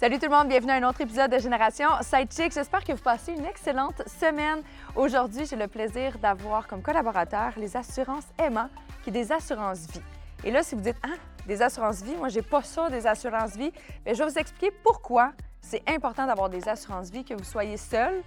Salut 0.00 0.18
tout 0.18 0.30
le 0.30 0.34
monde, 0.34 0.48
bienvenue 0.48 0.72
à 0.72 0.76
un 0.76 0.88
autre 0.88 1.02
épisode 1.02 1.30
de 1.30 1.38
Génération 1.38 1.86
Sidechick. 2.00 2.54
J'espère 2.54 2.82
que 2.82 2.92
vous 2.92 3.02
passez 3.02 3.34
une 3.34 3.44
excellente 3.44 4.00
semaine. 4.08 4.62
Aujourd'hui, 4.96 5.44
j'ai 5.44 5.56
le 5.56 5.68
plaisir 5.68 6.16
d'avoir 6.16 6.66
comme 6.66 6.80
collaborateur 6.80 7.52
les 7.58 7.76
assurances 7.76 8.24
Emma, 8.38 8.70
qui 9.02 9.10
est 9.10 9.12
des 9.12 9.30
assurances 9.30 9.80
vie. 9.92 10.00
Et 10.42 10.50
là, 10.50 10.62
si 10.62 10.74
vous 10.74 10.80
dites, 10.80 10.96
ah, 11.02 11.18
des 11.46 11.60
assurances 11.60 12.00
vie, 12.00 12.16
moi, 12.16 12.30
j'ai 12.30 12.40
pas 12.40 12.62
ça, 12.62 12.88
des 12.88 13.06
assurances 13.06 13.54
vie, 13.56 13.72
bien, 14.02 14.14
je 14.14 14.22
vais 14.22 14.30
vous 14.30 14.38
expliquer 14.38 14.70
pourquoi 14.82 15.32
c'est 15.60 15.82
important 15.86 16.26
d'avoir 16.26 16.48
des 16.48 16.66
assurances 16.66 17.10
vie, 17.10 17.22
que 17.22 17.34
vous 17.34 17.44
soyez 17.44 17.76
seul, 17.76 18.22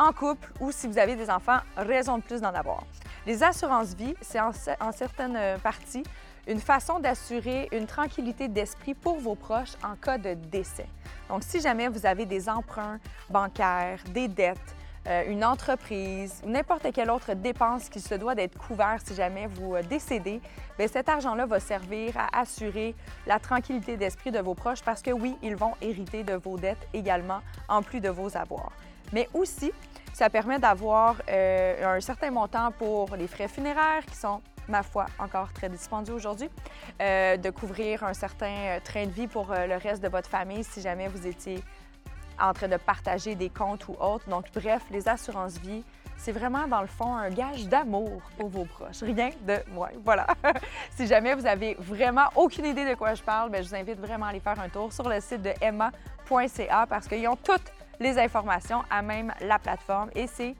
en 0.00 0.12
couple 0.12 0.50
ou 0.58 0.72
si 0.72 0.88
vous 0.88 0.98
avez 0.98 1.14
des 1.14 1.30
enfants, 1.30 1.58
raison 1.76 2.18
de 2.18 2.24
plus 2.24 2.40
d'en 2.40 2.52
avoir. 2.52 2.82
Les 3.24 3.44
assurances 3.44 3.94
vie, 3.94 4.16
c'est 4.20 4.40
en, 4.40 4.50
en 4.80 4.90
certaines 4.90 5.60
parties 5.60 6.02
une 6.46 6.60
façon 6.60 6.98
d'assurer 7.00 7.68
une 7.72 7.86
tranquillité 7.86 8.48
d'esprit 8.48 8.94
pour 8.94 9.18
vos 9.18 9.34
proches 9.34 9.74
en 9.82 9.96
cas 9.96 10.18
de 10.18 10.34
décès. 10.34 10.86
Donc, 11.28 11.42
si 11.42 11.60
jamais 11.60 11.88
vous 11.88 12.06
avez 12.06 12.26
des 12.26 12.48
emprunts 12.48 12.98
bancaires, 13.30 13.98
des 14.12 14.28
dettes, 14.28 14.58
euh, 15.06 15.24
une 15.28 15.44
entreprise, 15.44 16.40
n'importe 16.46 16.90
quelle 16.92 17.10
autre 17.10 17.34
dépense 17.34 17.90
qui 17.90 18.00
se 18.00 18.14
doit 18.14 18.34
d'être 18.34 18.56
couvert 18.56 18.98
si 19.04 19.14
jamais 19.14 19.46
vous 19.46 19.74
euh, 19.74 19.82
décédez, 19.82 20.40
bien, 20.78 20.88
cet 20.88 21.10
argent-là 21.10 21.44
va 21.44 21.60
servir 21.60 22.16
à 22.16 22.40
assurer 22.40 22.94
la 23.26 23.38
tranquillité 23.38 23.98
d'esprit 23.98 24.30
de 24.30 24.38
vos 24.38 24.54
proches 24.54 24.82
parce 24.82 25.02
que 25.02 25.10
oui, 25.10 25.36
ils 25.42 25.56
vont 25.56 25.72
hériter 25.82 26.22
de 26.22 26.34
vos 26.34 26.56
dettes 26.56 26.88
également, 26.94 27.40
en 27.68 27.82
plus 27.82 28.00
de 28.00 28.08
vos 28.08 28.34
avoirs. 28.34 28.72
Mais 29.12 29.28
aussi, 29.34 29.72
ça 30.14 30.30
permet 30.30 30.58
d'avoir 30.58 31.16
euh, 31.28 31.96
un 31.96 32.00
certain 32.00 32.30
montant 32.30 32.70
pour 32.70 33.14
les 33.16 33.26
frais 33.26 33.48
funéraires 33.48 34.06
qui 34.06 34.16
sont 34.16 34.40
ma 34.68 34.82
foi, 34.82 35.06
encore 35.18 35.52
très 35.52 35.68
dispendieux 35.68 36.14
aujourd'hui, 36.14 36.50
euh, 37.00 37.36
de 37.36 37.50
couvrir 37.50 38.04
un 38.04 38.14
certain 38.14 38.46
euh, 38.46 38.80
train 38.82 39.06
de 39.06 39.10
vie 39.10 39.26
pour 39.26 39.52
euh, 39.52 39.66
le 39.66 39.76
reste 39.76 40.02
de 40.02 40.08
votre 40.08 40.28
famille 40.28 40.64
si 40.64 40.80
jamais 40.80 41.08
vous 41.08 41.26
étiez 41.26 41.62
en 42.40 42.52
train 42.52 42.68
de 42.68 42.76
partager 42.76 43.34
des 43.34 43.50
comptes 43.50 43.86
ou 43.88 43.96
autres. 44.00 44.28
Donc, 44.28 44.46
bref, 44.54 44.82
les 44.90 45.08
assurances 45.08 45.58
vie, 45.58 45.84
c'est 46.16 46.32
vraiment, 46.32 46.66
dans 46.66 46.80
le 46.80 46.86
fond, 46.86 47.14
un 47.14 47.30
gage 47.30 47.68
d'amour 47.68 48.22
pour 48.38 48.48
vos 48.48 48.64
proches. 48.64 49.02
Rien 49.02 49.30
de 49.46 49.58
moins. 49.72 49.90
Voilà. 50.04 50.26
si 50.96 51.06
jamais 51.06 51.34
vous 51.34 51.46
avez 51.46 51.74
vraiment 51.78 52.26
aucune 52.34 52.66
idée 52.66 52.88
de 52.88 52.94
quoi 52.94 53.14
je 53.14 53.22
parle, 53.22 53.50
bien, 53.50 53.62
je 53.62 53.68
vous 53.68 53.74
invite 53.74 53.98
vraiment 53.98 54.26
à 54.26 54.28
aller 54.30 54.40
faire 54.40 54.58
un 54.58 54.68
tour 54.68 54.92
sur 54.92 55.08
le 55.08 55.20
site 55.20 55.42
de 55.42 55.52
emma.ca 55.60 56.86
parce 56.88 57.06
qu'ils 57.06 57.28
ont 57.28 57.36
toutes 57.36 57.72
les 58.00 58.18
informations 58.18 58.82
à 58.90 59.02
même 59.02 59.32
la 59.40 59.58
plateforme 59.58 60.10
et 60.14 60.26
c'est 60.26 60.54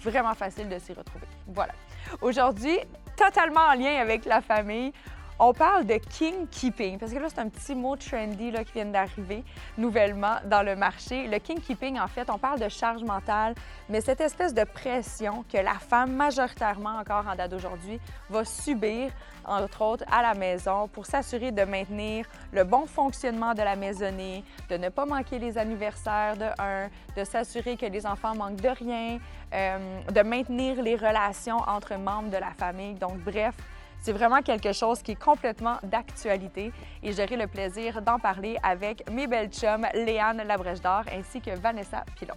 vraiment 0.00 0.34
facile 0.34 0.68
de 0.68 0.78
s'y 0.78 0.92
retrouver. 0.92 1.26
Voilà. 1.48 1.72
Aujourd'hui, 2.20 2.78
totalement 3.16 3.60
en 3.60 3.74
lien 3.74 4.00
avec 4.00 4.24
la 4.24 4.40
famille. 4.40 4.92
On 5.38 5.52
parle 5.52 5.84
de 5.84 5.96
king 5.96 6.46
keeping, 6.50 6.98
parce 6.98 7.12
que 7.12 7.18
là, 7.18 7.26
c'est 7.28 7.40
un 7.40 7.50
petit 7.50 7.74
mot 7.74 7.94
trendy 7.94 8.50
là, 8.50 8.64
qui 8.64 8.72
vient 8.72 8.86
d'arriver 8.86 9.44
nouvellement 9.76 10.36
dans 10.46 10.62
le 10.62 10.76
marché. 10.76 11.26
Le 11.28 11.38
king 11.38 11.60
keeping, 11.60 11.98
en 12.00 12.08
fait, 12.08 12.30
on 12.30 12.38
parle 12.38 12.58
de 12.58 12.70
charge 12.70 13.04
mentale, 13.04 13.54
mais 13.90 14.00
cette 14.00 14.22
espèce 14.22 14.54
de 14.54 14.64
pression 14.64 15.44
que 15.52 15.58
la 15.58 15.74
femme, 15.74 16.12
majoritairement 16.14 16.96
encore 16.98 17.26
en 17.30 17.34
date 17.34 17.50
d'aujourd'hui, 17.50 18.00
va 18.30 18.46
subir, 18.46 19.12
entre 19.44 19.82
autres, 19.82 20.04
à 20.10 20.22
la 20.22 20.32
maison 20.32 20.88
pour 20.88 21.04
s'assurer 21.04 21.52
de 21.52 21.64
maintenir 21.64 22.24
le 22.50 22.64
bon 22.64 22.86
fonctionnement 22.86 23.52
de 23.52 23.60
la 23.60 23.76
maisonnée, 23.76 24.42
de 24.70 24.78
ne 24.78 24.88
pas 24.88 25.04
manquer 25.04 25.38
les 25.38 25.58
anniversaires 25.58 26.38
de 26.38 26.46
un, 26.58 26.88
de 27.14 27.24
s'assurer 27.24 27.76
que 27.76 27.84
les 27.84 28.06
enfants 28.06 28.34
manquent 28.34 28.62
de 28.62 28.70
rien, 28.70 29.18
euh, 29.56 30.00
de 30.12 30.20
maintenir 30.22 30.82
les 30.82 30.96
relations 30.96 31.58
entre 31.66 31.96
membres 31.96 32.30
de 32.30 32.36
la 32.36 32.50
famille. 32.50 32.94
Donc, 32.94 33.18
bref, 33.18 33.54
c'est 34.00 34.12
vraiment 34.12 34.42
quelque 34.42 34.72
chose 34.72 35.02
qui 35.02 35.12
est 35.12 35.20
complètement 35.20 35.78
d'actualité 35.82 36.72
et 37.02 37.12
j'aurai 37.12 37.36
le 37.36 37.46
plaisir 37.46 38.02
d'en 38.02 38.18
parler 38.18 38.56
avec 38.62 39.10
mes 39.10 39.26
belles 39.26 39.50
chums 39.50 39.86
Léane 39.94 40.42
Labrèche 40.46 40.80
d'Or 40.80 41.02
ainsi 41.12 41.40
que 41.40 41.50
Vanessa 41.56 42.04
Pilon. 42.16 42.36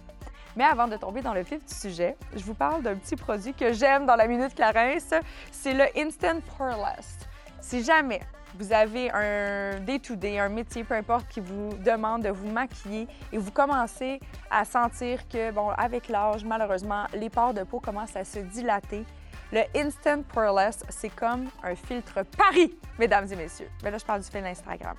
Mais 0.56 0.64
avant 0.64 0.88
de 0.88 0.96
tomber 0.96 1.20
dans 1.20 1.34
le 1.34 1.42
vif 1.42 1.64
du 1.64 1.74
sujet, 1.74 2.16
je 2.34 2.42
vous 2.42 2.54
parle 2.54 2.82
d'un 2.82 2.96
petit 2.96 3.16
produit 3.16 3.54
que 3.54 3.72
j'aime 3.72 4.04
dans 4.04 4.16
la 4.16 4.26
Minute 4.26 4.54
Clarence. 4.54 5.14
C'est 5.52 5.74
le 5.74 5.84
Instant 5.96 6.40
Poreless. 6.56 7.18
Si 7.60 7.84
jamais 7.84 8.20
vous 8.58 8.72
avez 8.72 9.10
un 9.10 9.80
day-to-day, 9.80 10.38
un 10.38 10.48
métier, 10.48 10.84
peu 10.84 10.94
importe, 10.94 11.28
qui 11.28 11.40
vous 11.40 11.74
demande 11.84 12.22
de 12.22 12.30
vous 12.30 12.48
maquiller 12.48 13.06
et 13.32 13.38
vous 13.38 13.50
commencez 13.50 14.20
à 14.50 14.64
sentir 14.64 15.28
que, 15.28 15.50
bon, 15.50 15.70
avec 15.70 16.08
l'âge, 16.08 16.44
malheureusement, 16.44 17.06
les 17.14 17.30
pores 17.30 17.54
de 17.54 17.62
peau 17.62 17.80
commencent 17.80 18.16
à 18.16 18.24
se 18.24 18.40
dilater, 18.40 19.04
le 19.52 19.62
Instant 19.74 20.22
Poreless, 20.22 20.84
c'est 20.90 21.08
comme 21.08 21.48
un 21.64 21.74
filtre 21.74 22.22
Paris, 22.36 22.72
mesdames 22.98 23.26
et 23.32 23.36
messieurs. 23.36 23.68
Mais 23.82 23.90
là, 23.90 23.98
je 23.98 24.04
parle 24.04 24.20
du 24.20 24.30
filtre 24.30 24.46
Instagram. 24.46 24.96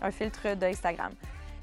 Un 0.00 0.10
filtre 0.12 0.54
d'Instagram. 0.54 1.12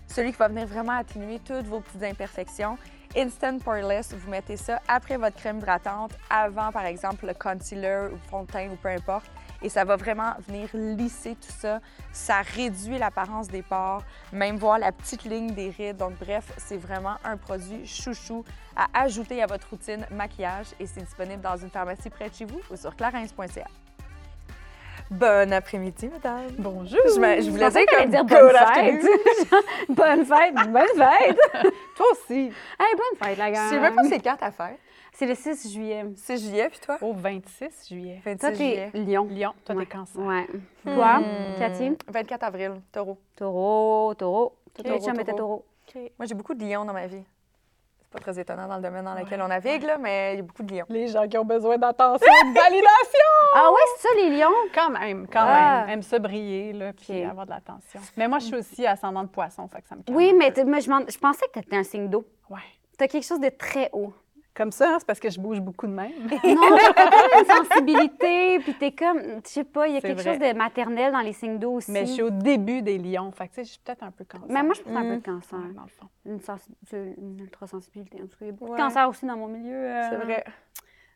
Celui 0.07 0.31
qui 0.31 0.37
va 0.37 0.49
venir 0.49 0.67
vraiment 0.67 0.97
atténuer 0.97 1.39
toutes 1.39 1.65
vos 1.65 1.79
petites 1.79 2.03
imperfections. 2.03 2.77
Instant 3.15 3.59
Poreless, 3.59 4.13
vous 4.13 4.29
mettez 4.29 4.57
ça 4.57 4.81
après 4.87 5.15
votre 5.15 5.37
crème 5.37 5.59
hydratante, 5.59 6.11
avant, 6.29 6.71
par 6.71 6.85
exemple, 6.85 7.25
le 7.25 7.33
concealer 7.33 8.09
ou 8.13 8.17
fond 8.29 8.43
de 8.43 8.51
teint 8.51 8.69
ou 8.69 8.75
peu 8.75 8.89
importe 8.89 9.27
et 9.61 9.69
ça 9.69 9.83
va 9.83 9.95
vraiment 9.95 10.33
venir 10.47 10.69
lisser 10.73 11.35
tout 11.35 11.53
ça. 11.57 11.79
Ça 12.11 12.41
réduit 12.41 12.97
l'apparence 12.97 13.47
des 13.47 13.61
pores, 13.61 14.03
même 14.31 14.57
voir 14.57 14.79
la 14.79 14.91
petite 14.91 15.23
ligne 15.23 15.53
des 15.53 15.69
rides. 15.69 15.97
Donc 15.97 16.13
bref, 16.19 16.51
c'est 16.57 16.77
vraiment 16.77 17.15
un 17.23 17.37
produit 17.37 17.85
chouchou 17.85 18.43
à 18.75 18.87
ajouter 19.03 19.41
à 19.41 19.47
votre 19.47 19.69
routine 19.69 20.05
maquillage 20.11 20.67
et 20.79 20.85
c'est 20.85 21.01
disponible 21.01 21.41
dans 21.41 21.57
une 21.57 21.69
pharmacie 21.69 22.09
près 22.09 22.29
de 22.29 22.35
chez 22.35 22.45
vous 22.45 22.59
ou 22.71 22.75
sur 22.75 22.95
clarins.ca. 22.95 23.67
Bon 25.09 25.53
après-midi, 25.53 26.09
madame. 26.09 26.51
Bonjour. 26.57 26.99
Je, 27.15 27.19
me, 27.19 27.41
je 27.41 27.49
voulais 27.49 27.69
dire 27.69 27.85
comme 27.89 28.09
dire 28.09 28.25
bonne 28.25 28.55
afternoon. 28.55 28.99
fête. 28.99 29.63
bonne 29.89 30.25
fête, 30.25 30.53
bonne 30.53 30.87
fête. 30.97 31.37
Toi 31.95 32.05
aussi. 32.11 32.51
Hey, 32.79 32.95
bonne 32.95 33.27
fête, 33.27 33.37
la 33.37 33.51
gang. 33.51 33.63
Je 33.65 33.69
sais 33.69 33.79
même 33.79 33.95
pas 33.95 34.03
c'est 34.03 34.19
quand 34.19 34.35
ta 34.35 34.51
fête. 34.51 34.79
C'est 35.17 35.25
le 35.25 35.33
6 35.33 35.73
juillet. 35.73 36.05
6 36.15 36.47
juillet, 36.47 36.69
puis 36.69 36.79
toi? 36.79 36.97
Au 37.01 37.11
26 37.11 37.87
juillet. 37.89 38.21
26 38.23 38.39
Toi, 38.39 38.49
t'es 38.51 38.55
juillet. 38.55 38.91
Lion. 38.93 39.27
Lion, 39.31 39.53
toi, 39.65 39.73
Ouais. 39.75 39.85
t'es 39.85 39.91
cancer. 39.91 40.21
Ouais. 40.21 40.47
Toi, 40.83 41.19
Hmm. 41.19 41.57
Cathy? 41.57 41.97
24 42.07 42.43
avril, 42.43 42.73
taureau. 42.91 43.17
Taureau, 43.35 44.13
taureau. 44.13 44.55
Taureau, 44.75 44.89
les 44.93 44.99
chums 45.03 45.19
étaient 45.19 45.33
taureau? 45.33 45.65
taureau. 45.91 46.09
Moi, 46.19 46.27
j'ai 46.27 46.35
beaucoup 46.35 46.53
de 46.53 46.63
lions 46.63 46.85
dans 46.85 46.93
ma 46.93 47.07
vie. 47.07 47.23
C'est 47.99 48.11
pas 48.11 48.19
très 48.19 48.39
étonnant 48.39 48.67
dans 48.67 48.75
le 48.75 48.81
domaine 48.83 49.03
dans 49.05 49.15
lequel 49.15 49.41
on 49.41 49.47
navigue, 49.47 49.81
là, 49.83 49.97
mais 49.97 50.33
il 50.33 50.37
y 50.37 50.39
a 50.39 50.43
beaucoup 50.43 50.61
de 50.63 50.71
lions. 50.71 50.85
Les 50.87 51.07
gens 51.07 51.27
qui 51.27 51.35
ont 51.39 51.43
besoin 51.45 51.77
d'attention, 51.79 52.27
de 52.27 52.53
validation! 52.53 52.83
Ah 53.55 53.71
ouais, 53.71 53.81
c'est 53.97 54.07
ça, 54.07 54.13
les 54.15 54.37
lions? 54.37 54.53
Quand 54.75 54.91
même, 54.91 55.25
quand 55.27 55.39
Ah. 55.43 55.81
même. 55.81 55.89
Aime 55.89 56.01
ça 56.03 56.19
briller, 56.19 56.73
là, 56.73 56.93
puis 56.93 57.23
avoir 57.23 57.45
de 57.47 57.51
l'attention. 57.51 57.99
Mais 58.17 58.27
moi, 58.27 58.37
je 58.37 58.45
suis 58.45 58.55
aussi 58.55 58.85
ascendant 58.85 59.23
de 59.23 59.29
poisson, 59.29 59.67
fait 59.67 59.81
que 59.81 59.87
ça 59.87 59.95
me 59.95 60.03
calme 60.03 60.15
Oui, 60.15 60.31
mais, 60.37 60.53
je 60.55 61.17
pensais 61.17 61.47
que 61.47 61.59
t'étais 61.59 61.75
un 61.75 61.83
signe 61.83 62.07
d'eau. 62.07 62.23
Ouais. 62.51 62.59
T'as 62.99 63.07
quelque 63.07 63.25
chose 63.25 63.39
de 63.39 63.49
très 63.49 63.89
haut. 63.93 64.13
Comme 64.57 64.71
ça, 64.71 64.95
c'est 64.97 65.05
parce 65.05 65.19
que 65.19 65.29
je 65.29 65.39
bouge 65.39 65.59
beaucoup 65.61 65.85
de 65.85 65.91
même. 65.91 66.11
Non, 66.43 66.77
t'as 66.95 67.11
comme 67.11 67.39
une 67.39 67.45
sensibilité, 67.45 68.57
puis 68.59 68.73
t'es 68.73 68.91
comme, 68.91 69.19
je 69.45 69.49
sais 69.49 69.63
pas, 69.63 69.87
il 69.87 69.93
y 69.93 69.97
a 69.97 70.01
quelque 70.01 70.19
vrai. 70.21 70.31
chose 70.33 70.39
de 70.39 70.53
maternel 70.57 71.11
dans 71.11 71.19
les 71.19 71.33
signes 71.33 71.59
d'eau 71.59 71.73
aussi. 71.73 71.91
Mais 71.91 72.07
je 72.07 72.11
suis 72.13 72.23
au 72.23 72.31
début 72.31 72.81
des 72.81 72.97
lions, 72.97 73.31
fait 73.31 73.49
que 73.49 73.53
tu 73.53 73.55
sais, 73.57 73.63
je 73.65 73.69
suis 73.69 73.79
peut-être 73.79 74.01
un 74.03 74.09
peu 74.09 74.25
cancer. 74.25 74.47
Mais 74.49 74.63
moi, 74.63 74.73
je 74.73 74.81
pense 74.81 74.95
un 74.95 75.01
peu 75.03 75.13
Mm. 75.15 75.19
de 75.19 75.23
cancer. 75.25 75.59
Dans 75.75 75.83
le 75.83 75.89
fond. 75.89 76.07
Une, 76.25 77.13
une 77.17 77.39
ultra-sensibilité. 77.39 78.17
En 78.17 78.25
tout 78.27 78.29
cas, 78.29 78.35
il 78.41 78.47
y 78.47 78.49
a 78.49 78.53
beaucoup 78.53 78.71
Ouais. 78.71 78.77
de 78.77 78.83
cancer 78.83 79.07
aussi 79.07 79.25
dans 79.27 79.37
mon 79.37 79.47
milieu. 79.47 79.75
euh, 79.75 80.09
C'est 80.09 80.17
vrai. 80.17 80.43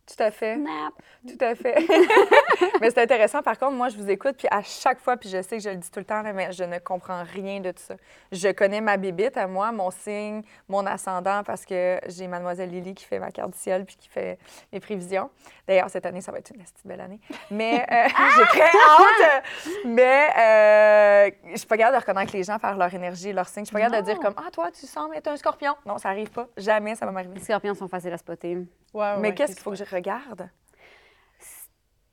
Tout 0.05 0.23
à 0.23 0.31
fait. 0.31 0.55
Snap. 0.55 0.93
Tout 1.27 1.45
à 1.45 1.55
fait. 1.55 1.75
mais 2.81 2.89
c'est 2.89 3.01
intéressant, 3.01 3.41
par 3.41 3.57
contre, 3.57 3.73
moi, 3.73 3.89
je 3.89 3.97
vous 3.97 4.09
écoute, 4.09 4.35
puis 4.37 4.47
à 4.51 4.61
chaque 4.61 4.99
fois, 4.99 5.17
puis 5.17 5.29
je 5.29 5.41
sais 5.41 5.57
que 5.57 5.63
je 5.63 5.69
le 5.69 5.75
dis 5.75 5.89
tout 5.89 5.99
le 5.99 6.05
temps, 6.05 6.21
là, 6.21 6.33
mais 6.33 6.51
je 6.51 6.63
ne 6.63 6.79
comprends 6.79 7.23
rien 7.23 7.59
de 7.59 7.71
tout 7.71 7.81
ça. 7.81 7.95
Je 8.31 8.49
connais 8.49 8.81
ma 8.81 8.97
bibite 8.97 9.37
à 9.37 9.47
moi, 9.47 9.71
mon 9.71 9.91
signe, 9.91 10.41
mon 10.67 10.85
ascendant, 10.85 11.43
parce 11.43 11.65
que 11.65 11.99
j'ai 12.07 12.27
Mademoiselle 12.27 12.69
Lily 12.69 12.93
qui 12.93 13.05
fait 13.05 13.19
ma 13.19 13.31
carte 13.31 13.51
du 13.51 13.57
ciel, 13.57 13.85
puis 13.85 13.95
qui 13.95 14.09
fait 14.09 14.37
mes 14.73 14.79
prévisions. 14.79 15.29
D'ailleurs, 15.67 15.89
cette 15.89 16.05
année, 16.05 16.21
ça 16.21 16.31
va 16.31 16.39
être 16.39 16.51
une 16.51 16.61
petite 16.61 16.85
belle 16.85 17.01
année. 17.01 17.19
Mais 17.49 17.85
euh, 17.91 18.07
j'ai 18.37 18.45
très 18.45 18.61
hâte. 18.61 19.43
Mais 19.85 20.29
euh, 20.37 21.31
je 21.51 21.57
suis 21.57 21.67
pas 21.67 21.77
capable 21.77 21.97
de 21.97 22.01
reconnaître 22.01 22.33
les 22.33 22.43
gens 22.43 22.59
par 22.59 22.75
leur 22.75 22.93
énergie, 22.93 23.31
leur 23.31 23.47
signe. 23.47 23.63
Je 23.63 23.67
suis 23.67 23.73
pas 23.73 23.81
capable 23.81 24.05
de 24.05 24.11
dire 24.11 24.19
comme, 24.19 24.35
ah, 24.37 24.49
toi, 24.51 24.69
tu 24.71 24.85
sembles 24.85 25.15
être 25.15 25.27
un 25.27 25.37
scorpion. 25.37 25.75
Non, 25.85 25.97
ça 25.97 26.09
arrive 26.09 26.29
pas. 26.29 26.47
Jamais 26.57 26.95
ça 26.95 27.05
va 27.05 27.11
m'arriver. 27.11 27.35
Les 27.35 27.41
scorpions 27.41 27.73
sont 27.73 27.87
faciles 27.87 28.13
à 28.13 28.17
spotter. 28.17 28.57
Ouais, 28.93 29.17
Mais 29.19 29.29
ouais, 29.29 29.35
qu'est-ce 29.35 29.53
qu'il 29.53 29.61
faut 29.61 29.71
que 29.71 29.77
je 29.77 29.85
regarde? 29.95 30.49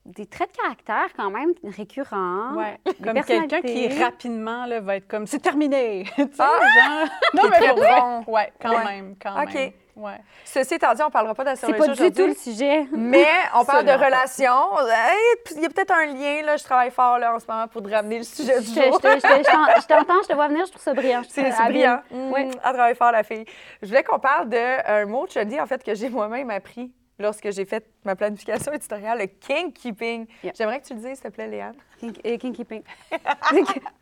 Des 0.07 0.25
traits 0.25 0.51
de 0.53 0.57
caractère 0.63 1.09
quand 1.15 1.31
même 1.31 1.53
récurrents. 1.63 2.55
Ouais, 2.55 2.81
comme 3.05 3.21
quelqu'un 3.23 3.61
qui 3.61 4.03
rapidement 4.03 4.65
là, 4.65 4.81
va 4.81 4.97
être 4.97 5.07
comme 5.07 5.27
c'est 5.27 5.39
terminé. 5.39 6.05
tu 6.17 6.23
sais, 6.23 6.29
Ah! 6.39 7.09
genre. 7.35 7.51
Très 7.53 7.69
pour 7.69 7.77
vrai. 7.79 8.01
bon. 8.01 8.25
Ouais, 8.33 8.53
quand 8.61 8.71
Ouais. 8.71 8.85
même, 8.85 9.17
quand 9.21 9.43
OK. 9.43 9.53
même. 9.55 9.73
Ouais. 9.97 10.19
Ceci 10.47 10.75
étant 10.75 10.95
dit, 10.95 11.03
on 11.03 11.11
parlera 11.11 11.35
pas 11.35 11.43
C'est 11.57 11.67
d'astrologie 11.67 11.99
pas 11.99 12.09
du 12.11 12.13
tout 12.13 12.27
le 12.29 12.35
sujet. 12.35 12.87
Mais 12.93 13.27
on 13.55 13.65
parle 13.67 13.85
de 13.85 13.91
relations. 13.91 14.79
Hey, 14.89 15.57
Il 15.57 15.63
y 15.63 15.67
a 15.67 15.69
peut-être 15.69 15.91
un 15.93 16.07
lien, 16.07 16.41
là. 16.43 16.57
Je 16.57 16.65
travaille 16.65 16.93
fort 16.93 17.19
là, 17.19 17.35
en 17.35 17.39
ce 17.41 17.47
moment 17.47 17.67
pour 17.69 17.83
te 17.83 17.91
ramener 17.91 18.19
le 18.19 18.25
sujet 18.25 18.63
Je 18.63 18.69
du 18.71 18.75
te- 18.77 18.83
jour. 18.85 19.01
je 19.03 19.09
te- 19.09 19.17
je 19.17 19.21
te- 19.21 19.39
je 19.45 19.51
t'en- 19.51 19.81
je 19.81 19.87
t'entends, 19.89 20.23
je 20.23 20.29
te 20.29 20.33
vois 20.35 20.49
venir, 20.49 20.65
je 20.67 20.71
trouve 20.71 20.83
ça 20.83 20.95
brillant. 20.95 21.23
Je 21.25 21.29
C'est 21.31 21.51
c'est 21.51 21.65
brillant. 21.65 22.01
Mm, 22.13 22.33
Oui. 22.33 22.41
Elle 22.45 22.61
travaille 22.61 22.95
fort, 22.95 23.13
la 23.13 23.25
fille. 23.25 23.45
Je 23.83 23.89
voulais 23.89 24.05
qu'on 24.05 24.21
parle 24.21 24.49
d'un 24.49 25.05
mot 25.05 25.27
de 25.27 25.33
Chuddy, 25.33 25.61
en 25.61 25.67
fait, 25.67 25.83
que 25.85 25.95
j'ai 25.95 26.09
moi-même 26.09 26.49
appris 26.51 26.93
lorsque 27.19 27.51
j'ai 27.51 27.65
fait 27.65 27.85
ma 28.05 28.15
planification 28.17 28.73
éditoriale, 28.73 29.19
le 29.19 29.27
king 29.27 29.73
keeping. 29.73 30.27
Yeah. 30.43 30.53
J'aimerais 30.57 30.81
que 30.81 30.87
tu 30.87 30.95
le 30.95 31.01
dises, 31.01 31.15
s'il 31.19 31.23
te 31.23 31.29
plaît, 31.29 31.49
Léane. 31.49 31.75
Kink- 32.01 32.21
euh, 32.25 32.37
Kinky 32.39 32.65
pink. 32.65 32.85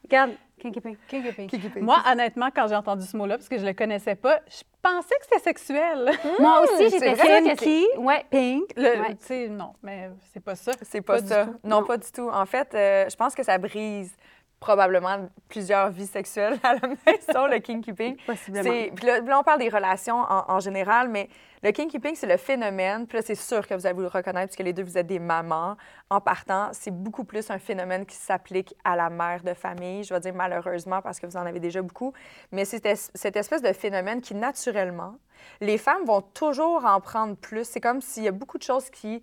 Regarde, 0.04 0.32
kinky 0.60 0.80
pink. 0.80 0.98
King 1.08 1.22
keeping. 1.48 1.82
Moi, 1.82 1.98
honnêtement, 2.10 2.48
quand 2.54 2.66
j'ai 2.68 2.76
entendu 2.76 3.04
ce 3.06 3.16
mot-là, 3.16 3.36
parce 3.38 3.48
que 3.48 3.58
je 3.58 3.64
le 3.64 3.72
connaissais 3.72 4.14
pas, 4.14 4.40
je 4.48 4.62
pensais 4.82 5.14
que 5.18 5.24
c'était 5.24 5.40
sexuelle. 5.42 6.10
Moi 6.38 6.62
aussi, 6.64 6.90
j'étais 6.90 7.14
sûre 7.16 7.24
que 7.24 7.58
c'est... 7.58 7.96
Ouais. 7.98 8.24
Pink. 8.30 8.64
Le- 8.76 9.00
Ouais. 9.00 9.14
Tu 9.16 9.26
sais, 9.26 9.48
non, 9.48 9.72
mais 9.82 10.10
c'est 10.32 10.40
pas 10.40 10.54
ça. 10.54 10.72
C'est 10.82 11.00
pas, 11.00 11.14
Pas 11.14 11.20
du 11.22 11.28
ça. 11.28 11.46
tout. 11.46 11.56
Non, 11.64 11.80
Non. 11.80 11.86
pas 11.86 11.96
du 11.96 12.10
tout. 12.12 12.28
En 12.30 12.46
fait, 12.46 12.74
euh, 12.74 13.06
je 13.10 13.16
pense 13.16 13.34
que 13.34 13.42
ça 13.42 13.58
brise 13.58 14.14
probablement 14.60 15.28
plusieurs 15.48 15.90
vies 15.90 16.06
sexuelles 16.06 16.58
à 16.62 16.74
la 16.74 16.88
maison, 16.88 17.46
le 17.50 17.58
king 17.58 17.82
keeping. 17.82 18.16
Possiblement. 18.26 18.70
Puis 18.94 19.06
là, 19.06 19.20
là, 19.20 19.38
on 19.38 19.42
parle 19.42 19.58
des 19.60 19.68
relations 19.68 20.16
en, 20.16 20.44
en 20.48 20.60
général, 20.60 21.08
mais 21.08 21.28
le 21.62 21.70
king 21.72 21.88
keeping, 21.88 22.14
c'est 22.14 22.26
le 22.26 22.36
phénomène. 22.36 23.06
Puis 23.06 23.18
là, 23.18 23.22
c'est 23.26 23.34
sûr 23.34 23.66
que 23.66 23.74
vous 23.74 23.86
allez 23.86 23.94
vous 23.94 24.02
le 24.02 24.06
reconnaître, 24.08 24.48
puisque 24.48 24.64
les 24.64 24.72
deux, 24.72 24.82
vous 24.82 24.96
êtes 24.98 25.06
des 25.06 25.18
mamans. 25.18 25.76
En 26.10 26.20
partant, 26.20 26.68
c'est 26.72 26.90
beaucoup 26.90 27.24
plus 27.24 27.50
un 27.50 27.58
phénomène 27.58 28.06
qui 28.06 28.16
s'applique 28.16 28.74
à 28.84 28.96
la 28.96 29.10
mère 29.10 29.42
de 29.42 29.52
famille. 29.54 30.04
Je 30.04 30.14
vais 30.14 30.20
dire 30.20 30.34
malheureusement, 30.34 31.02
parce 31.02 31.18
que 31.20 31.26
vous 31.26 31.36
en 31.36 31.44
avez 31.46 31.60
déjà 31.60 31.82
beaucoup. 31.82 32.12
Mais 32.52 32.64
c'est 32.64 32.84
es- 32.86 33.10
cette 33.14 33.36
espèce 33.36 33.62
de 33.62 33.72
phénomène 33.72 34.20
qui, 34.20 34.34
naturellement, 34.34 35.16
les 35.60 35.78
femmes 35.78 36.04
vont 36.04 36.20
toujours 36.20 36.84
en 36.84 37.00
prendre 37.00 37.36
plus. 37.36 37.64
C'est 37.64 37.80
comme 37.80 38.00
s'il 38.00 38.24
y 38.24 38.28
a 38.28 38.32
beaucoup 38.32 38.58
de 38.58 38.62
choses 38.62 38.90
qui 38.90 39.22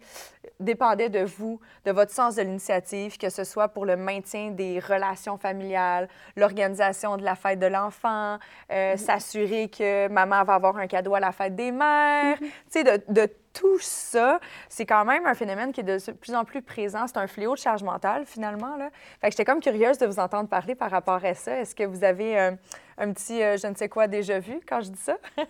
dépendaient 0.60 1.10
de 1.10 1.24
vous, 1.24 1.60
de 1.86 1.92
votre 1.92 2.12
sens 2.12 2.36
de 2.36 2.42
l'initiative, 2.42 3.18
que 3.18 3.30
ce 3.30 3.44
soit 3.44 3.69
pour 3.69 3.86
le 3.86 3.95
maintien 3.95 4.51
des 4.51 4.80
relations 4.80 5.38
familiales, 5.38 6.07
l'organisation 6.36 7.18
de 7.18 7.24
la 7.24 7.36
fête 7.36 7.60
de 7.60 7.68
l'enfant, 7.68 8.38
euh, 8.71 8.98
s'assurer 8.98 9.69
que 9.69 10.07
maman 10.07 10.44
va 10.44 10.56
avoir 10.56 10.77
un 10.77 10.88
cadeau 10.88 11.15
à 11.15 11.19
la 11.19 11.31
fête 11.31 11.56
des 11.56 11.71
mères. 11.71 12.38
Tu 12.39 12.50
sais, 12.69 12.83
de, 12.83 13.01
de 13.10 13.30
tout 13.54 13.80
ça, 13.80 14.39
c'est 14.68 14.86
quand 14.86 15.06
même 15.06 15.25
un 15.25 15.36
phénomène 15.36 15.71
qui 15.71 15.81
est 15.81 15.83
de 15.83 16.12
plus 16.13 16.36
en 16.36 16.44
plus 16.44 16.62
présent. 16.62 17.06
C'est 17.07 17.18
un 17.18 17.27
fléau 17.27 17.54
de 17.54 17.60
charge 17.60 17.83
mentale, 17.83 18.25
finalement. 18.25 18.75
Là. 18.77 18.89
Fait 19.21 19.27
que 19.27 19.33
j'étais 19.33 19.45
comme 19.45 19.62
curieuse 19.62 19.98
de 20.00 20.07
vous 20.07 20.19
entendre 20.19 20.50
parler 20.50 20.75
par 20.75 20.92
rapport 20.92 21.24
à 21.24 21.33
ça. 21.33 21.60
Est-ce 21.60 21.75
que 21.75 21.83
vous 21.83 22.04
avez 22.04 22.39
euh, 22.39 22.51
un 22.98 23.13
petit 23.13 23.42
euh, 23.42 23.57
je 23.57 23.68
ne 23.68 23.75
sais 23.75 23.89
quoi 23.89 24.07
déjà 24.07 24.39
vu 24.39 24.60
quand 24.68 24.81
je 24.81 24.89
dis 24.89 25.01
ça? 25.01 25.18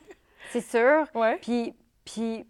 C'est 0.50 0.62
sûr. 0.62 1.06
Ouais. 1.16 1.38
Puis, 1.42 1.74
puis, 2.06 2.46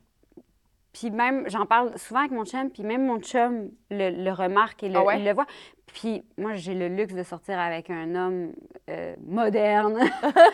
puis 0.94 1.12
même, 1.12 1.50
j'en 1.50 1.66
parle 1.66 1.98
souvent 1.98 2.20
avec 2.22 2.32
mon 2.32 2.46
chum, 2.46 2.70
puis 2.70 2.84
même 2.84 3.06
mon 3.06 3.20
chum 3.20 3.70
le, 3.90 4.10
le 4.10 4.32
remarque 4.32 4.84
et 4.84 4.90
le, 4.90 4.98
Ah 4.98 5.04
ouais? 5.04 5.20
il 5.20 5.26
le 5.26 5.34
voit. 5.34 5.48
Puis 5.88 6.24
moi, 6.38 6.54
j'ai 6.56 6.74
le 6.74 6.88
luxe 6.88 7.14
de 7.14 7.24
sortir 7.24 7.60
avec 7.60 7.90
un 7.90 8.16
homme 8.16 8.54
euh, 8.90 9.16
moderne, 9.26 10.00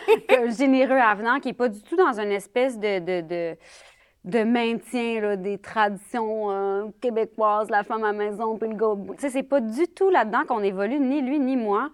généreux, 0.58 0.98
avenant, 0.98 1.40
qui 1.40 1.48
n'est 1.48 1.54
pas 1.54 1.68
du 1.68 1.82
tout 1.82 1.96
dans 1.96 2.20
une 2.20 2.32
espèce 2.32 2.78
de, 2.78 2.98
de, 2.98 3.20
de, 3.26 3.56
de 4.24 4.42
maintien 4.44 5.20
là, 5.20 5.36
des 5.36 5.58
traditions 5.58 6.50
euh, 6.50 6.84
québécoises, 7.00 7.70
la 7.70 7.84
femme 7.84 8.04
à 8.04 8.12
la 8.12 8.18
maison, 8.18 8.58
puis 8.58 8.68
le 8.68 8.94
bout. 8.94 9.14
Tu 9.14 9.22
sais, 9.22 9.30
c'est 9.30 9.42
pas 9.42 9.60
du 9.60 9.88
tout 9.88 10.10
là-dedans 10.10 10.44
qu'on 10.46 10.62
évolue, 10.62 11.00
ni 11.00 11.22
lui, 11.22 11.38
ni 11.38 11.56
moi. 11.56 11.90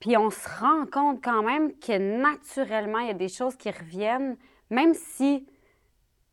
Puis 0.00 0.16
on 0.16 0.30
se 0.30 0.48
rend 0.60 0.86
compte 0.86 1.22
quand 1.22 1.42
même 1.42 1.72
que 1.78 1.96
naturellement, 2.20 2.98
il 2.98 3.06
y 3.08 3.10
a 3.10 3.14
des 3.14 3.28
choses 3.28 3.56
qui 3.56 3.70
reviennent, 3.70 4.36
même 4.70 4.94
si 4.94 5.46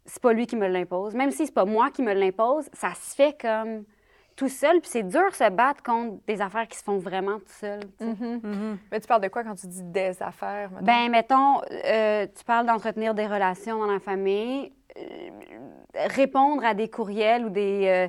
c'est 0.06 0.22
pas 0.22 0.34
lui 0.34 0.48
qui 0.48 0.56
me 0.56 0.68
l'impose, 0.68 1.16
même 1.16 1.32
si 1.32 1.46
c'est 1.46 1.54
pas 1.54 1.66
moi 1.66 1.90
qui 1.92 2.02
me 2.02 2.14
l'impose, 2.14 2.70
ça 2.74 2.94
se 2.94 3.16
fait 3.16 3.40
comme 3.40 3.84
tout 4.36 4.50
seul. 4.50 4.82
Puis 4.82 4.90
c'est 4.90 5.04
dur 5.04 5.30
de 5.30 5.36
se 5.36 5.50
battre 5.50 5.84
contre 5.84 6.18
des 6.28 6.42
affaires 6.42 6.68
qui 6.68 6.78
se 6.78 6.84
font 6.84 6.98
vraiment 6.98 7.40
tout 7.40 7.54
seul. 7.60 7.82
sais. 8.00 8.06
Mm-hmm. 8.06 8.78
Mais 8.92 9.00
tu 9.00 9.08
parles 9.08 9.22
de 9.22 9.28
quoi 9.28 9.44
quand 9.44 9.56
tu 9.56 9.68
dis 9.68 9.84
des 9.84 10.22
affaires? 10.22 10.72
mettons? 10.72 10.86
Ben, 10.86 11.10
mettons, 11.10 11.62
euh, 11.86 12.28
tu 12.36 12.44
parles 12.44 12.66
d'entretenir 12.66 13.14
des 13.14 13.28
relations 13.28 13.80
dans 13.80 13.92
la 13.92 14.00
famille, 14.00 14.74
euh, 14.98 15.30
répondre 15.96 16.66
à 16.66 16.74
des 16.74 16.90
courriels 16.90 17.46
ou 17.46 17.50
des. 17.50 17.86
euh, 17.88 18.08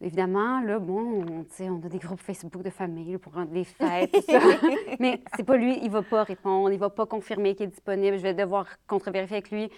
évidemment, 0.00 0.60
là, 0.60 0.78
bon, 0.78 1.22
on, 1.22 1.44
tu 1.44 1.50
sais, 1.50 1.70
on 1.70 1.76
a 1.84 1.88
des 1.88 1.98
groupes 1.98 2.20
Facebook 2.20 2.62
de 2.62 2.70
famille 2.70 3.18
pour 3.18 3.34
rendre 3.34 3.52
les 3.52 3.64
fêtes, 3.64 4.12
tout 4.12 4.22
ça. 4.22 4.38
Mais 5.00 5.20
c'est 5.36 5.44
pas 5.44 5.56
lui, 5.56 5.78
il 5.82 5.90
va 5.90 6.02
pas 6.02 6.22
répondre, 6.22 6.70
il 6.72 6.78
va 6.78 6.90
pas 6.90 7.06
confirmer 7.06 7.54
qu'il 7.54 7.66
est 7.66 7.70
disponible. 7.70 8.16
Je 8.16 8.22
vais 8.22 8.34
devoir 8.34 8.66
contre-vérifier 8.86 9.36
avec 9.36 9.50
lui. 9.50 9.70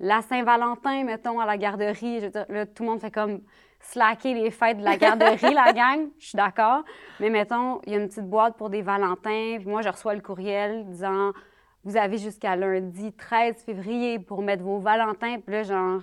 La 0.00 0.22
Saint-Valentin, 0.22 1.04
mettons, 1.04 1.40
à 1.40 1.46
la 1.46 1.56
garderie, 1.56 2.20
je 2.20 2.26
veux 2.26 2.30
dire, 2.30 2.46
là, 2.48 2.66
tout 2.66 2.84
le 2.84 2.90
monde 2.90 3.00
fait 3.00 3.10
comme 3.10 3.40
slacker 3.80 4.34
les 4.34 4.50
fêtes 4.50 4.78
de 4.78 4.84
la 4.84 4.96
garderie, 4.96 5.54
la 5.54 5.72
gang. 5.72 6.08
Je 6.18 6.28
suis 6.28 6.36
d'accord. 6.36 6.82
Mais 7.20 7.30
mettons, 7.30 7.80
il 7.86 7.92
y 7.92 7.96
a 7.96 7.98
une 7.98 8.08
petite 8.08 8.28
boîte 8.28 8.56
pour 8.56 8.70
des 8.70 8.82
Valentins, 8.82 9.56
puis 9.58 9.66
moi, 9.66 9.82
je 9.82 9.88
reçois 9.88 10.14
le 10.14 10.20
courriel 10.20 10.86
disant 10.86 11.32
Vous 11.84 11.96
avez 11.96 12.18
jusqu'à 12.18 12.54
lundi 12.56 13.12
13 13.12 13.56
février 13.64 14.18
pour 14.18 14.42
mettre 14.42 14.62
vos 14.62 14.78
Valentins. 14.78 15.40
Puis 15.40 15.52
là, 15.52 15.62
genre, 15.62 16.02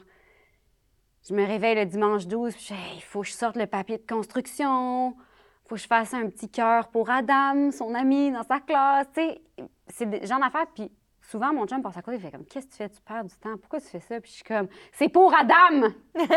je 1.27 1.33
me 1.33 1.45
réveille 1.45 1.75
le 1.75 1.85
dimanche 1.85 2.27
12, 2.27 2.53
puis 2.53 2.65
je 2.69 2.73
Hey, 2.73 2.97
il 2.97 3.01
faut 3.01 3.21
que 3.21 3.27
je 3.27 3.33
sorte 3.33 3.55
le 3.55 3.65
papier 3.65 3.97
de 3.97 4.05
construction, 4.05 5.11
il 5.11 5.67
faut 5.67 5.75
que 5.75 5.81
je 5.81 5.87
fasse 5.87 6.13
un 6.13 6.29
petit 6.29 6.49
cœur 6.49 6.87
pour 6.89 7.09
Adam, 7.09 7.71
son 7.71 7.95
ami 7.95 8.31
dans 8.31 8.43
sa 8.43 8.59
classe. 8.59 9.07
Tu 9.13 9.21
sais, 9.21 9.41
c'est 9.87 10.09
des 10.09 10.25
genre 10.27 10.39
d'affaires. 10.39 10.67
Puis 10.73 10.91
souvent, 11.21 11.51
mon 11.51 11.65
chum 11.65 11.81
passe 11.81 11.97
à 11.97 12.03
côté, 12.03 12.17
il 12.17 12.21
fait 12.21 12.31
comme 12.31 12.45
Qu'est-ce 12.45 12.67
que 12.67 12.71
tu 12.71 12.77
fais? 12.77 12.89
Tu 12.89 13.01
perds 13.01 13.25
du 13.25 13.35
temps. 13.37 13.57
Pourquoi 13.57 13.81
tu 13.81 13.87
fais 13.87 13.99
ça? 13.99 14.21
Puis 14.21 14.29
je 14.29 14.35
suis 14.35 14.43
comme 14.43 14.67
C'est 14.91 15.09
pour 15.09 15.33
Adam 15.33 15.89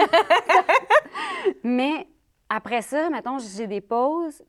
Mais 1.64 2.08
après 2.48 2.80
ça, 2.80 3.10
mettons, 3.10 3.38
j'ai 3.38 3.66
des 3.66 3.82
pauses. 3.82 4.42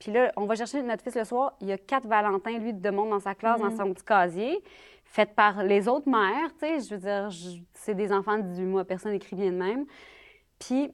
Puis 0.00 0.10
là, 0.10 0.32
on 0.36 0.46
va 0.46 0.56
chercher 0.56 0.82
notre 0.82 1.04
fils 1.04 1.14
le 1.14 1.24
soir. 1.24 1.52
Il 1.60 1.68
y 1.68 1.72
a 1.72 1.78
quatre 1.78 2.08
Valentins, 2.08 2.58
lui, 2.58 2.74
de 2.74 2.90
monde 2.90 3.10
dans 3.10 3.20
sa 3.20 3.36
classe, 3.36 3.60
dans 3.60 3.70
son 3.70 3.94
petit 3.94 4.04
casier, 4.04 4.60
fait 5.12 5.34
par 5.34 5.62
les 5.62 5.88
autres 5.88 6.08
mères, 6.08 6.50
tu 6.58 6.66
sais. 6.66 6.80
Je 6.80 6.94
veux 6.94 7.00
dire, 7.00 7.28
c'est 7.74 7.94
des 7.94 8.12
enfants 8.12 8.38
de 8.38 8.42
18 8.42 8.64
mois, 8.64 8.84
personne 8.84 9.12
n'écrit 9.12 9.36
bien 9.36 9.52
de 9.52 9.56
même. 9.56 9.84
Puis, 10.58 10.90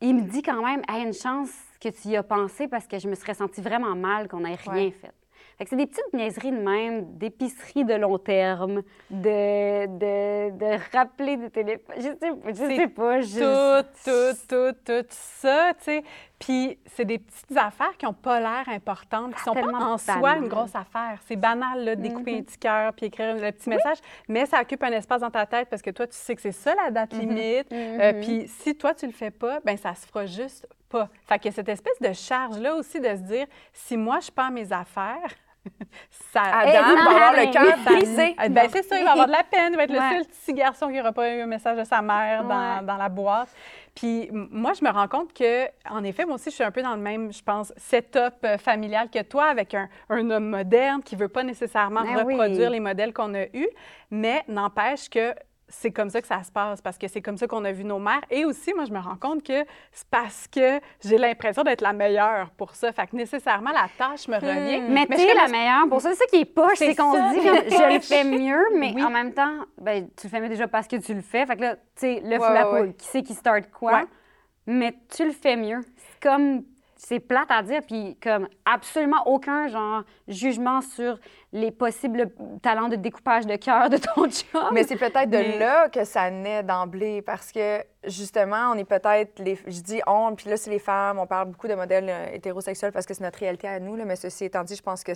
il 0.00 0.14
me 0.14 0.22
dit 0.22 0.42
quand 0.42 0.62
même, 0.62 0.82
hey, 0.88 1.04
une 1.04 1.14
chance 1.14 1.50
que 1.80 1.88
tu 1.88 2.08
y 2.08 2.16
as 2.16 2.22
pensé 2.22 2.68
parce 2.68 2.86
que 2.86 2.98
je 2.98 3.08
me 3.08 3.14
serais 3.14 3.34
sentie 3.34 3.62
vraiment 3.62 3.94
mal 3.96 4.28
qu'on 4.28 4.40
n'ait 4.40 4.54
rien 4.56 4.72
Ouais. 4.74 4.90
fait. 4.90 5.12
Fait 5.56 5.64
que 5.64 5.70
c'est 5.70 5.76
des 5.76 5.86
petites 5.86 6.12
niaiseries 6.12 6.50
de 6.50 6.58
même, 6.58 7.16
d'épicerie 7.16 7.84
de 7.84 7.94
long 7.94 8.18
terme, 8.18 8.82
de, 9.08 9.86
de, 9.86 10.50
de 10.50 10.96
rappeler 10.96 11.36
des 11.36 11.48
téléphones. 11.48 11.94
Je 11.96 12.02
sais, 12.02 12.32
je 12.48 12.54
sais 12.76 12.88
pas. 12.88 13.20
Je... 13.20 13.80
Tout, 13.82 14.36
tout, 14.48 14.48
tout, 14.48 14.76
tout 14.84 15.06
ça, 15.10 15.72
tu 15.78 15.84
sais. 15.84 16.04
Puis 16.44 16.78
c'est 16.94 17.04
des 17.06 17.18
petites 17.18 17.56
affaires 17.56 17.96
qui 17.96 18.04
n'ont 18.04 18.12
pas 18.12 18.38
l'air 18.38 18.64
importantes, 18.68 19.34
qui 19.34 19.42
sont 19.42 19.54
pas 19.54 19.60
en 19.72 19.96
soi 19.98 20.36
une 20.36 20.48
grosse 20.48 20.74
affaire. 20.74 21.18
C'est 21.26 21.36
banal, 21.36 21.84
là, 21.84 21.96
de 21.96 22.02
découper 22.02 22.34
un 22.34 22.38
Mhm. 22.38 22.44
petit 22.44 22.58
cœur 22.58 22.92
puis 22.92 23.06
écrire 23.06 23.34
le 23.34 23.50
petit 23.52 23.68
message, 23.70 23.98
mais 24.28 24.44
ça 24.44 24.60
occupe 24.60 24.82
un 24.82 24.92
espace 24.92 25.22
dans 25.22 25.30
ta 25.30 25.46
tête 25.46 25.68
parce 25.70 25.80
que 25.82 25.90
toi, 25.90 26.06
tu 26.06 26.14
sais 26.16 26.34
que 26.34 26.42
c'est 26.42 26.52
ça 26.52 26.74
la 26.74 26.90
date 26.90 27.14
limite. 27.14 27.72
Euh, 27.72 28.12
Mhm. 28.12 28.20
puis 28.20 28.44
si 28.48 28.76
toi, 28.76 28.92
tu 28.94 29.06
le 29.06 29.12
fais 29.12 29.30
pas, 29.30 29.60
ben 29.64 29.76
ça 29.76 29.94
se 29.94 30.06
fera 30.06 30.26
juste 30.26 30.68
pas. 30.90 31.08
Fait 31.26 31.38
que 31.38 31.50
cette 31.50 31.68
espèce 31.68 31.98
de 32.00 32.12
charge-là 32.12 32.74
aussi 32.74 33.00
de 33.00 33.08
se 33.08 33.22
dire, 33.22 33.46
si 33.72 33.96
moi, 33.96 34.20
je 34.20 34.30
perds 34.30 34.50
mes 34.50 34.70
affaires, 34.72 35.30
ça... 36.32 36.42
Adam 36.42 36.94
va 36.96 37.10
avoir 37.10 37.32
le 37.32 37.52
cœur 37.52 37.78
brisé. 37.84 38.34
Ah, 38.38 38.48
Ben, 38.48 38.68
c'est 38.70 38.82
ça, 38.82 38.98
il 38.98 39.04
va 39.04 39.12
avoir 39.12 39.26
de 39.26 39.32
la 39.32 39.42
peine. 39.44 39.72
Il 39.72 39.76
va 39.76 39.84
être 39.84 39.90
Ouais. 39.90 40.18
le 40.18 40.24
seul 40.24 40.26
petit 40.26 40.52
garçon 40.54 40.88
qui 40.88 40.94
n'aura 40.96 41.12
pas 41.12 41.30
eu 41.34 41.40
un 41.40 41.46
message 41.46 41.78
de 41.78 41.84
sa 41.84 42.02
mère 42.02 42.44
dans, 42.44 42.78
Ouais. 42.80 42.82
dans 42.86 42.96
la 42.96 43.08
boîte. 43.08 43.48
Puis 43.94 44.28
moi, 44.32 44.72
je 44.78 44.84
me 44.84 44.90
rends 44.90 45.06
compte 45.08 45.32
que, 45.32 45.66
en 45.88 46.02
effet, 46.02 46.24
moi 46.24 46.34
aussi, 46.34 46.50
je 46.50 46.54
suis 46.56 46.64
un 46.64 46.70
peu 46.72 46.82
dans 46.82 46.94
le 46.96 47.00
même, 47.00 47.32
je 47.32 47.42
pense, 47.42 47.72
setup 47.76 48.34
euh, 48.44 48.58
familial 48.58 49.08
que 49.08 49.22
toi, 49.22 49.44
avec 49.46 49.72
un, 49.74 49.88
un 50.10 50.28
homme 50.30 50.48
moderne 50.50 51.02
qui 51.02 51.14
ne 51.14 51.20
veut 51.20 51.28
pas 51.28 51.44
nécessairement 51.44 52.02
Ben 52.02 52.24
oui. 52.26 52.34
reproduire 52.34 52.70
les 52.70 52.80
modèles 52.80 53.12
qu'on 53.12 53.32
a 53.34 53.44
eus, 53.54 53.68
mais 54.10 54.42
n'empêche 54.48 55.08
que 55.08 55.32
c'est 55.68 55.90
comme 55.92 56.10
ça 56.10 56.20
que 56.20 56.26
ça 56.26 56.42
se 56.42 56.52
passe, 56.52 56.80
parce 56.82 56.98
que 56.98 57.08
c'est 57.08 57.22
comme 57.22 57.36
ça 57.38 57.46
qu'on 57.46 57.64
a 57.64 57.72
vu 57.72 57.84
nos 57.84 57.98
mères. 57.98 58.20
Et 58.30 58.44
aussi, 58.44 58.74
moi, 58.74 58.84
je 58.84 58.92
me 58.92 58.98
rends 58.98 59.16
compte 59.16 59.42
que 59.42 59.64
c'est 59.92 60.06
parce 60.10 60.46
que 60.46 60.78
j'ai 61.04 61.16
l'impression 61.18 61.62
d'être 61.62 61.80
la 61.80 61.92
meilleure 61.92 62.50
pour 62.50 62.74
ça. 62.74 62.92
Fait 62.92 63.06
que 63.06 63.16
nécessairement, 63.16 63.70
la 63.70 63.86
tâche 63.96 64.28
me 64.28 64.34
revient. 64.36 64.80
Mais 64.90 65.06
je 65.10 65.16
t'es 65.16 65.34
la 65.34 65.46
le- 65.46 65.52
meilleure. 65.52 65.88
Pour 65.88 66.00
ça, 66.00 66.10
c'est 66.10 66.16
ça 66.16 66.26
qui 66.26 66.36
est 66.36 66.44
poche, 66.44 66.76
C'est 66.76 66.94
qu'on 66.94 67.12
dit 67.30 67.38
est 67.38 67.70
je 67.70 67.94
le 67.94 68.00
fais 68.00 68.24
mieux, 68.38 68.62
mais 68.76 68.92
Oui. 68.94 69.02
en 69.04 69.10
même 69.10 69.32
temps, 69.32 69.60
ben, 69.80 70.08
tu 70.16 70.26
le 70.26 70.30
fais 70.30 70.40
mieux 70.40 70.48
déjà 70.48 70.68
parce 70.68 70.86
que 70.86 70.96
tu 70.96 71.14
le 71.14 71.22
fais. 71.22 71.46
Fait 71.46 71.56
que 71.56 71.62
là, 71.62 71.76
tu 71.76 71.80
sais, 71.96 72.20
le 72.24 72.36
fou 72.36 72.42
Ouais, 72.42 72.54
la 72.54 72.70
ouais, 72.70 72.80
poule, 72.80 72.94
qui 72.94 73.06
c'est 73.08 73.22
qui 73.22 73.34
start 73.34 73.70
quoi? 73.70 73.92
Ouais. 73.92 74.04
Mais 74.66 74.94
tu 75.14 75.24
le 75.24 75.32
fais 75.32 75.56
mieux. 75.56 75.80
C'est 75.96 76.28
comme, 76.28 76.62
c'est 77.06 77.20
plate 77.20 77.50
à 77.50 77.62
dire, 77.62 77.82
puis 77.86 78.16
comme 78.22 78.48
absolument 78.64 79.26
aucun 79.26 79.68
genre 79.68 80.04
jugement 80.26 80.80
sur 80.80 81.18
les 81.52 81.70
possibles 81.70 82.32
talents 82.62 82.88
de 82.88 82.96
découpage 82.96 83.46
de 83.46 83.56
cœur 83.56 83.90
de 83.90 83.98
ton 83.98 84.22
job. 84.24 84.70
Mais 84.72 84.84
c'est 84.84 84.96
peut-être 84.96 85.28
de 85.28 85.58
là 85.58 85.90
que 85.90 86.04
ça 86.04 86.30
naît 86.30 86.62
d'emblée 86.62 87.20
parce 87.20 87.52
que 87.52 87.82
justement, 88.06 88.70
on 88.72 88.74
est 88.74 88.84
peut-être, 88.84 89.38
les, 89.38 89.56
je 89.66 89.80
dis 89.80 90.00
on, 90.06 90.34
puis 90.34 90.48
là, 90.48 90.56
c'est 90.56 90.70
les 90.70 90.78
femmes, 90.78 91.18
on 91.18 91.26
parle 91.26 91.48
beaucoup 91.48 91.68
de 91.68 91.74
modèles 91.74 92.08
euh, 92.08 92.26
hétérosexuels 92.32 92.92
parce 92.92 93.06
que 93.06 93.14
c'est 93.14 93.22
notre 93.22 93.38
réalité 93.38 93.68
à 93.68 93.80
nous, 93.80 93.96
là, 93.96 94.04
mais 94.04 94.16
ceci 94.16 94.44
étant 94.44 94.64
dit, 94.64 94.76
je 94.76 94.82
pense 94.82 95.02
que 95.02 95.12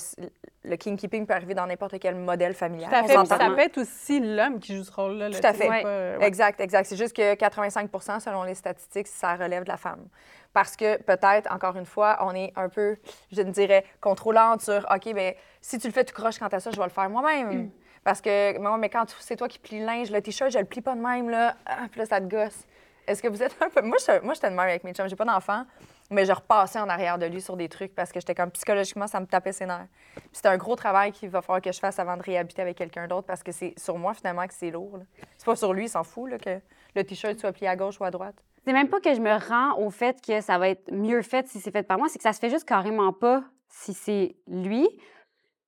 le 0.64 0.76
king 0.76 0.97
keeping 0.97 1.26
peut 1.26 1.35
arriver 1.35 1.54
dans 1.54 1.66
n'importe 1.66 1.99
quel 1.99 2.14
modèle 2.14 2.54
familial. 2.54 2.90
Tout 2.90 2.97
à 2.97 3.04
fait, 3.04 3.26
ça 3.26 3.38
peut 3.38 3.59
être 3.59 3.78
aussi 3.78 4.21
l'homme 4.21 4.59
qui 4.59 4.76
joue 4.76 4.85
ce 4.85 4.92
rôle-là. 4.92 5.30
Tout 5.30 5.38
à 5.42 5.52
fait. 5.52 5.68
Ouais. 5.68 6.16
Exact, 6.21 6.61
exact. 6.61 6.87
C'est 6.87 6.97
juste 6.97 7.16
que 7.16 7.35
85% 7.35 8.21
selon 8.21 8.42
les 8.42 8.54
statistiques, 8.54 9.09
ça 9.09 9.37
relève 9.37 9.64
de 9.64 9.68
la 9.68 9.76
femme. 9.76 10.07
Parce 10.52 10.76
que 10.76 11.00
peut-être, 11.02 11.52
encore 11.52 11.76
une 11.76 11.87
fois, 11.87 12.18
on 12.23 12.35
est 12.35 12.52
un 12.57 12.68
peu, 12.68 12.97
je 13.33 13.42
ne 13.42 13.50
dirais, 13.50 13.85
contrôlante 14.00 14.62
sur 14.62 14.87
OK, 14.95 15.12
bien, 15.14 15.33
si 15.61 15.78
tu 15.78 15.87
le 15.87 15.92
fais, 15.92 16.04
tu 16.04 16.12
croches 16.12 16.38
quant 16.38 16.49
à 16.49 16.61
ça, 16.61 16.71
je 16.71 16.76
vais 16.76 16.85
le 16.85 16.90
faire 16.90 17.11
moi-même. 17.11 17.64
Mm. 17.64 17.71
Parce 18.04 18.21
que, 18.21 18.76
mais 18.78 18.88
quand 18.88 19.04
c'est 19.21 19.37
toi 19.37 19.49
qui 19.49 19.59
plie 19.59 19.80
le 19.80 19.87
linge, 19.87 20.11
le 20.11 20.23
t-shirt, 20.23 20.50
je 20.50 20.59
le 20.59 20.64
plie 20.64 20.80
pas 20.80 20.95
de 20.95 21.00
même, 21.00 21.28
là, 21.28 21.57
ah, 21.66 21.87
puis 21.90 22.00
là, 22.00 22.07
ça 22.07 22.21
te 22.21 22.26
gosse. 22.26 22.66
Est-ce 23.08 23.22
que 23.22 23.28
vous 23.28 23.42
êtes 23.42 23.56
un 23.62 23.70
peu. 23.70 23.80
Moi, 23.80 23.96
je, 23.98 24.22
moi 24.22 24.34
j'étais 24.34 24.50
de 24.50 24.58
avec 24.58 24.84
mes 24.84 24.92
chums. 24.92 25.08
J'ai 25.08 25.16
pas 25.16 25.24
d'enfant, 25.24 25.64
mais 26.10 26.26
je 26.26 26.32
repassais 26.32 26.78
en 26.78 26.88
arrière 26.88 27.18
de 27.18 27.24
lui 27.24 27.40
sur 27.40 27.56
des 27.56 27.68
trucs 27.68 27.94
parce 27.94 28.12
que 28.12 28.20
j'étais 28.20 28.34
comme 28.34 28.50
psychologiquement, 28.50 29.06
ça 29.06 29.18
me 29.18 29.26
tapait 29.26 29.52
ses 29.52 29.64
nerfs. 29.64 29.88
C'était 30.32 30.48
un 30.48 30.58
gros 30.58 30.76
travail 30.76 31.12
qu'il 31.12 31.30
va 31.30 31.40
falloir 31.40 31.62
que 31.62 31.72
je 31.72 31.78
fasse 31.78 31.98
avant 31.98 32.18
de 32.18 32.22
réhabiter 32.22 32.60
avec 32.60 32.76
quelqu'un 32.76 33.08
d'autre 33.08 33.26
parce 33.26 33.42
que 33.42 33.50
c'est 33.50 33.72
sur 33.78 33.96
moi, 33.96 34.12
finalement, 34.12 34.46
que 34.46 34.52
c'est 34.52 34.70
lourd. 34.70 35.00
C'est 35.38 35.46
pas 35.46 35.56
sur 35.56 35.72
lui, 35.72 35.84
il 35.84 35.88
s'en 35.88 36.04
fout, 36.04 36.30
que 36.38 36.60
le 36.94 37.04
t-shirt 37.04 37.38
soit 37.38 37.52
plié 37.52 37.68
à 37.68 37.76
gauche 37.76 37.98
ou 37.98 38.04
à 38.04 38.10
droite. 38.10 38.36
C'est 38.64 38.74
même 38.74 38.88
pas 38.88 39.00
que 39.00 39.14
je 39.14 39.20
me 39.20 39.32
rends 39.48 39.78
au 39.78 39.88
fait 39.88 40.20
que 40.20 40.42
ça 40.42 40.58
va 40.58 40.68
être 40.68 40.92
mieux 40.92 41.22
fait 41.22 41.48
si 41.48 41.60
c'est 41.60 41.70
fait 41.70 41.82
par 41.82 41.96
moi, 41.96 42.08
c'est 42.10 42.18
que 42.18 42.24
ça 42.24 42.34
se 42.34 42.38
fait 42.38 42.50
juste 42.50 42.68
carrément 42.68 43.14
pas 43.14 43.42
si 43.70 43.94
c'est 43.94 44.36
lui. 44.46 44.86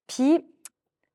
Puis 0.07 0.45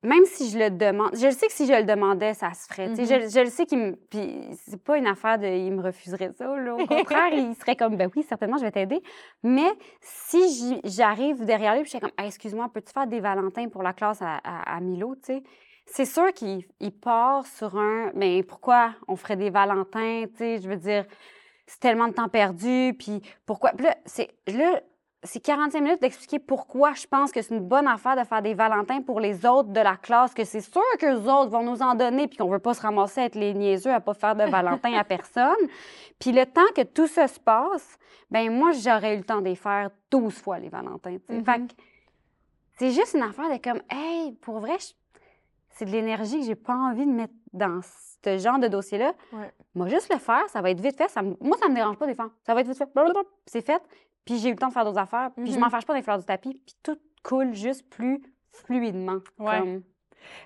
même 0.02 0.24
si 0.26 0.50
je 0.50 0.58
le 0.58 0.70
demande, 0.70 1.10
je 1.14 1.26
le 1.26 1.32
sais 1.32 1.46
que 1.46 1.52
si 1.52 1.66
je 1.66 1.72
le 1.72 1.84
demandais, 1.84 2.34
ça 2.34 2.52
se 2.52 2.66
ferait. 2.66 2.94
je, 2.94 3.02
mm-hmm. 3.02 3.34
je, 3.34 3.40
le 3.40 3.50
sais 3.50 3.66
qu'il 3.66 3.78
me. 3.78 3.96
Puis 4.10 4.46
c'est 4.66 4.82
pas 4.82 4.98
une 4.98 5.06
affaire 5.06 5.38
de. 5.38 5.46
Il 5.46 5.72
me 5.72 5.82
refuserait 5.82 6.32
ça, 6.36 6.54
là. 6.56 6.74
Au 6.74 6.86
contraire, 6.86 7.28
il 7.32 7.54
serait 7.56 7.76
comme, 7.76 7.96
ben 7.96 8.10
oui, 8.14 8.22
certainement, 8.22 8.58
je 8.58 8.64
vais 8.64 8.70
t'aider. 8.70 9.02
Mais 9.42 9.72
si 10.00 10.80
j'arrive 10.84 11.44
derrière 11.44 11.74
lui, 11.74 11.82
puis 11.82 11.90
je 11.92 11.98
suis 11.98 12.00
comme, 12.00 12.24
excuse-moi, 12.24 12.68
peux-tu 12.72 12.92
faire 12.92 13.06
des 13.06 13.20
Valentins 13.20 13.68
pour 13.68 13.82
la 13.82 13.92
classe 13.92 14.20
à, 14.20 14.36
à, 14.44 14.80
Milo, 14.80 15.16
tu 15.16 15.34
sais? 15.34 15.42
C'est 15.86 16.04
sûr 16.04 16.32
qu'il 16.32 16.64
part 17.00 17.46
sur 17.46 17.78
un, 17.78 18.10
mais 18.14 18.42
pourquoi 18.42 18.94
on 19.08 19.16
ferait 19.16 19.36
des 19.36 19.50
Valentins, 19.50 20.24
tu 20.28 20.36
sais? 20.36 20.60
Je 20.60 20.68
veux 20.68 20.76
dire, 20.76 21.06
c'est 21.66 21.80
tellement 21.80 22.08
de 22.08 22.12
temps 22.12 22.28
perdu, 22.28 22.94
puis 22.98 23.22
pourquoi? 23.46 23.70
Puis 23.70 23.86
là, 23.86 23.96
c'est. 24.04 24.28
Là, 24.46 24.80
c'est 25.26 25.40
45 25.40 25.80
minutes 25.80 26.00
d'expliquer 26.00 26.38
pourquoi 26.38 26.94
je 26.94 27.06
pense 27.06 27.32
que 27.32 27.42
c'est 27.42 27.54
une 27.54 27.66
bonne 27.66 27.86
affaire 27.86 28.16
de 28.16 28.24
faire 28.24 28.42
des 28.42 28.54
Valentins 28.54 29.02
pour 29.02 29.20
les 29.20 29.44
autres 29.44 29.70
de 29.70 29.80
la 29.80 29.96
classe, 29.96 30.32
que 30.34 30.44
c'est 30.44 30.60
sûr 30.60 30.82
que 30.98 31.06
les 31.06 31.28
autres 31.28 31.50
vont 31.50 31.62
nous 31.62 31.82
en 31.82 31.94
donner, 31.94 32.28
puis 32.28 32.38
qu'on 32.38 32.48
veut 32.48 32.58
pas 32.58 32.74
se 32.74 32.82
ramasser 32.82 33.20
à 33.20 33.24
être 33.24 33.34
les 33.34 33.54
niaiseux 33.54 33.92
à 33.92 34.00
pas 34.00 34.14
faire 34.14 34.34
de 34.34 34.44
Valentin 34.44 34.94
à 34.94 35.04
personne. 35.04 35.54
Puis 36.18 36.32
le 36.32 36.46
temps 36.46 36.66
que 36.74 36.82
tout 36.82 37.06
ça 37.06 37.28
se 37.28 37.38
passe, 37.38 37.98
ben 38.30 38.50
moi, 38.50 38.70
j'aurais 38.72 39.14
eu 39.14 39.18
le 39.18 39.24
temps 39.24 39.42
de 39.42 39.54
faire 39.54 39.90
12 40.10 40.34
fois 40.34 40.58
les 40.58 40.68
Valentins. 40.68 41.16
Fait 41.26 41.40
mm-hmm. 41.40 41.70
c'est 42.78 42.90
juste 42.90 43.14
une 43.14 43.22
affaire 43.22 43.50
de 43.50 43.62
comme, 43.62 43.82
hey, 43.90 44.32
pour 44.40 44.60
vrai, 44.60 44.76
c'est 45.70 45.84
de 45.84 45.90
l'énergie 45.90 46.40
que 46.40 46.46
j'ai 46.46 46.54
pas 46.54 46.74
envie 46.74 47.06
de 47.06 47.12
mettre 47.12 47.34
dans 47.52 47.80
ce 47.82 48.38
genre 48.38 48.58
de 48.58 48.68
dossier-là. 48.68 49.12
Moi, 49.74 49.88
juste 49.88 50.12
le 50.12 50.18
faire, 50.18 50.48
ça 50.48 50.60
va 50.60 50.70
être 50.70 50.80
vite 50.80 50.96
fait. 50.96 51.08
Ça 51.08 51.22
moi, 51.22 51.56
ça 51.58 51.68
me 51.68 51.74
dérange 51.74 51.96
pas 51.96 52.06
des 52.06 52.14
fois. 52.14 52.30
Ça 52.44 52.54
va 52.54 52.60
être 52.62 52.68
vite 52.68 52.78
fait. 52.78 52.88
C'est 53.46 53.64
fait. 53.64 53.82
Puis 54.26 54.38
j'ai 54.38 54.48
eu 54.48 54.52
le 54.52 54.58
temps 54.58 54.68
de 54.68 54.72
faire 54.74 54.84
d'autres 54.84 54.98
affaires. 54.98 55.30
Puis 55.34 55.52
je 55.52 55.58
m'en 55.58 55.68
mm-hmm. 55.68 55.70
fâche 55.70 55.86
pas 55.86 55.94
des 55.94 56.02
fleurs 56.02 56.18
du 56.18 56.26
tapis. 56.26 56.60
Puis 56.66 56.76
tout 56.82 56.98
coule 57.22 57.54
juste 57.54 57.88
plus 57.88 58.22
fluidement. 58.52 59.18
Ouais. 59.38 59.80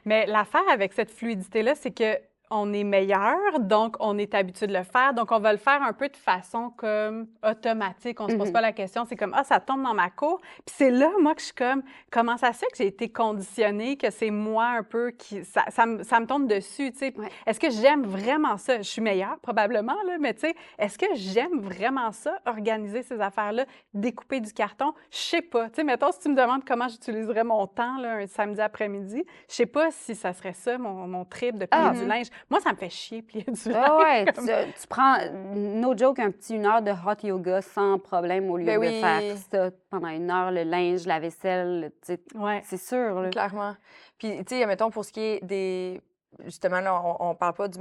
Mais 0.04 0.26
l'affaire 0.26 0.68
avec 0.70 0.92
cette 0.92 1.10
fluidité-là, 1.10 1.74
c'est 1.74 1.90
que 1.90 2.16
on 2.50 2.72
est 2.72 2.84
meilleur, 2.84 3.60
donc 3.60 3.96
on 4.00 4.18
est 4.18 4.34
habitué 4.34 4.66
de 4.66 4.72
le 4.72 4.82
faire. 4.82 5.14
Donc, 5.14 5.30
on 5.30 5.38
va 5.38 5.52
le 5.52 5.58
faire 5.58 5.82
un 5.82 5.92
peu 5.92 6.08
de 6.08 6.16
façon 6.16 6.70
comme 6.76 7.28
automatique. 7.48 8.20
On 8.20 8.26
ne 8.26 8.32
se 8.32 8.36
pose 8.36 8.48
mm-hmm. 8.48 8.52
pas 8.52 8.60
la 8.60 8.72
question. 8.72 9.04
C'est 9.04 9.16
comme, 9.16 9.34
ah, 9.36 9.44
ça 9.44 9.60
tombe 9.60 9.82
dans 9.82 9.94
ma 9.94 10.10
cour. 10.10 10.40
Puis 10.66 10.74
c'est 10.76 10.90
là, 10.90 11.10
moi, 11.20 11.34
que 11.34 11.40
je 11.40 11.46
suis 11.46 11.54
comme, 11.54 11.82
comment 12.10 12.36
ça 12.36 12.52
se 12.52 12.58
fait 12.58 12.66
que 12.66 12.76
j'ai 12.76 12.86
été 12.86 13.08
conditionnée, 13.08 13.96
que 13.96 14.10
c'est 14.10 14.30
moi 14.30 14.66
un 14.66 14.82
peu 14.82 15.10
qui. 15.12 15.44
Ça, 15.44 15.64
ça, 15.68 15.86
me, 15.86 16.02
ça 16.02 16.18
me, 16.18 16.26
tombe 16.26 16.48
dessus, 16.48 16.90
tu 16.92 16.98
sais. 16.98 17.14
Est-ce 17.46 17.60
que 17.60 17.70
j'aime 17.70 18.04
vraiment 18.04 18.56
ça? 18.56 18.78
Je 18.78 18.88
suis 18.88 19.02
meilleure, 19.02 19.38
probablement, 19.38 19.96
là, 20.06 20.18
mais 20.18 20.34
tu 20.34 20.40
sais, 20.40 20.54
est-ce 20.78 20.98
que 20.98 21.06
j'aime 21.14 21.60
vraiment 21.60 22.10
ça, 22.10 22.40
organiser 22.46 23.02
ces 23.02 23.20
affaires-là, 23.20 23.64
découper 23.94 24.40
du 24.40 24.52
carton? 24.52 24.92
Je 25.10 25.18
sais 25.18 25.42
pas. 25.42 25.68
Tu 25.68 25.76
sais, 25.76 25.84
mettons, 25.84 26.10
si 26.10 26.18
tu 26.18 26.28
me 26.28 26.34
demandes 26.34 26.64
comment 26.66 26.88
j'utiliserais 26.88 27.44
mon 27.44 27.66
temps, 27.66 27.98
là, 27.98 28.14
un 28.14 28.26
samedi 28.26 28.60
après-midi, 28.60 29.24
je 29.48 29.54
sais 29.54 29.66
pas 29.66 29.90
si 29.90 30.14
ça 30.14 30.32
serait 30.32 30.52
ça, 30.52 30.78
mon, 30.78 31.06
mon 31.06 31.24
trip 31.24 31.58
de 31.58 31.66
plier 31.66 31.84
ah, 31.86 31.92
du 31.92 32.04
linge. 32.06 32.28
Moi, 32.48 32.60
ça 32.60 32.72
me 32.72 32.76
fait 32.76 32.90
chier 32.90 33.22
plier 33.22 33.44
du 33.44 33.70
linge. 33.70 33.84
Ah 33.86 33.96
ouais, 33.98 34.24
tu, 34.80 34.86
prends, 34.88 35.18
no 35.54 35.96
joke, 35.96 36.18
un 36.18 36.30
petit 36.30 36.54
une 36.54 36.66
heure 36.66 36.82
de 36.82 36.90
hot 36.90 37.26
yoga 37.26 37.60
sans 37.62 37.98
problème 37.98 38.50
au 38.50 38.56
lieu 38.56 38.64
ben 38.64 38.80
de 38.80 39.00
faire 39.00 39.36
ça 39.50 39.70
pendant 39.90 40.08
une 40.08 40.30
heure, 40.30 40.50
le 40.50 40.62
linge, 40.62 41.06
la 41.06 41.20
vaisselle, 41.20 41.92
ouais. 42.34 42.62
c'est 42.64 42.80
sûr. 42.80 43.20
Là. 43.20 43.30
Clairement. 43.30 43.76
Puis, 44.18 44.44
tu 44.44 44.56
sais, 44.56 44.66
mettons, 44.66 44.90
pour 44.90 45.04
ce 45.04 45.12
qui 45.12 45.20
est 45.20 45.44
des 45.44 46.00
justement, 46.44 46.80
là, 46.80 47.02
on, 47.20 47.30
ne 47.30 47.34
parle 47.34 47.54
pas 47.54 47.68
du, 47.68 47.78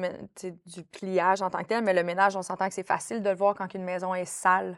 du, 0.66 0.84
pliage 0.84 1.42
en 1.42 1.50
tant 1.50 1.60
que 1.60 1.68
tel, 1.68 1.84
mais 1.84 1.94
le 1.94 2.04
ménage, 2.04 2.36
on 2.36 2.42
s'entend 2.42 2.68
que 2.68 2.74
c'est 2.74 2.88
facile 2.88 3.22
de 3.22 3.30
le 3.30 3.36
voir 3.36 3.56
quand 3.56 3.74
une 3.74 3.84
maison 3.84 4.13
est 4.13 4.25
sale. 4.25 4.78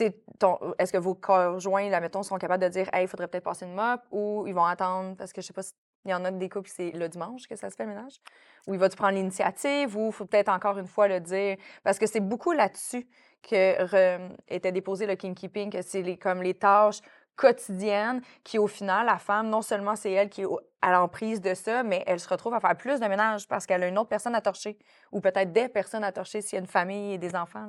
Est-ce 0.00 0.92
que 0.92 0.98
vos 0.98 1.14
conjoints, 1.14 1.88
là, 1.88 2.00
mettons, 2.00 2.22
sont 2.22 2.36
capables 2.36 2.64
de 2.64 2.68
dire 2.68 2.88
Hey, 2.92 3.04
il 3.04 3.08
faudrait 3.08 3.28
peut-être 3.28 3.44
passer 3.44 3.66
une 3.66 3.74
mop 3.74 4.00
ou 4.10 4.44
ils 4.46 4.54
vont 4.54 4.64
attendre 4.64 5.16
parce 5.16 5.32
que 5.32 5.40
je 5.40 5.46
sais 5.46 5.52
pas 5.52 5.62
si 5.62 5.72
il 6.04 6.10
y 6.10 6.14
en 6.14 6.24
a 6.24 6.30
des 6.30 6.48
couples, 6.48 6.70
c'est 6.72 6.90
le 6.92 7.08
dimanche 7.08 7.46
que 7.48 7.56
ça 7.56 7.70
se 7.70 7.76
fait 7.76 7.84
le 7.84 7.90
ménage. 7.90 8.20
Ou 8.66 8.74
il 8.74 8.80
va-tu 8.80 8.96
prendre 8.96 9.14
l'initiative 9.14 9.96
ou 9.96 10.06
il 10.06 10.12
faut 10.12 10.26
peut-être 10.26 10.48
encore 10.48 10.78
une 10.78 10.86
fois 10.86 11.08
le 11.08 11.20
dire. 11.20 11.56
Parce 11.82 11.98
que 11.98 12.06
c'est 12.06 12.20
beaucoup 12.20 12.52
là-dessus 12.52 13.06
que 13.42 14.18
était 14.48 14.72
déposé 14.72 15.06
le 15.06 15.16
king 15.16 15.34
keeping, 15.34 15.70
que 15.70 15.82
c'est 15.82 16.02
les, 16.02 16.16
comme 16.16 16.42
les 16.42 16.54
tâches 16.54 17.00
quotidiennes 17.36 18.22
qui, 18.42 18.58
au 18.58 18.66
final, 18.66 19.06
la 19.06 19.18
femme, 19.18 19.48
non 19.48 19.62
seulement 19.62 19.96
c'est 19.96 20.12
elle 20.12 20.30
qui 20.30 20.42
est 20.42 20.46
à 20.82 20.92
l'emprise 20.92 21.40
de 21.40 21.54
ça, 21.54 21.82
mais 21.82 22.02
elle 22.06 22.20
se 22.20 22.28
retrouve 22.28 22.54
à 22.54 22.60
faire 22.60 22.76
plus 22.76 23.00
de 23.00 23.06
ménage 23.06 23.48
parce 23.48 23.66
qu'elle 23.66 23.82
a 23.82 23.88
une 23.88 23.98
autre 23.98 24.08
personne 24.08 24.34
à 24.34 24.40
torcher 24.40 24.78
ou 25.12 25.20
peut-être 25.20 25.52
des 25.52 25.68
personnes 25.68 26.04
à 26.04 26.12
torcher 26.12 26.40
s'il 26.40 26.56
y 26.56 26.58
a 26.58 26.60
une 26.60 26.66
famille 26.66 27.14
et 27.14 27.18
des 27.18 27.34
enfants. 27.34 27.68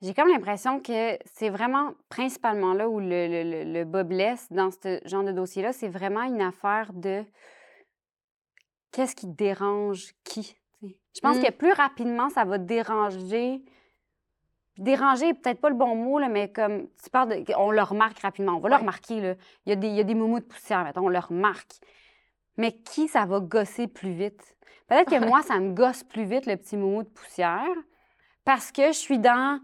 J'ai 0.00 0.14
comme 0.14 0.28
l'impression 0.28 0.80
que 0.80 1.18
c'est 1.24 1.50
vraiment 1.50 1.92
principalement 2.08 2.72
là 2.72 2.88
où 2.88 3.00
le, 3.00 3.06
le, 3.08 3.64
le, 3.72 3.84
bas 3.84 4.04
blesse 4.04 4.46
dans 4.50 4.70
ce 4.70 5.00
genre 5.04 5.24
de 5.24 5.32
dossier-là. 5.32 5.72
C'est 5.72 5.88
vraiment 5.88 6.22
une 6.22 6.40
affaire 6.40 6.92
de 6.92 7.24
qu'est-ce 8.92 9.16
qui 9.16 9.26
dérange 9.26 10.14
qui. 10.22 10.56
Je 10.82 11.20
pense 11.20 11.38
mmh. 11.38 11.42
que 11.42 11.50
plus 11.50 11.72
rapidement, 11.72 12.30
ça 12.30 12.44
va 12.44 12.58
déranger. 12.58 13.60
Déranger, 14.76 15.34
peut-être 15.34 15.60
pas 15.60 15.70
le 15.70 15.74
bon 15.74 15.96
mot, 15.96 16.20
là, 16.20 16.28
mais 16.28 16.52
comme 16.52 16.86
tu 17.02 17.10
parles 17.10 17.44
de. 17.44 17.54
On 17.56 17.72
le 17.72 17.82
remarque 17.82 18.20
rapidement. 18.20 18.52
On 18.52 18.60
va 18.60 18.68
le 18.68 18.76
remarquer. 18.76 19.20
Là. 19.20 19.34
Il, 19.66 19.70
y 19.70 19.72
a 19.72 19.76
des, 19.76 19.88
il 19.88 19.96
y 19.96 20.00
a 20.00 20.04
des 20.04 20.14
moumous 20.14 20.38
de 20.38 20.44
poussière, 20.44 20.84
mettons, 20.84 21.06
on 21.06 21.08
le 21.08 21.18
remarque. 21.18 21.72
Mais 22.56 22.72
qui 22.72 23.08
ça 23.08 23.26
va 23.26 23.40
gosser 23.40 23.88
plus 23.88 24.12
vite? 24.12 24.56
Peut-être 24.86 25.10
que 25.10 25.24
moi, 25.28 25.42
ça 25.42 25.58
me 25.58 25.72
gosse 25.72 26.04
plus 26.04 26.24
vite, 26.24 26.46
le 26.46 26.56
petit 26.56 26.76
moumou 26.76 27.02
de 27.02 27.08
poussière, 27.08 27.66
parce 28.44 28.70
que 28.70 28.88
je 28.88 28.98
suis 28.98 29.18
dans 29.18 29.60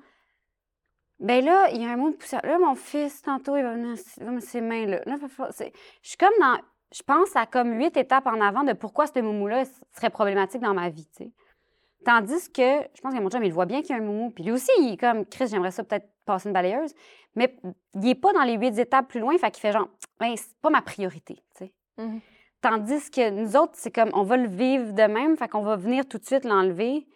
ben 1.25 1.43
là, 1.43 1.71
il 1.73 1.83
y 1.83 1.87
a 1.87 1.91
un 1.91 1.97
mot 1.97 2.11
de 2.11 2.17
poussière. 2.17 2.45
Là, 2.45 2.59
mon 2.59 2.75
fils, 2.75 3.23
tantôt, 3.23 3.57
il 3.57 3.63
va 3.63 3.73
venir 3.73 3.97
mettre 4.21 4.47
ses 4.47 4.61
mains 4.61 4.85
là. 4.85 5.01
là 5.07 5.17
je 5.19 5.65
suis 6.03 6.19
comme 6.19 6.35
dans. 6.39 6.59
Je 6.95 7.03
pense 7.03 7.35
à 7.35 7.47
comme 7.47 7.73
huit 7.79 7.97
étapes 7.97 8.27
en 8.27 8.41
avant 8.41 8.63
de 8.63 8.75
pourquoi 8.75 9.07
ce 9.07 9.19
moumou-là 9.19 9.65
serait 9.97 10.11
problématique 10.11 10.61
dans 10.61 10.75
ma 10.75 10.91
vie, 10.91 11.07
tu 11.07 11.25
sais. 11.25 11.33
Tandis 12.05 12.53
que, 12.53 12.83
je 12.95 13.01
pense 13.01 13.15
que 13.15 13.21
mon 13.21 13.31
chum, 13.31 13.43
il 13.43 13.53
voit 13.53 13.65
bien 13.65 13.81
qu'il 13.81 13.97
y 13.97 13.99
a 13.99 14.03
un 14.03 14.05
moumou. 14.05 14.31
Puis 14.31 14.45
lui 14.45 14.53
aussi, 14.53 14.71
il 14.79 14.93
est 14.93 14.97
comme, 14.99 15.25
Chris, 15.25 15.49
j'aimerais 15.49 15.71
ça 15.71 15.83
peut-être 15.83 16.07
passer 16.27 16.49
une 16.49 16.53
balayeuse. 16.53 16.93
Mais 17.35 17.57
il 17.95 18.01
n'est 18.01 18.15
pas 18.15 18.33
dans 18.35 18.43
les 18.43 18.57
huit 18.57 18.79
étapes 18.79 19.09
plus 19.09 19.21
loin, 19.21 19.37
fait 19.39 19.51
qu'il 19.51 19.63
fait 19.63 19.73
genre, 19.73 19.89
ben, 20.21 20.35
c'est 20.37 20.57
pas 20.61 20.71
ma 20.71 20.83
priorité, 20.83 21.43
tu 21.57 21.65
sais. 21.65 21.73
Mm-hmm. 21.99 22.21
Tandis 22.61 23.11
que 23.11 23.31
nous 23.31 23.57
autres, 23.57 23.73
c'est 23.75 23.91
comme, 23.91 24.11
on 24.13 24.23
va 24.23 24.37
le 24.37 24.49
vivre 24.49 24.93
de 24.93 25.03
même, 25.03 25.37
fait 25.37 25.49
qu'on 25.49 25.63
va 25.63 25.77
venir 25.77 26.07
tout 26.07 26.19
de 26.19 26.27
suite 26.27 26.45
l'enlever. 26.45 27.07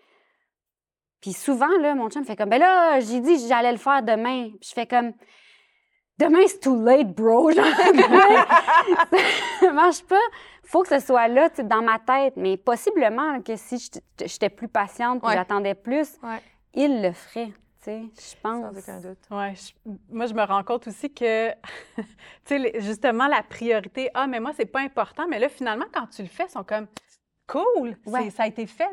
Puis 1.20 1.32
souvent, 1.32 1.76
là, 1.80 1.94
mon 1.94 2.08
chum 2.10 2.25
fait 2.25 2.37
comme, 2.37 2.50
ben 2.50 2.60
là, 2.60 3.00
j'ai 3.00 3.20
dit 3.20 3.34
que 3.34 3.48
j'allais 3.48 3.72
le 3.72 3.78
faire 3.78 4.02
demain. 4.02 4.50
Puis 4.60 4.68
je 4.68 4.72
fais 4.72 4.87
comme, 4.87 5.12
demain, 6.18 6.40
c'est 6.46 6.60
too 6.60 6.80
late, 6.82 7.14
bro. 7.14 7.50
Genre, 7.52 7.64
ça 9.60 9.72
marche 9.72 10.02
pas. 10.04 10.20
Faut 10.64 10.82
que 10.82 10.88
ce 10.88 11.04
soit 11.04 11.28
là, 11.28 11.48
dans 11.64 11.82
ma 11.82 11.98
tête. 11.98 12.34
Mais 12.37 12.56
possiblement 12.56 13.40
que 13.42 13.56
si 13.56 13.90
j'étais 14.20 14.50
plus 14.50 14.68
patiente 14.68 15.22
et 15.25 15.32
j'attendais 15.32 15.75
plus, 15.75 16.18
il 16.75 17.02
le 17.02 17.12
ferait. 17.12 17.52
Je 17.87 18.34
pense. 18.42 18.75
Sans 18.75 18.78
aucun 18.78 19.00
doute. 19.00 19.18
Ouais, 19.30 19.54
moi, 20.10 20.26
je 20.26 20.34
me 20.34 20.42
rends 20.42 20.62
compte 20.62 20.87
aussi 20.88 21.12
que, 21.12 21.50
tu 21.96 22.04
sais, 22.44 22.72
justement, 22.80 23.26
la 23.26 23.42
priorité, 23.42 24.10
ah, 24.14 24.26
mais 24.26 24.40
moi, 24.40 24.52
c'est 24.54 24.66
pas 24.66 24.80
important. 24.80 25.26
Mais 25.28 25.38
là, 25.38 25.48
finalement, 25.48 25.87
quand 25.92 26.06
tu 26.08 26.22
le 26.22 26.28
fais, 26.28 26.44
ils 26.44 26.52
sont 26.52 26.64
comme, 26.64 26.87
cool, 27.49 27.97
ça 28.31 28.45
a 28.45 28.47
été 28.47 28.67
fait. 28.67 28.90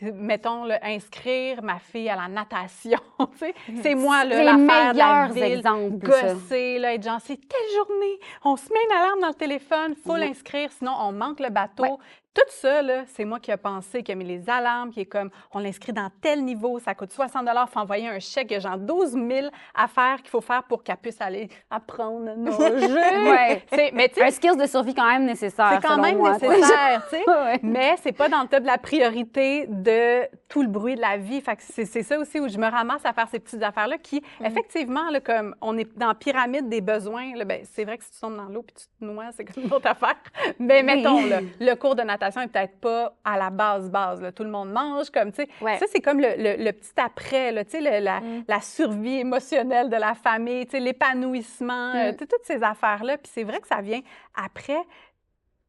Mettons, 0.00 0.64
le, 0.64 0.74
inscrire 0.82 1.62
ma 1.62 1.78
fille 1.78 2.08
à 2.08 2.16
la 2.16 2.28
natation. 2.28 2.98
c'est 3.82 3.94
moi 3.94 4.24
l'affaire 4.24 4.92
de 4.92 4.98
la 4.98 5.28
ville. 5.28 5.42
Exemples, 5.42 5.98
gosser, 5.98 6.78
là, 6.78 6.94
être 6.94 7.04
genre, 7.04 7.20
c'est 7.22 7.36
telle 7.36 7.76
journée, 7.76 8.18
on 8.44 8.56
se 8.56 8.68
met 8.72 8.80
une 8.90 8.96
alarme 8.96 9.20
dans 9.20 9.28
le 9.28 9.34
téléphone, 9.34 9.94
il 9.96 10.02
faut 10.02 10.16
l'inscrire, 10.16 10.70
sinon 10.72 10.92
on 10.98 11.12
manque 11.12 11.40
le 11.40 11.50
bateau. 11.50 11.98
Tout 12.34 12.40
ça, 12.48 12.80
c'est 13.08 13.24
moi 13.26 13.38
qui 13.40 13.50
ai 13.50 13.56
pensé, 13.58 14.02
qui 14.02 14.10
a 14.10 14.14
mis 14.14 14.24
les 14.24 14.48
alarmes, 14.48 14.90
qui 14.90 15.00
est 15.00 15.06
comme, 15.06 15.30
on 15.52 15.58
l'inscrit 15.58 15.92
dans 15.92 16.08
tel 16.20 16.42
niveau, 16.44 16.78
ça 16.78 16.94
coûte 16.94 17.12
60 17.12 17.46
il 17.46 17.64
faut 17.70 17.78
envoyer 17.80 18.08
un 18.08 18.18
chèque, 18.18 18.46
il 18.50 18.54
y 18.54 18.56
a 18.56 18.60
genre 18.60 18.78
12 18.78 19.12
000 19.12 19.48
affaires 19.74 20.16
qu'il 20.22 20.30
faut 20.30 20.40
faire 20.40 20.62
pour 20.64 20.82
qu'elle 20.82 20.96
puisse 20.96 21.20
aller 21.20 21.48
apprendre 21.70 22.30
à 22.30 22.34
nager. 22.36 22.86
Ouais. 23.32 23.62
C'est- 23.72 23.90
Mais 23.92 24.10
Un 24.20 24.30
skills 24.30 24.56
de 24.56 24.66
survie 24.66 24.94
quand 24.94 25.06
même 25.06 25.24
nécessaire. 25.26 25.72
c'est 25.74 25.86
quand 25.86 25.94
selon 25.94 26.02
même 26.02 26.16
moi, 26.18 26.32
nécessaire, 26.38 27.06
tu 27.10 27.16
sais. 27.16 27.22
Ouais. 27.28 27.60
Mais 27.62 27.96
c'est 28.02 28.12
pas 28.12 28.28
dans 28.28 28.42
le 28.42 28.48
top 28.48 28.62
de 28.62 28.66
la 28.66 28.78
priorité 28.78 29.66
de 29.68 30.26
tout 30.48 30.62
le 30.62 30.68
bruit 30.68 30.94
de 30.94 31.00
la 31.00 31.16
vie. 31.18 31.40
Fait 31.40 31.56
que 31.56 31.62
c'est 31.62 32.02
ça 32.02 32.18
aussi 32.18 32.40
où 32.40 32.48
je 32.48 32.56
me 32.58 32.66
ramasse 32.70 33.04
à 33.04 33.12
faire 33.12 33.28
ces 33.28 33.40
petites 33.40 33.62
affaires-là 33.62 33.98
qui, 33.98 34.22
effectivement, 34.44 35.10
là, 35.10 35.20
comme 35.20 35.54
on 35.60 35.76
est 35.76 35.96
dans 35.98 36.08
la 36.08 36.14
pyramide 36.14 36.68
des 36.68 36.80
besoins, 36.80 37.32
ben, 37.44 37.60
c'est 37.64 37.84
vrai 37.84 37.98
que 37.98 38.04
si 38.04 38.12
tu 38.12 38.20
tombes 38.20 38.36
dans 38.36 38.44
l'eau 38.48 38.62
puis 38.62 38.74
tu 38.76 38.84
te 38.98 39.04
noies, 39.04 39.30
c'est 39.32 39.46
une 39.56 39.72
autre 39.72 39.86
affaire. 39.88 40.16
Mais 40.58 40.82
mettons, 40.82 41.26
là, 41.26 41.40
le 41.60 41.74
cours 41.74 41.94
de 41.94 42.02
natation 42.02 42.21
est 42.28 42.48
peut-être 42.48 42.78
pas 42.80 43.14
à 43.24 43.36
la 43.36 43.50
base 43.50 43.90
base. 43.90 44.20
là. 44.22 44.32
Tout 44.32 44.44
le 44.44 44.50
monde 44.50 44.70
mange, 44.72 45.10
comme, 45.10 45.32
tu 45.32 45.42
sais. 45.42 45.48
Ouais. 45.60 45.78
Ça, 45.78 45.86
c'est 45.90 46.00
comme 46.00 46.20
le, 46.20 46.28
le- 46.36 46.62
le 46.62 46.72
petit 46.72 46.92
après, 46.96 47.52
là, 47.52 47.64
tu 47.64 47.72
sais, 47.72 47.80
le- 47.80 48.04
la, 48.04 48.20
la 48.48 48.60
survie 48.60 49.18
émotionnelle 49.20 49.88
de 49.90 49.96
la 49.96 50.14
famille, 50.14 50.66
tu 50.66 50.72
sais, 50.72 50.80
l'épanouissement, 50.80 51.92
euh, 51.94 52.12
tu 52.12 52.18
sais, 52.18 52.26
toutes 52.26 52.44
ces 52.44 52.62
affaires-là. 52.62 53.18
Puis 53.18 53.30
c'est 53.34 53.44
vrai 53.44 53.60
que 53.60 53.66
ça 53.68 53.80
vient 53.80 54.00
après, 54.34 54.80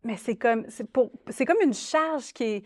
mais 0.04 0.18
c'est 0.18 0.36
comme, 0.36 0.66
c'est 0.70 0.90
pour, 0.90 1.12
c'est 1.30 1.46
comme 1.46 1.62
une 1.62 1.74
charge 1.74 2.34
qui 2.34 2.44
est, 2.44 2.64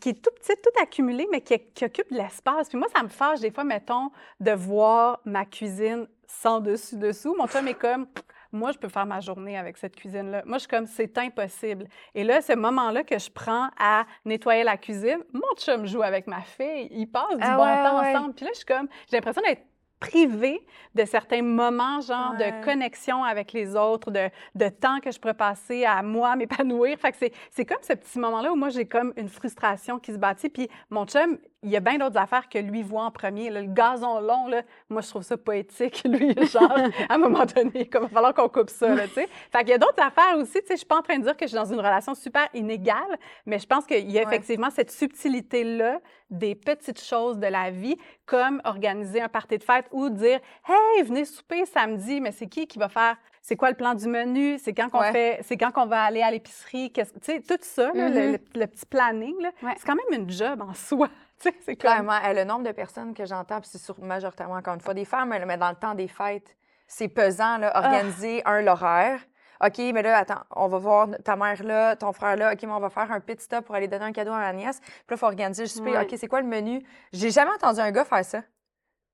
qui 0.00 0.08
est 0.10 0.22
tout 0.24 0.30
petite, 0.34 0.60
tout 0.60 0.82
accumulée, 0.82 1.26
mais 1.30 1.40
qui, 1.40 1.58
qui 1.72 1.84
occupe 1.84 2.10
de 2.10 2.16
l'espace. 2.18 2.68
Puis 2.68 2.78
moi, 2.78 2.88
ça 2.94 3.02
me 3.02 3.08
fâche 3.08 3.40
des 3.40 3.50
fois, 3.52 3.62
mettons, 3.64 4.10
de 4.40 4.50
voir 4.52 5.20
ma 5.24 5.44
cuisine 5.44 6.06
sans 6.26 6.58
dessus-dessous. 6.60 7.34
Mon 7.38 7.46
chum 7.46 7.68
est 7.68 7.74
comme, 7.74 8.06
moi, 8.54 8.72
je 8.72 8.78
peux 8.78 8.88
faire 8.88 9.04
ma 9.06 9.20
journée 9.20 9.58
avec 9.58 9.76
cette 9.76 9.96
cuisine-là. 9.96 10.42
Moi, 10.46 10.56
je 10.58 10.60
suis 10.60 10.68
comme, 10.68 10.86
c'est 10.86 11.18
impossible. 11.18 11.86
Et 12.14 12.24
là, 12.24 12.40
ce 12.40 12.54
moment-là 12.54 13.02
que 13.04 13.18
je 13.18 13.30
prends 13.30 13.68
à 13.78 14.04
nettoyer 14.24 14.64
la 14.64 14.76
cuisine, 14.76 15.18
mon 15.32 15.42
chum 15.58 15.84
joue 15.86 16.02
avec 16.02 16.26
ma 16.26 16.40
fille. 16.40 16.88
Ils 16.90 17.06
passent 17.06 17.36
du 17.36 17.42
Ah 17.42 17.56
bon 17.56 17.64
ouais, 17.64 17.82
temps 17.82 18.00
ouais. 18.00 18.16
ensemble. 18.16 18.34
Puis 18.34 18.44
là, 18.44 18.50
je 18.52 18.58
suis 18.58 18.66
comme, 18.66 18.88
j'ai 19.10 19.16
l'impression 19.16 19.42
d'être 19.42 19.62
privée 20.00 20.66
de 20.94 21.04
certains 21.06 21.40
moments, 21.40 22.00
genre 22.00 22.34
Ouais. 22.38 22.52
de 22.60 22.64
connexion 22.64 23.24
avec 23.24 23.52
les 23.52 23.74
autres, 23.74 24.10
de, 24.10 24.28
de 24.54 24.68
temps 24.68 25.00
que 25.00 25.10
je 25.10 25.18
pourrais 25.18 25.32
passer 25.34 25.84
à 25.84 26.02
moi 26.02 26.36
m'épanouir. 26.36 26.98
Fait 26.98 27.12
que 27.12 27.16
c'est, 27.18 27.32
c'est 27.50 27.64
comme 27.64 27.78
ce 27.82 27.94
petit 27.94 28.18
moment-là 28.18 28.52
où 28.52 28.56
moi, 28.56 28.68
j'ai 28.68 28.84
comme 28.86 29.12
une 29.16 29.28
frustration 29.28 29.98
qui 29.98 30.12
se 30.12 30.18
bâtit. 30.18 30.50
Puis 30.50 30.68
mon 30.90 31.06
chum, 31.06 31.38
il 31.64 31.70
y 31.70 31.76
a 31.76 31.80
bien 31.80 31.98
d'autres 31.98 32.18
affaires 32.18 32.48
que 32.48 32.58
lui 32.58 32.82
voit 32.82 33.02
en 33.04 33.10
premier. 33.10 33.50
là. 33.50 33.62
le 33.62 33.68
gazon 33.68 34.20
long, 34.20 34.46
là, 34.46 34.62
moi, 34.88 35.00
je 35.02 35.08
trouve 35.08 35.22
ça 35.22 35.36
poétique. 35.36 36.02
Lui, 36.08 36.34
genre, 36.46 36.70
à 37.08 37.14
un 37.14 37.18
moment 37.18 37.44
donné, 37.46 37.88
comme 37.88 38.04
il 38.04 38.08
va 38.08 38.14
falloir 38.14 38.34
qu'on 38.34 38.48
coupe 38.48 38.70
ça, 38.70 38.94
là, 38.94 39.08
tu 39.08 39.14
sais. 39.14 39.28
Fait 39.50 39.60
qu'il 39.60 39.70
y 39.70 39.72
a 39.72 39.78
d'autres 39.78 40.02
affaires 40.02 40.36
aussi, 40.36 40.60
tu 40.60 40.66
sais. 40.66 40.74
Je 40.74 40.76
suis 40.78 40.86
pas 40.86 40.98
en 40.98 41.02
train 41.02 41.18
de 41.18 41.24
dire 41.24 41.36
que 41.36 41.44
je 41.46 41.48
suis 41.48 41.56
dans 41.56 41.64
une 41.72 41.78
relation 41.80 42.14
super 42.14 42.46
inégale, 42.54 43.18
mais 43.46 43.58
je 43.58 43.66
pense 43.66 43.86
qu'il 43.86 44.10
y 44.10 44.18
a 44.18 44.22
Ouais. 44.22 44.26
effectivement 44.28 44.70
cette 44.70 44.90
subtilité-là 44.90 46.00
des 46.30 46.54
petites 46.54 47.02
choses 47.02 47.38
de 47.38 47.46
la 47.46 47.70
vie, 47.70 47.96
comme 48.26 48.60
organiser 48.64 49.20
un 49.20 49.28
party 49.28 49.58
de 49.58 49.62
fête 49.64 49.86
ou 49.92 50.08
dire 50.10 50.40
Hey, 50.68 51.02
venez 51.02 51.24
souper 51.24 51.64
samedi, 51.66 52.20
mais 52.20 52.32
c'est 52.32 52.46
qui 52.46 52.66
qui 52.66 52.78
va 52.78 52.88
faire 52.88 53.16
c'est 53.46 53.56
quoi 53.56 53.68
le 53.68 53.76
plan 53.76 53.92
du 53.94 54.08
menu, 54.08 54.58
c'est 54.58 54.72
quand 54.72 54.88
qu'on 54.88 55.00
Ouais. 55.00 55.12
fait, 55.12 55.38
c'est 55.42 55.58
quand 55.58 55.70
qu'on 55.70 55.84
va 55.84 56.02
aller 56.02 56.22
à 56.22 56.30
l'épicerie, 56.30 56.90
qu'est-ce 56.90 57.12
tu 57.12 57.20
sais, 57.20 57.40
tout 57.42 57.58
ça, 57.60 57.90
là, 57.92 58.08
le, 58.08 58.32
le- 58.32 58.38
le 58.54 58.66
petit 58.66 58.86
planning, 58.86 59.36
Ouais. 59.62 59.74
c'est 59.76 59.84
quand 59.86 59.94
même 59.96 60.22
une 60.22 60.30
job 60.30 60.62
en 60.62 60.72
soi. 60.72 61.08
C'est. 61.66 61.76
Clairement, 61.76 62.18
le 62.32 62.44
nombre 62.44 62.62
de 62.64 62.72
personnes 62.72 63.12
que 63.12 63.26
j'entends, 63.26 63.60
puis 63.60 63.68
c'est 63.70 63.98
majoritairement, 63.98 64.54
encore 64.54 64.72
une 64.74 64.80
fois, 64.80 64.94
des 64.94 65.04
femmes, 65.04 65.34
mais 65.46 65.58
dans 65.58 65.68
le 65.68 65.74
temps 65.76 65.94
des 65.94 66.08
fêtes, 66.08 66.56
c'est 66.86 67.08
pesant, 67.08 67.58
là, 67.58 67.76
organiser 67.76 68.40
un 68.46 68.62
l'horaire. 68.62 69.20
OK, 69.62 69.78
mais 69.92 70.00
là, 70.02 70.16
attends, 70.18 70.40
on 70.56 70.68
va 70.68 70.78
voir 70.78 71.08
ta 71.22 71.36
mère 71.36 71.62
là, 71.64 71.96
ton 71.96 72.12
frère 72.12 72.36
là. 72.36 72.52
OK, 72.54 72.62
mais 72.62 72.72
on 72.72 72.80
va 72.80 72.88
faire 72.88 73.10
un 73.12 73.20
pit 73.20 73.40
stop 73.40 73.64
pour 73.66 73.74
aller 73.74 73.88
donner 73.88 74.04
un 74.06 74.12
cadeau 74.12 74.32
à 74.32 74.38
ma 74.38 74.52
nièce. 74.54 74.80
Puis 74.80 74.90
là, 75.10 75.16
il 75.16 75.18
faut 75.18 75.26
organiser 75.26 75.62
le 75.64 75.68
souper. 75.68 75.90
Ouais. 75.92 76.02
OK, 76.04 76.14
c'est 76.16 76.28
quoi 76.28 76.40
le 76.40 76.46
menu? 76.46 76.82
J'ai 77.12 77.30
jamais 77.30 77.50
entendu 77.52 77.80
un 77.80 77.90
gars 77.90 78.04
faire 78.04 78.24
ça, 78.24 78.42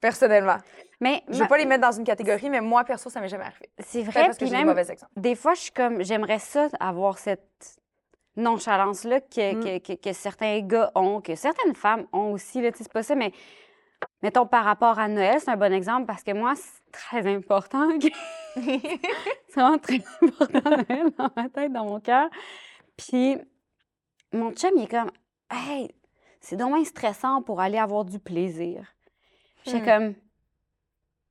personnellement. 0.01 0.57
Mais 1.01 1.23
Je 1.29 1.39
veux 1.43 1.49
pas 1.49 1.57
les 1.59 1.67
mettre 1.67 1.83
dans 1.83 1.93
une 1.97 2.05
catégorie, 2.05 2.51
mais 2.51 2.61
moi, 2.61 2.85
perso, 2.85 3.09
ça 3.11 3.21
m'est 3.21 3.29
jamais 3.29 3.45
arrivé. 3.45 3.69
c'est 3.79 4.03
vrai, 4.03 4.27
parce 4.27 4.39
que 4.39 4.45
j'ai 4.45 4.51
des 4.53 4.57
même, 4.59 4.67
mauvais 4.67 4.91
exemples. 4.91 5.13
des 5.17 5.35
fois, 5.35 5.55
je 5.55 5.61
suis 5.61 5.73
comme, 5.73 6.03
j'aimerais 6.03 6.39
ça, 6.39 6.69
avoir 6.79 7.19
cette 7.19 7.79
nonchalance-là 8.37 9.21
que, 9.21 9.55
Mm. 9.55 9.61
que, 9.65 9.79
que- 9.95 10.01
que 10.01 10.13
certains 10.13 10.61
gars 10.61 10.91
ont, 10.95 11.21
que 11.21 11.35
certaines 11.35 11.75
femmes 11.75 12.07
ont 12.13 12.33
aussi, 12.33 12.61
là, 12.61 12.71
c'est 12.75 12.91
pas 12.93 13.03
ça, 13.03 13.15
mais 13.15 13.33
mettons 14.23 14.47
par 14.47 14.65
rapport 14.65 14.99
à 14.99 15.09
Noël, 15.09 15.41
c'est 15.41 15.51
un 15.51 15.57
bon 15.57 15.73
exemple 15.73 16.07
parce 16.07 16.23
que 16.23 16.33
moi, 16.33 16.55
c'est 16.55 16.93
très 16.93 17.27
important. 17.27 17.89
que- 17.99 18.07
c'est 19.49 19.55
vraiment 19.55 19.79
très 19.79 20.01
important 20.23 20.71
Noël 20.71 21.11
dans 21.19 21.31
ma 21.37 21.49
tête, 21.49 21.73
dans 21.73 21.85
mon 21.85 22.01
cœur. 22.01 22.29
Puis 22.97 23.37
mon 24.33 24.53
chum, 24.53 24.71
il 24.77 24.85
est 24.85 24.87
comme, 24.91 25.11
hey, 25.51 25.91
c'est 26.41 26.57
dommage 26.57 26.87
stressant 26.87 27.43
pour 27.43 27.61
aller 27.61 27.79
avoir 27.79 28.05
du 28.05 28.19
plaisir. 28.19 28.95
J'étais 29.65 29.81
Hmm. 29.81 29.85
comme, 29.85 30.15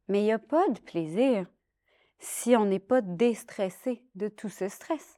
mais 0.07 0.21
il 0.21 0.25
n'y 0.25 0.31
a 0.31 0.39
pas 0.39 0.67
de 0.69 0.79
plaisir 0.79 1.45
si 2.19 2.55
on 2.55 2.65
n'est 2.65 2.79
pas 2.79 3.01
déstressé 3.01 4.03
de 4.15 4.27
tout 4.27 4.49
ce 4.49 4.67
stress. 4.67 5.17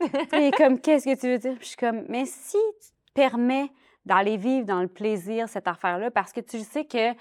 Est 0.32 0.56
comme, 0.56 0.80
qu'est-ce 0.80 1.04
que 1.06 1.18
tu 1.18 1.28
veux 1.28 1.38
dire? 1.38 1.54
Puis 1.54 1.62
je 1.64 1.68
suis 1.68 1.76
comme, 1.76 2.04
mais 2.08 2.24
si 2.26 2.56
tu 2.80 2.88
te 2.90 3.12
permets 3.14 3.70
d'aller 4.04 4.36
vivre 4.36 4.64
dans 4.64 4.80
le 4.80 4.88
plaisir, 4.88 5.48
cette 5.48 5.66
affaire-là, 5.68 6.10
parce 6.10 6.32
que 6.32 6.40
tu 6.40 6.60
sais 6.60 6.84
que 6.84 7.12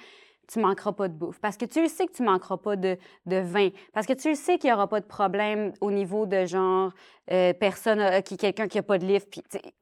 tu 0.47 0.59
manqueras 0.59 0.93
pas 0.93 1.07
de 1.09 1.13
bouffe, 1.13 1.39
parce 1.39 1.57
que 1.57 1.65
tu 1.65 1.81
le 1.81 1.89
sais 1.89 2.05
que 2.07 2.13
tu 2.13 2.23
manqueras 2.23 2.57
pas 2.57 2.75
de, 2.77 2.97
de 3.25 3.37
vin, 3.37 3.69
parce 3.93 4.05
que 4.05 4.13
tu 4.13 4.29
le 4.29 4.35
sais 4.35 4.57
qu'il 4.57 4.69
n'y 4.69 4.73
aura 4.73 4.87
pas 4.87 5.01
de 5.01 5.05
problème 5.05 5.73
au 5.81 5.91
niveau 5.91 6.25
de 6.25 6.45
genre, 6.45 6.93
euh, 7.31 7.51
personne, 7.53 7.99
euh, 7.99 8.21
qui, 8.21 8.37
quelqu'un 8.37 8.67
qui 8.67 8.77
n'a 8.77 8.83
pas 8.83 8.97
de 8.97 9.05
livre, 9.05 9.25
puis 9.29 9.41
tu 9.49 9.57
sais, 9.57 9.73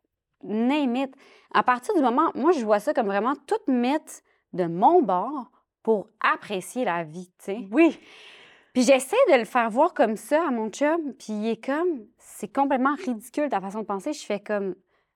name 0.44 0.96
it. 0.96 1.16
À 1.54 1.62
partir 1.64 1.94
du 1.96 2.02
moment, 2.02 2.32
moi, 2.34 2.52
je 2.54 2.64
vois 2.66 2.80
ça 2.80 2.94
comme 2.94 3.08
vraiment 3.08 3.36
tout 3.46 3.72
mettre 3.72 4.22
de 4.56 4.66
mon 4.66 5.02
bord 5.02 5.52
pour 5.84 6.08
apprécier 6.20 6.84
la 6.86 7.04
vie, 7.04 7.28
tu 7.38 7.46
sais. 7.46 7.68
Oui, 7.72 8.00
Puis 8.74 8.84
j'essaie 8.84 9.16
de 9.32 9.38
le 9.38 9.46
faire 9.46 9.70
voir 9.70 9.94
comme 9.94 10.16
ça 10.18 10.48
à 10.48 10.52
mon 10.52 10.70
chum, 10.70 11.14
puis 11.14 11.32
il 11.34 11.48
est 11.50 11.64
comme, 11.64 12.06
c'est 12.18 12.54
complètement 12.54 12.96
ridicule 12.96 13.50
ta 13.50 13.62
façon 13.62 13.80
de 13.82 13.86
penser. 13.86 14.12
Je 14.14 14.26
fais 14.26 14.40
comme, 14.40 14.76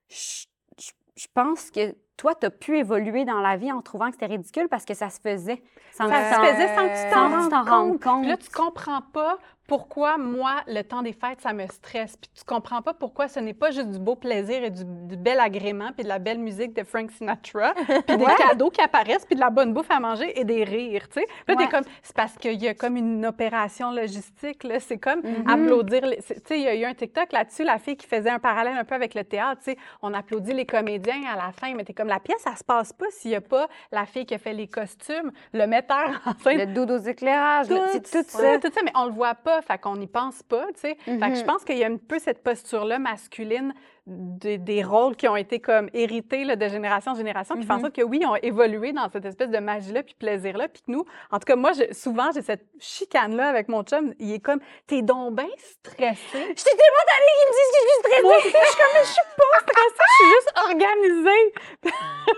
je, 0.10 0.45
je- 0.80 0.91
je 1.15 1.28
pense 1.34 1.69
que 1.71 1.95
toi, 2.15 2.36
tu 2.36 2.45
as 2.45 2.52
pu 2.52 2.78
évoluer 2.78 3.25
dans 3.25 3.41
la 3.41 3.58
vie 3.58 3.71
en 3.71 3.82
trouvant 3.82 4.08
que 4.08 4.13
c'était 4.13 4.28
ridicule 4.28 4.67
parce 4.69 4.86
que 4.86 4.93
ça 4.93 5.10
se 5.10 5.19
faisait. 5.19 5.62
Sans 5.91 6.08
ça 6.08 6.21
que 6.21 6.45
se 6.45 6.52
faisait 6.52 6.75
sans 6.75 6.88
que 6.88 7.04
tu 7.49 7.49
t'en 7.49 7.63
rendes 7.63 7.91
compte. 7.91 8.04
compte. 8.04 8.21
Puis 8.21 8.30
là, 8.30 8.38
tu 8.38 8.49
comprends 8.49 9.02
pas 9.13 9.38
pourquoi, 9.69 10.17
moi, 10.17 10.55
le 10.67 10.82
temps 10.82 11.01
des 11.03 11.13
fêtes, 11.13 11.39
ça 11.41 11.53
me 11.53 11.65
stresse? 11.67 12.17
Puis 12.17 12.29
tu 12.36 12.43
comprends 12.43 12.82
pas 12.82 12.93
pourquoi 12.93 13.27
ce 13.27 13.39
n'est 13.39 13.53
pas 13.53 13.69
juste 13.71 13.89
du 13.91 13.99
beau 13.99 14.15
plaisir 14.15 14.63
et 14.63 14.69
du, 14.71 14.84
du 14.84 15.15
bel 15.15 15.39
agrément, 15.39 15.91
puis 15.93 16.03
de 16.03 16.10
la 16.10 16.19
belle 16.19 16.39
musique 16.39 16.73
de 16.75 16.84
Frank 16.84 17.12
Sinatra, 17.12 17.73
puis 18.08 18.17
des 18.17 18.25
cadeaux 18.38 18.69
qui 18.71 18.82
apparaissent, 18.82 19.25
puis 19.25 19.36
de 19.36 19.39
la 19.39 19.49
bonne 19.51 19.73
bouffe 19.73 19.91
à 19.91 19.99
manger 19.99 20.38
et 20.39 20.43
des 20.43 20.63
rires, 20.63 21.08
tu 21.08 21.19
sais. 21.21 21.25
Puis 21.45 21.55
là, 21.55 21.55
t'es 21.55 21.63
Ouais. 21.63 21.69
comme, 21.69 21.84
c'est 22.01 22.15
parce 22.15 22.36
qu'il 22.36 22.60
y 22.62 22.67
a 22.67 22.73
comme 22.73 22.97
une 22.97 23.25
opération 23.25 23.91
logistique, 23.91 24.63
là. 24.63 24.79
C'est 24.79 24.97
comme 24.97 25.21
Mhm. 25.21 25.47
applaudir, 25.47 26.05
les- 26.05 26.17
tu 26.17 26.34
sais, 26.45 26.58
il 26.58 26.62
y 26.63 26.67
a 26.67 26.75
eu 26.75 26.84
un 26.86 26.93
TikTok 26.95 27.32
là-dessus, 27.32 27.63
la 27.63 27.77
fille 27.77 27.95
qui 27.95 28.08
faisait 28.08 28.29
un 28.32 28.39
parallèle 28.39 28.75
un 28.77 28.84
peu 28.84 28.95
avec 28.95 29.13
le 29.13 29.23
théâtre, 29.23 29.62
tu 29.63 29.71
sais. 29.71 29.77
On 30.01 30.13
applaudit 30.13 30.53
les 30.53 30.65
comédiens 30.65 31.21
à 31.32 31.36
la 31.36 31.51
fin, 31.51 31.73
mais 31.75 31.84
t'es 31.84 31.93
comme, 31.93 32.08
la 32.08 32.19
pièce, 32.19 32.41
ça 32.41 32.55
se 32.55 32.63
passe 32.63 32.91
pas 32.91 33.05
s'il 33.12 33.32
y 33.32 33.36
a 33.36 33.41
pas 33.41 33.67
la 33.91 34.05
fille 34.08 34.25
qui 34.25 34.34
a 34.34 34.39
fait 34.39 34.53
les 34.53 34.67
costumes, 34.67 35.32
le 35.53 35.67
metteur 35.67 36.21
en 36.25 36.34
scène, 36.43 36.58
Le 36.58 36.65
dos 36.65 36.86
aux 36.91 36.97
éclairages, 36.97 37.69
le- 37.69 37.75
tout 37.99 38.23
ça. 38.27 38.58
Tout 38.60 38.71
ça, 38.73 38.82
mais 38.84 38.91
on 38.95 39.05
le 39.05 39.12
voit 39.12 39.36
pas, 39.36 39.59
fait 39.62 39.80
qu'on 39.80 39.95
n'y 39.98 40.08
pense 40.08 40.43
pas, 40.43 40.65
tu 40.74 40.82
sais. 40.82 40.98
Fait 41.06 41.17
que 41.17 41.36
je 41.36 41.41
Mhm. 41.41 41.45
pense 41.45 41.63
qu'il 41.65 41.78
y 41.78 41.84
a 41.84 41.88
un 41.88 41.98
peu 41.98 42.19
cette 42.19 42.43
posture-là 42.43 43.00
masculine 43.00 43.74
des, 44.10 44.58
des 44.58 44.84
rôles 44.84 45.15
qui 45.15 45.28
ont 45.28 45.36
été 45.36 45.60
comme 45.60 45.89
hérités 45.93 46.43
là, 46.43 46.56
de 46.56 46.67
génération 46.67 47.12
en 47.12 47.15
génération, 47.15 47.56
qui 47.56 47.65
font 47.65 47.76
en 47.76 47.80
sorte 47.82 47.95
que 47.95 48.02
oui, 48.02 48.19
ils 48.22 48.26
ont 48.28 48.36
évolué 48.36 48.91
dans 48.91 49.08
cette 49.10 49.26
espèce 49.26 49.50
de 49.50 49.60
magie-là 49.60 50.02
puis 50.04 50.15
plaisir-là, 50.17 50.67
puis 50.67 50.82
que 50.82 50.91
nous, 50.91 51.06
en 51.32 51.38
tout 51.39 51.45
cas, 51.45 51.56
moi, 51.56 51.72
je- 51.74 51.93
souvent, 51.93 52.30
j'ai 52.34 52.41
cette 52.41 52.65
chicane-là 52.80 53.48
avec 53.50 53.67
mon 53.69 53.84
chum, 53.84 54.13
il 54.19 54.34
est 54.34 54.39
comme, 54.39 54.60
t'es 54.88 55.02
donc 55.02 55.36
bien 55.36 55.48
stressé. 55.58 56.17
Je 56.34 56.63
t'ai 56.63 56.76
tellement 56.76 57.06
allé 57.15 57.32
qu'ils 57.38 57.50
me 57.50 57.54
disent 57.54 57.72
que 57.72 57.80
je 57.80 57.88
suis 57.89 58.00
stressée. 58.00 58.22
Moi 58.24 58.36
je 58.39 58.48
suis 58.50 58.78
comme, 58.78 58.93
mais 58.93 59.04
je 59.06 59.12
suis 59.13 59.22
pas 59.38 59.60
stressée, 59.62 60.06
je 60.10 60.15
suis 60.15 60.32
juste 60.34 60.52
organisée. 60.58 61.54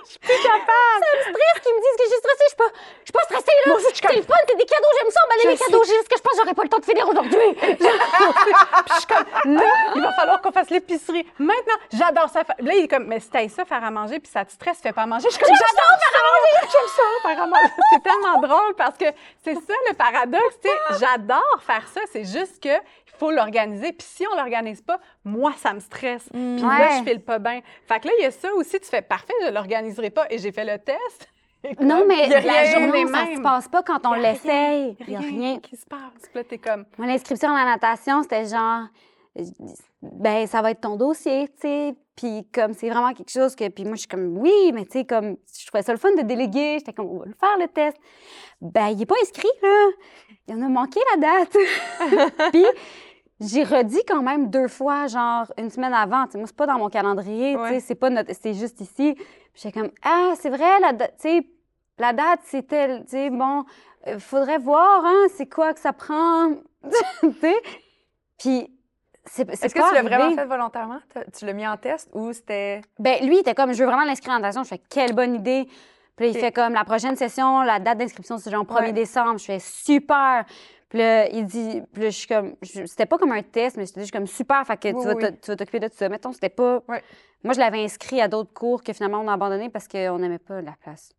je 0.05 0.09
suis 0.11 0.19
plus 0.19 0.41
capable. 0.43 1.01
Ça 1.01 1.09
me 1.15 1.21
stresse 1.21 1.57
qu'ils 1.63 1.75
me 1.75 1.81
disent 1.81 1.97
que 1.97 2.03
je 2.03 2.09
suis 2.11 2.21
stressée. 2.21 2.43
Je 2.43 2.51
suis 2.51 2.61
pas, 2.61 2.71
je 2.75 3.05
suis 3.05 3.13
pas 3.13 3.23
stressée, 3.23 3.55
là. 3.65 3.71
Suis 3.81 3.95
C'est 3.95 4.15
le 4.15 4.21
fun, 4.23 4.41
c'est 4.47 4.57
des 4.57 4.65
cadeaux, 4.65 4.91
j'aime 4.99 5.11
ça, 5.11 5.19
emballer 5.25 5.41
Je 5.43 5.49
les 5.49 5.57
cadeaux. 5.57 5.83
Juste 5.83 6.07
que 6.09 6.17
je 6.17 6.21
pense 6.21 6.33
que 6.33 6.39
j'aurais 6.41 6.53
pas 6.53 6.63
le 6.63 6.69
temps 6.69 6.79
de 6.79 6.85
finir 6.85 7.05
aujourd'hui. 7.07 7.49
Puis 7.61 8.91
je 8.91 8.93
suis 8.99 9.07
comme, 9.07 9.53
là, 9.55 9.69
il 9.95 10.01
va 10.01 10.11
falloir 10.13 10.41
qu'on 10.41 10.51
fasse 10.51 10.69
l'épicerie. 10.69 11.25
Maintenant, 11.65 11.83
j'adore 11.93 12.29
ça. 12.29 12.43
Là, 12.59 12.73
il 12.73 12.83
est 12.83 12.87
comme, 12.87 13.05
mais 13.05 13.19
si 13.19 13.29
ça 13.49 13.65
faire 13.65 13.83
à 13.83 13.91
manger, 13.91 14.19
puis 14.19 14.31
ça 14.31 14.45
te 14.45 14.51
stresse, 14.51 14.79
fais 14.81 14.91
pas 14.93 15.03
à 15.03 15.05
manger. 15.05 15.27
Je 15.29 15.35
suis 15.35 15.43
comme, 15.43 15.53
j'adore 15.53 15.99
faire 15.99 16.21
à 16.21 16.31
manger. 16.31 16.71
J'aime 16.71 16.87
ça, 16.87 17.29
faire 17.29 17.43
à 17.43 17.47
manger. 17.47 17.73
C'est 17.93 18.03
tellement 18.03 18.39
drôle 18.39 18.75
parce 18.75 18.97
que 18.97 19.05
c'est 19.43 19.55
ça 19.55 19.73
le 19.89 19.93
paradoxe. 19.95 20.59
tu 20.63 20.69
sais. 20.69 20.99
J'adore 20.99 21.61
faire 21.65 21.87
ça. 21.87 22.01
C'est 22.11 22.25
juste 22.25 22.61
que 22.61 22.69
il 22.69 23.17
faut 23.19 23.31
l'organiser. 23.31 23.91
Puis 23.91 24.07
si 24.09 24.25
on 24.31 24.35
l'organise 24.35 24.81
pas, 24.81 24.99
moi, 25.23 25.53
ça 25.57 25.73
me 25.73 25.79
stresse. 25.79 26.27
Puis 26.31 26.57
là, 26.61 26.67
Ouais. 26.67 26.97
je 27.05 27.09
file 27.09 27.21
pas 27.21 27.37
bien. 27.39 27.59
Fait 27.87 27.99
que 27.99 28.07
là, 28.07 28.13
il 28.19 28.23
y 28.23 28.25
a 28.25 28.31
ça 28.31 28.51
aussi. 28.53 28.79
Tu 28.79 28.87
fais, 28.89 29.01
parfait, 29.03 29.33
je 29.45 29.51
l'organiserai 29.51 30.09
pas. 30.09 30.25
Et 30.29 30.37
j'ai 30.39 30.51
fait 30.51 30.65
le 30.65 30.79
test. 30.79 31.27
Non, 31.79 32.03
mais 32.07 32.27
la 32.27 32.39
rien, 32.39 32.65
journée, 32.71 33.05
ça 33.05 33.35
se 33.35 33.39
passe 33.39 33.67
pas 33.67 33.83
quand 33.83 34.03
on 34.07 34.13
l'essaye. 34.13 34.97
Il 35.01 35.05
Il 35.09 35.13
y 35.13 35.15
a 35.15 35.19
rien. 35.19 35.59
qui 35.59 35.75
se 35.75 35.85
passe. 35.85 35.99
Puis 36.23 36.31
là, 36.33 36.43
t'es 36.43 36.57
comme, 36.57 36.85
Moi, 36.97 37.05
l'inscription 37.05 37.53
à 37.55 37.63
la 37.63 37.71
natation, 37.73 38.23
c'était 38.23 38.45
genre 38.45 38.85
ben 40.01 40.45
ça 40.47 40.61
va 40.61 40.71
être 40.71 40.81
ton 40.81 40.97
dossier, 40.97 41.47
tu 41.49 41.61
sais. 41.61 41.95
Puis 42.15 42.45
comme 42.53 42.73
c'est 42.73 42.89
vraiment 42.89 43.13
quelque 43.13 43.31
chose 43.31 43.55
que, 43.55 43.67
puis 43.69 43.85
moi 43.85 43.93
je 43.95 44.01
suis 44.01 44.07
comme 44.07 44.37
oui, 44.37 44.71
mais 44.73 44.85
tu 44.85 44.99
sais 44.99 45.05
comme 45.05 45.37
je 45.57 45.65
trouvais 45.67 45.83
ça 45.83 45.93
le 45.93 45.97
fun 45.97 46.13
de 46.15 46.21
déléguer, 46.21 46.77
j'étais 46.79 46.93
comme 46.93 47.07
on 47.07 47.19
va 47.19 47.25
le 47.25 47.33
faire 47.33 47.57
le 47.57 47.67
test. 47.67 47.97
Ben 48.59 48.87
il 48.89 49.01
est 49.01 49.05
pas 49.05 49.15
inscrit 49.21 49.47
là, 49.61 49.87
il 50.47 50.55
en 50.55 50.61
a 50.61 50.69
manqué 50.69 50.99
la 51.15 51.21
date. 51.21 51.57
puis 52.51 52.65
j'ai 53.39 53.63
redit 53.63 54.03
quand 54.05 54.21
même 54.21 54.49
deux 54.49 54.67
fois, 54.67 55.07
genre 55.07 55.51
une 55.57 55.69
semaine 55.69 55.93
avant. 55.93 56.25
Tu 56.25 56.33
sais, 56.33 56.37
moi 56.37 56.47
c'est 56.47 56.55
pas 56.55 56.67
dans 56.67 56.77
mon 56.77 56.89
calendrier, 56.89 57.55
tu 57.55 57.69
sais, 57.69 57.79
c'est 57.79 57.95
pas 57.95 58.09
notre, 58.09 58.33
c'est 58.39 58.53
juste 58.53 58.81
ici. 58.81 59.15
Puis 59.15 59.61
j'étais 59.63 59.79
comme 59.79 59.91
ah 60.03 60.33
c'est 60.35 60.49
vrai 60.49 60.79
la 60.81 60.91
date, 60.91 61.15
tu 61.21 61.29
sais 61.29 61.47
la 61.97 62.11
date 62.13 62.41
c'était, 62.43 62.99
tu 63.03 63.11
sais 63.11 63.29
bon, 63.29 63.63
euh, 64.07 64.19
faudrait 64.19 64.57
voir 64.57 65.05
hein, 65.05 65.27
c'est 65.35 65.47
quoi 65.47 65.73
que 65.73 65.79
ça 65.79 65.93
prend, 65.93 66.49
tu 67.21 67.31
sais? 67.39 67.55
Puis 68.37 68.69
c'est 69.25 69.49
Est-ce 69.49 69.73
que 69.73 69.87
tu 69.89 69.93
l'as 69.95 70.01
vraiment 70.01 70.35
fait 70.35 70.45
volontairement? 70.45 70.99
Tu 71.37 71.45
l'as 71.45 71.53
mis 71.53 71.67
en 71.67 71.77
test 71.77 72.09
ou 72.13 72.33
c'était. 72.33 72.81
Ben, 72.99 73.25
lui, 73.25 73.35
il 73.35 73.39
était 73.39 73.53
comme, 73.55 73.73
je 73.73 73.79
veux 73.83 73.85
vraiment 73.89 74.03
l'inscrire 74.05 74.33
en 74.33 74.39
natation. 74.39 74.63
Je 74.63 74.69
fais, 74.69 74.81
quelle 74.89 75.13
bonne 75.13 75.35
idée. 75.35 75.67
Puis 76.17 76.29
il 76.29 76.37
fait 76.37 76.51
comme, 76.51 76.73
la 76.73 76.83
prochaine 76.83 77.15
session, 77.15 77.61
la 77.61 77.79
date 77.79 77.97
d'inscription, 77.97 78.37
c'est 78.37 78.51
genre 78.51 78.63
1er 78.65 78.81
Ouais. 78.87 78.91
décembre. 78.93 79.37
Je 79.39 79.45
fais, 79.45 79.59
super. 79.59 80.45
Puis 80.89 80.99
là, 80.99 81.29
il 81.29 81.45
dit, 81.45 81.81
puis 81.93 82.03
là, 82.03 82.09
je 82.09 82.17
suis 82.17 82.27
comme, 82.27 82.55
je- 82.61 82.85
c'était 82.85 83.05
pas 83.05 83.17
comme 83.17 83.31
un 83.31 83.41
test, 83.43 83.77
mais 83.77 83.85
c'était 83.85 84.01
juste 84.01 84.11
comme, 84.13 84.27
super. 84.27 84.65
Fait 84.67 84.75
que 84.77 84.89
Oui, 84.89 85.01
tu 85.01 85.07
vas 85.07 85.13
oui. 85.15 85.23
te- 85.23 85.31
tu 85.45 85.51
vas 85.51 85.55
t'occuper 85.55 85.79
de 85.79 85.89
ça. 85.93 86.09
Mettons, 86.09 86.33
c'était 86.33 86.49
pas. 86.49 86.81
Moi, 87.43 87.53
je 87.53 87.59
l'avais 87.59 87.83
inscrit 87.83 88.21
à 88.21 88.27
d'autres 88.27 88.53
cours 88.53 88.83
que 88.83 88.91
finalement, 88.93 89.19
on 89.21 89.27
a 89.27 89.33
abandonné 89.33 89.69
parce 89.69 89.87
qu'on 89.87 90.19
n'aimait 90.19 90.37
pas 90.37 90.61
la 90.61 90.73
place. 90.83 91.11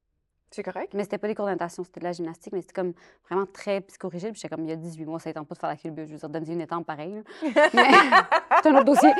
C'est 0.55 0.63
correct? 0.63 0.93
Mais 0.95 1.03
c'était 1.03 1.19
pas 1.19 1.27
des 1.29 1.35
cours 1.35 1.47
de 1.47 1.51
natation, 1.51 1.83
c'était 1.83 2.01
de 2.01 2.05
la 2.05 2.13
gymnastique, 2.13 2.53
mais 2.53 2.61
c'était 2.61 2.75
comme 2.75 2.93
vraiment 3.29 3.47
très 3.47 3.81
psychorigide. 3.81 4.33
Puis 4.33 4.41
j'étais 4.43 4.55
comme, 4.55 4.65
il 4.65 4.71
y 4.71 4.73
a 4.73 4.77
18 4.77 5.05
mois, 5.07 5.19
ça 5.19 5.31
ne 5.31 5.35
tente 5.35 5.49
pas 5.49 5.55
de 5.55 5.59
faire 5.61 5.71
la 5.71 5.77
culbure. 5.77 6.07
Je 6.07 6.13
veux 6.13 6.19
dire, 6.19 6.29
donne-y 6.29 6.53
une 6.53 6.61
étampe 6.61 6.87
pareil. 6.87 7.23
Mais 7.75 7.91
c'est 8.63 8.69
un 8.69 8.75
autre 8.77 8.85
dossier. 8.85 9.11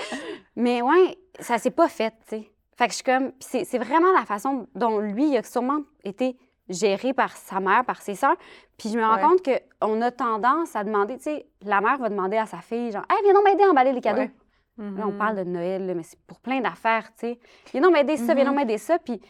Mais 0.57 0.83
ouais, 0.83 1.17
ça 1.41 1.59
s'est 1.59 1.71
pas 1.71 1.89
fait, 1.89 2.11
tu 2.29 2.37
sais. 2.37 2.51
Fait 2.77 2.85
que 2.87 2.91
je 2.91 2.97
suis 2.97 3.05
comme, 3.05 3.33
puis 3.33 3.65
c'est 3.65 3.79
vraiment 3.79 4.13
la 4.13 4.25
façon 4.25 4.67
dont 4.75 4.99
lui, 4.99 5.31
il 5.31 5.37
a 5.37 5.43
sûrement 5.43 5.81
été 6.05 6.37
géré 6.69 7.13
par 7.13 7.37
sa 7.37 7.61
mère, 7.61 7.85
par 7.85 8.01
ses 8.03 8.15
sœurs. 8.15 8.37
Puis 8.79 8.89
je 8.91 8.99
me 8.99 9.05
rends 9.05 9.17
Ouais. 9.17 9.23
compte 9.23 9.43
qu'on 9.81 10.01
a 10.01 10.11
tendance 10.11 10.75
à 10.77 10.85
demander, 10.85 11.17
tu 11.17 11.25
sais, 11.25 11.47
la 11.63 11.81
mère 11.81 11.99
va 11.99 12.09
demander 12.09 12.37
à 12.39 12.47
sa 12.47 12.59
fille, 12.59 12.91
genre, 12.93 13.05
hey, 13.11 13.19
viens 13.25 13.35
donc 13.35 13.45
m'aider 13.45 13.63
à 13.65 13.71
emballer 13.71 13.93
les 13.93 14.01
cadeaux. 14.01 14.21
Ouais. 14.23 14.31
Là, 14.79 15.07
on 15.07 15.13
parle 15.13 15.37
de 15.37 15.45
Noël, 15.45 15.87
là, 15.87 15.95
mais 15.95 16.03
c'est 16.03 16.19
pour 16.27 16.41
plein 16.41 16.61
d'affaires, 16.61 17.05
tu 17.15 17.27
sais. 17.27 17.39
Viens 17.73 17.83
donc 17.83 17.93
m'aider 17.93 18.17
ça, 18.17 18.35
viens 18.35 18.47
donc 18.47 18.57
m'aider 18.57 18.79
ça. 18.79 18.99
Puis 18.99 19.21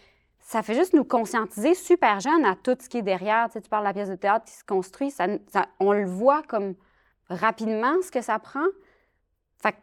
ça 0.52 0.62
fait 0.62 0.74
juste 0.74 0.92
nous 0.92 1.04
conscientiser 1.04 1.74
super 1.74 2.20
jeune 2.20 2.44
à 2.44 2.54
tout 2.56 2.76
ce 2.78 2.86
qui 2.88 2.98
est 2.98 3.02
derrière. 3.02 3.46
Tu 3.46 3.54
sais, 3.54 3.60
tu 3.62 3.70
parles 3.70 3.84
de 3.84 3.88
la 3.88 3.94
pièce 3.94 4.10
de 4.10 4.16
théâtre 4.16 4.44
qui 4.44 4.52
se 4.52 4.64
construit, 4.64 5.10
ça, 5.10 5.26
ça- 5.50 5.66
on 5.80 5.92
le 5.92 6.04
voit 6.04 6.42
comme 6.42 6.74
rapidement 7.30 7.94
ce 8.02 8.10
que 8.10 8.20
ça 8.20 8.38
prend. 8.38 8.66
Fait 9.62 9.72
que 9.72 9.76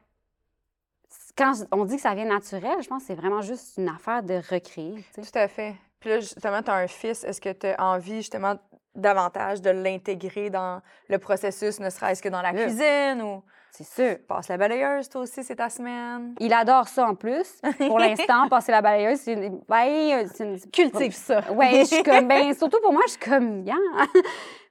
quand 1.36 1.54
on 1.72 1.86
dit 1.86 1.96
que 1.96 2.02
ça 2.04 2.14
vient 2.14 2.26
naturel, 2.26 2.76
je 2.84 2.88
pense 2.88 3.02
que 3.02 3.08
c'est 3.08 3.16
vraiment 3.16 3.42
juste 3.42 3.78
une 3.78 3.90
affaire 3.90 4.22
de 4.22 4.36
recréer. 4.36 5.04
tu 5.16 5.24
sais. 5.24 5.32
Tout 5.32 5.40
à 5.40 5.48
fait. 5.48 5.76
Puis 6.00 6.10
là, 6.12 6.20
justement, 6.20 6.62
tu 6.62 6.70
as 6.70 6.76
un 6.76 6.88
fils. 6.88 7.24
Est-ce 7.24 7.42
que 7.42 7.52
tu 7.52 7.66
as 7.68 7.84
envie, 7.84 8.18
justement, 8.18 8.56
davantage 8.94 9.62
de 9.62 9.72
l'intégrer 9.72 10.50
dans 10.52 10.82
le 11.10 11.18
processus, 11.18 11.80
ne 11.80 11.90
serait-ce 11.90 12.22
que 12.22 12.30
dans 12.30 12.42
la 12.44 12.54
cuisine 12.54 13.22
ou 13.24 13.44
C'est 13.72 13.84
sûr. 13.86 14.18
passe 14.28 14.48
la 14.48 14.58
balayeuse, 14.58 15.10
toi 15.10 15.22
aussi, 15.22 15.44
c'est 15.44 15.56
ta 15.56 15.70
semaine? 15.70 16.36
Il 16.40 16.54
adore 16.54 16.88
ça 16.88 17.08
en 17.08 17.16
plus. 17.16 17.62
Pour 17.78 18.00
l'instant, 18.00 18.50
passer 18.50 18.72
la 18.72 18.82
balayeuse, 18.82 19.20
c'est 19.20 19.34
une... 19.34 19.62
ouais, 19.70 20.26
une- 20.40 20.60
Cultive 20.72 21.14
ça. 21.14 21.52
Ouais, 21.54 21.82
je 21.82 21.96
suis 21.96 22.04
comme, 22.04 22.28
ben, 22.28 22.54
surtout 22.58 22.82
pour 22.82 22.92
moi, 22.92 23.04
je 23.06 23.12
suis 23.12 23.20
comme, 23.20 23.64
yeah. 23.64 23.76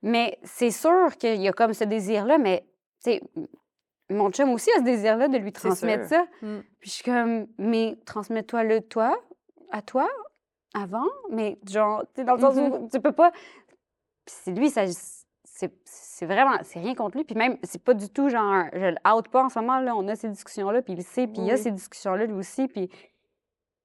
Mais 0.03 0.39
c'est 0.43 0.71
sûr 0.71 1.17
qu'il 1.17 1.41
y 1.41 1.49
a 1.49 1.53
comme 1.53 1.75
ce 1.75 1.85
désir-là, 1.85 2.39
mais, 2.39 2.67
tu 3.03 3.21
mon 4.11 4.31
chum 4.31 4.51
aussi 4.51 4.71
a 4.73 4.79
ce 4.79 4.85
désir-là 4.85 5.29
de 5.29 5.37
lui 5.37 5.53
transmettre 5.53 6.09
ça. 6.09 6.25
Mm. 6.41 6.61
Puis 6.81 6.91
je 6.91 6.95
suis 6.95 7.05
comme, 7.05 7.47
mais 7.59 7.99
transmets-toi-le, 8.07 8.81
toi, 8.81 9.19
à 9.71 9.83
toi, 9.83 10.09
avant, 10.75 11.07
mais 11.31 11.59
genre, 11.69 12.03
tu 12.15 12.21
sais, 12.21 12.25
dans 12.25 12.35
le 12.35 12.41
sens 12.41 12.57
où 12.57 12.89
tu 12.91 13.01
peux 13.01 13.13
pas. 13.13 13.31
Puis 14.25 14.35
c'est 14.45 14.53
lui, 14.53 14.71
ça. 14.71 14.83
C'est 15.45 15.73
c'est 16.19 16.27
vraiment, 16.27 16.59
c'est 16.63 16.81
rien 16.81 16.97
contre 16.97 17.17
lui. 17.17 17.23
Puis 17.23 17.37
même, 17.37 17.59
c'est 17.63 17.81
pas 17.81 17.95
du 17.95 18.09
tout 18.09 18.29
genre, 18.29 18.65
je 18.73 18.87
le 18.87 18.97
out 19.09 19.29
pas 19.29 19.45
en 19.45 19.49
ce 19.49 19.61
moment, 19.61 19.79
là, 19.79 19.95
on 19.95 20.09
a 20.09 20.17
ces 20.17 20.29
discussions-là, 20.29 20.83
puis 20.83 20.95
il 20.95 20.97
le 20.97 21.05
sait, 21.05 21.29
puis 21.29 21.43
il 21.43 21.51
a 21.53 21.57
ces 21.57 21.71
discussions-là 21.71 22.27
lui 22.27 22.35
aussi, 22.35 22.67
puis 22.67 22.91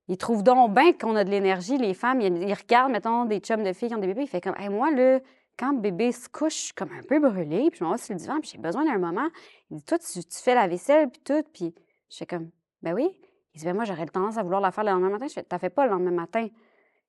il 0.08 0.17
trouve 0.17 0.41
donc 0.41 0.74
bien 0.74 0.93
qu'on 0.93 1.15
a 1.15 1.24
de 1.24 1.30
l'énergie, 1.30 1.78
les 1.78 1.93
femmes. 1.93 2.22
Il, 2.22 2.41
il 2.41 2.54
regarde, 2.56 2.91
mettons, 2.91 3.26
des 3.26 3.38
chums 3.38 3.63
de 3.63 3.72
filles 3.72 3.89
qui 3.89 3.96
ont 3.96 4.00
des 4.00 4.08
bébés, 4.08 4.24
il 4.24 4.28
fait 4.28 4.41
comme, 4.41 4.56
Hey, 4.58 4.69
moi, 4.69 4.89
là, 4.89 5.19
quand 5.60 5.74
bébé 5.74 6.12
se 6.12 6.28
couche, 6.28 6.56
je 6.56 6.63
suis 6.63 6.74
comme 6.74 6.89
un 6.91 7.04
peu 7.04 7.19
brûlée, 7.19 7.69
puis 7.69 7.78
je 7.78 7.84
m'en 7.84 7.91
vais 7.91 8.00
sur 8.00 8.15
le 8.15 8.19
divan, 8.19 8.39
puis 8.39 8.50
j'ai 8.52 8.58
besoin 8.58 8.84
d'un 8.84 8.98
moment. 8.98 9.30
Il 9.69 9.78
dit, 9.78 9.84
toi, 9.84 10.00
tu, 10.00 10.24
tu 10.24 10.38
fais 10.39 10.56
la 10.56 10.67
vaisselle, 10.67 11.12
puis 11.12 11.22
tout, 11.24 11.43
puis 11.54 11.76
je 12.10 12.17
fais 12.17 12.26
comme, 12.26 12.50
ben 12.82 12.96
oui. 12.96 13.12
Il 13.54 13.60
dit, 13.60 13.65
ben 13.65 13.76
moi, 13.76 13.86
j'aurais 13.86 14.08
tendance 14.08 14.38
à 14.38 14.41
vouloir 14.41 14.60
la 14.60 14.72
faire 14.72 14.84
le 14.84 14.89
lendemain 14.89 15.12
matin. 15.12 15.28
Je 15.28 15.34
fais, 15.34 15.43
t'as 15.43 15.60
fait 15.60 15.69
pas 15.69 15.86
le 15.86 15.91
lendemain 15.91 16.10
matin. 16.10 16.48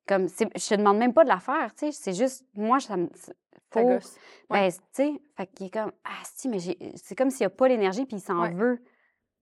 Comme, 0.06 0.28
je 0.28 0.68
te 0.68 0.74
demande 0.74 0.98
même 0.98 1.14
pas 1.14 1.24
de 1.24 1.28
la 1.30 1.38
faire, 1.40 1.74
tu 1.74 1.86
sais, 1.86 1.92
c'est 1.92 2.12
juste, 2.12 2.44
moi, 2.54 2.78
ça 2.80 2.96
me. 2.96 3.08
Faut- 3.72 3.82
gosse. 3.82 4.16
ben, 4.50 4.70
tu 4.70 4.78
sais, 4.92 5.12
fait 5.36 5.46
qu'il 5.48 5.66
est 5.66 5.70
comme, 5.70 5.90
ah, 6.04 6.22
si, 6.34 6.48
mais 6.48 6.58
c'est 6.60 7.16
comme 7.16 7.30
s'il 7.30 7.40
n'y 7.40 7.46
a 7.46 7.50
pas 7.50 7.66
l'énergie 7.66 8.04
puis 8.06 8.18
il 8.18 8.20
s'en 8.20 8.40
Ouais. 8.42 8.52
veut. 8.52 8.80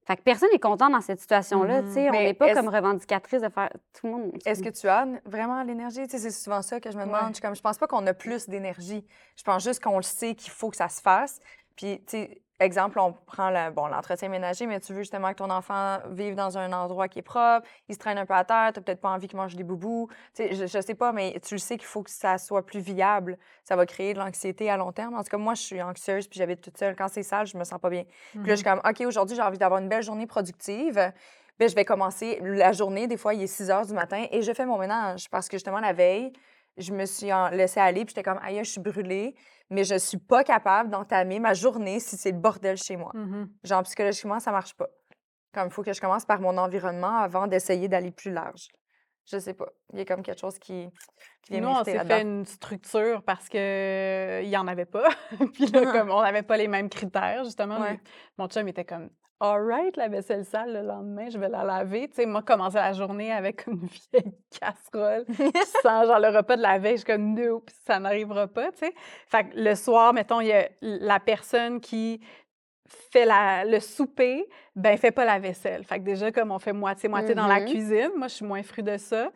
Fait 0.05 0.17
que 0.17 0.23
personne 0.23 0.49
n'est 0.53 0.59
content 0.59 0.89
dans 0.91 1.01
cette 1.01 1.21
situation-là, 1.21 1.83
tu 1.83 1.93
sais. 1.93 2.09
On 2.09 2.13
n'est 2.13 2.35
pas 2.35 2.55
comme 2.55 2.69
revendicatrice 2.69 3.41
de 3.43 3.49
faire 3.49 3.71
tout 3.93 4.07
le 4.07 4.13
monde. 4.13 4.33
Est-ce 4.45 4.63
que 4.63 4.71
tu 4.71 4.89
as 4.89 5.07
vraiment 5.25 5.63
l'énergie? 5.63 6.03
Tu 6.05 6.11
sais, 6.11 6.19
c'est 6.19 6.31
souvent 6.31 6.61
ça 6.63 6.81
que 6.81 6.91
je 6.91 6.97
me 6.99 7.05
demande. 7.05 7.27
Ouais. 7.29 7.35
Je, 7.37 7.41
comme, 7.41 7.55
je 7.55 7.61
pense 7.61 7.79
pas 7.79 7.87
qu'on 7.87 8.05
a 8.09 8.15
plus 8.15 8.49
d'énergie. 8.49 9.07
Je 9.37 9.43
pense 9.45 9.63
juste 9.63 9.81
qu'on 9.83 9.97
le 9.97 10.03
sait 10.03 10.35
qu'il 10.35 10.51
faut 10.51 10.71
que 10.71 10.77
ça 10.77 10.89
se 10.89 11.01
fasse. 11.01 11.39
Puis, 11.77 12.01
tu 12.07 12.17
sais, 12.17 12.42
exemple, 12.63 12.99
on 12.99 13.13
prend 13.13 13.51
le- 13.51 13.71
bon, 13.71 13.87
l'entretien 13.87 14.29
ménager, 14.29 14.67
mais 14.67 14.81
tu 14.81 14.93
veux 14.93 15.01
justement 15.01 15.31
que 15.31 15.37
ton 15.37 15.51
enfant 15.51 15.99
vive 16.11 16.35
dans 16.35 16.57
un 16.59 16.73
endroit 16.73 17.09
qui 17.09 17.19
est 17.19 17.23
propre, 17.23 17.67
il 17.89 17.95
se 17.95 17.99
traîne 17.99 18.19
un 18.19 18.27
peu 18.27 18.35
à 18.35 18.45
terre, 18.45 18.71
tu 18.75 18.81
peut-être 18.81 19.01
pas 19.01 19.11
envie 19.11 19.29
qu'il 19.29 19.37
mange 19.37 19.55
des 19.55 19.65
boubous. 19.65 20.09
Tu 20.35 20.43
sais, 20.45 20.55
je, 20.55 20.67
je 20.67 20.81
sais 20.81 20.95
pas, 20.95 21.13
mais 21.13 21.39
tu 21.45 21.55
le 21.55 21.59
sais 21.59 21.77
qu'il 21.77 21.87
faut 21.87 22.03
que 22.03 22.11
ça 22.11 22.39
soit 22.39 22.65
plus 22.65 22.81
viable. 22.81 23.39
Ça 23.65 23.77
va 23.77 23.85
créer 23.87 24.15
de 24.15 24.19
l'anxiété 24.19 24.71
à 24.71 24.77
long 24.77 24.93
terme. 24.93 25.15
En 25.15 25.23
tout 25.23 25.31
cas, 25.31 25.37
moi, 25.37 25.55
je 25.55 25.63
suis 25.63 25.83
anxieuse, 25.83 26.27
puis 26.29 26.39
j'habite 26.39 26.61
toute 26.61 26.79
seule. 26.79 26.97
Quand 26.97 27.09
c'est 27.09 27.23
sale, 27.23 27.47
je 27.47 27.57
me 27.57 27.65
sens 27.65 27.79
pas 27.81 27.91
bien. 27.91 28.05
Puis 28.31 28.41
là, 28.41 28.51
je 28.51 28.55
suis 28.57 28.65
comme, 28.65 28.81
OK, 28.85 29.01
aujourd'hui, 29.07 29.37
j'ai 29.37 29.43
envie 29.43 29.59
d'avoir 29.59 29.81
une 29.81 29.89
belle 29.89 30.03
journée 30.03 30.27
productive. 30.27 31.13
Bien, 31.59 31.69
je 31.69 31.75
vais 31.75 31.85
commencer 31.85 32.39
la 32.43 32.73
journée. 32.73 33.07
Des 33.07 33.17
fois, 33.17 33.35
il 33.35 33.43
est 33.43 33.47
6 33.47 33.71
heures 33.71 33.87
du 33.87 33.93
matin 33.93 34.25
et 34.31 34.43
je 34.43 34.53
fais 34.53 34.65
mon 34.67 34.79
ménage 34.79 35.29
parce 35.31 35.49
que 35.49 35.57
justement, 35.57 35.81
la 35.81 35.93
veille, 35.93 36.33
je 36.79 36.93
me 36.93 37.05
suis 37.05 37.29
laissée 37.53 37.81
aller 37.81 38.05
puis 38.05 38.15
j'étais 38.15 38.23
comme, 38.23 38.41
aïe, 38.43 38.59
je 38.65 38.71
suis 38.71 38.81
brûlée, 38.81 39.35
mais 39.73 39.85
je 39.85 39.97
suis 39.99 40.19
pas 40.19 40.45
capable 40.45 40.91
d'entamer 40.91 41.39
ma 41.41 41.55
journée 41.55 41.99
si 42.01 42.17
c'est 42.17 42.31
le 42.33 42.39
bordel 42.39 42.77
chez 42.77 42.97
moi. 42.97 43.11
Mhm. 43.15 43.49
Genre, 43.65 43.83
psychologiquement, 43.83 44.39
ça 44.41 44.53
marche 44.53 44.75
pas. 44.75 44.89
Comme 45.53 45.67
il 45.67 45.71
faut 45.73 45.83
que 45.83 45.93
je 45.93 46.01
commence 46.01 46.25
par 46.25 46.41
mon 46.41 46.57
environnement 46.59 47.17
avant 47.19 47.47
d'essayer 47.47 47.89
d'aller 47.89 48.11
plus 48.11 48.31
large. 48.31 48.69
Je 49.31 49.39
sais 49.39 49.55
pas. 49.55 49.69
Il 49.93 49.99
y 49.99 50.03
a 50.03 50.05
comme 50.05 50.23
quelque 50.23 50.41
chose 50.41 50.59
qui, 50.59 50.89
qui 51.43 51.53
vient 51.53 51.61
Nous, 51.61 51.69
on 51.69 51.85
s'est 51.85 52.05
fait 52.05 52.23
une 52.23 52.45
structure 52.45 53.23
parce 53.23 53.49
qu'il 53.49 53.61
n'y 54.49 54.57
en 54.57 54.67
avait 54.67 54.85
pas. 54.87 55.09
Puis 55.55 55.67
là, 55.67 55.83
Ah. 55.87 55.93
comme 55.93 56.11
on 56.11 56.23
n'avait 56.23 56.43
pas 56.43 56.57
les 56.57 56.69
mêmes 56.69 56.89
critères, 56.89 57.45
justement. 57.45 57.81
Ouais. 57.81 58.01
Mon 58.39 58.49
chum 58.49 58.67
était 58.69 58.85
comme 58.85 59.11
All 59.45 59.61
right, 59.67 59.97
la 59.97 60.07
vaisselle 60.07 60.45
sale 60.45 60.73
le 60.73 60.83
lendemain, 60.83 61.29
je 61.29 61.37
vais 61.37 61.49
la 61.49 61.65
laver. 61.65 62.07
Tu 62.09 62.15
sais, 62.15 62.27
moi, 62.27 62.43
commencer 62.43 62.77
la 62.77 62.93
journée 62.93 63.33
avec 63.33 63.67
une 63.67 63.87
vieille 64.13 64.35
casserole 64.61 65.25
qui 65.27 65.35
sent 65.83 66.07
genre 66.07 66.21
le 66.21 66.29
repas 66.37 66.57
de 66.57 66.63
la 66.63 66.79
veille, 66.79 66.93
je 66.93 66.99
suis 66.99 67.07
comme 67.07 67.35
Nope, 67.35 67.69
ça 67.85 67.99
n'arrivera 67.99 68.47
pas, 68.47 68.71
tu 68.71 68.79
sais. 68.87 68.95
Fait 69.27 69.45
que 69.49 69.57
le 69.57 69.75
soir, 69.75 70.13
mettons, 70.13 70.41
il 70.41 70.47
y 70.47 70.53
a 70.53 70.69
la 70.83 71.19
personne 71.19 71.81
qui 71.81 72.21
fait 72.87 73.25
la- 73.25 73.65
le 73.65 73.81
souper, 73.81 74.47
ben 74.77 74.97
fait 74.97 75.11
pas 75.11 75.25
la 75.25 75.41
vaisselle. 75.41 75.83
Fait 75.83 75.99
que 75.99 76.05
déjà, 76.05 76.31
comme 76.31 76.53
on 76.53 76.61
fait 76.61 76.73
moitié-moitié 76.73 77.35
dans 77.35 77.49
la 77.49 77.59
Mhm. 77.61 77.67
cuisine, 77.67 78.11
moi, 78.17 78.29
je 78.29 78.35
suis 78.35 78.45
moins 78.47 78.63
fru 78.63 78.85
de 78.85 78.97
ça. 78.97 79.33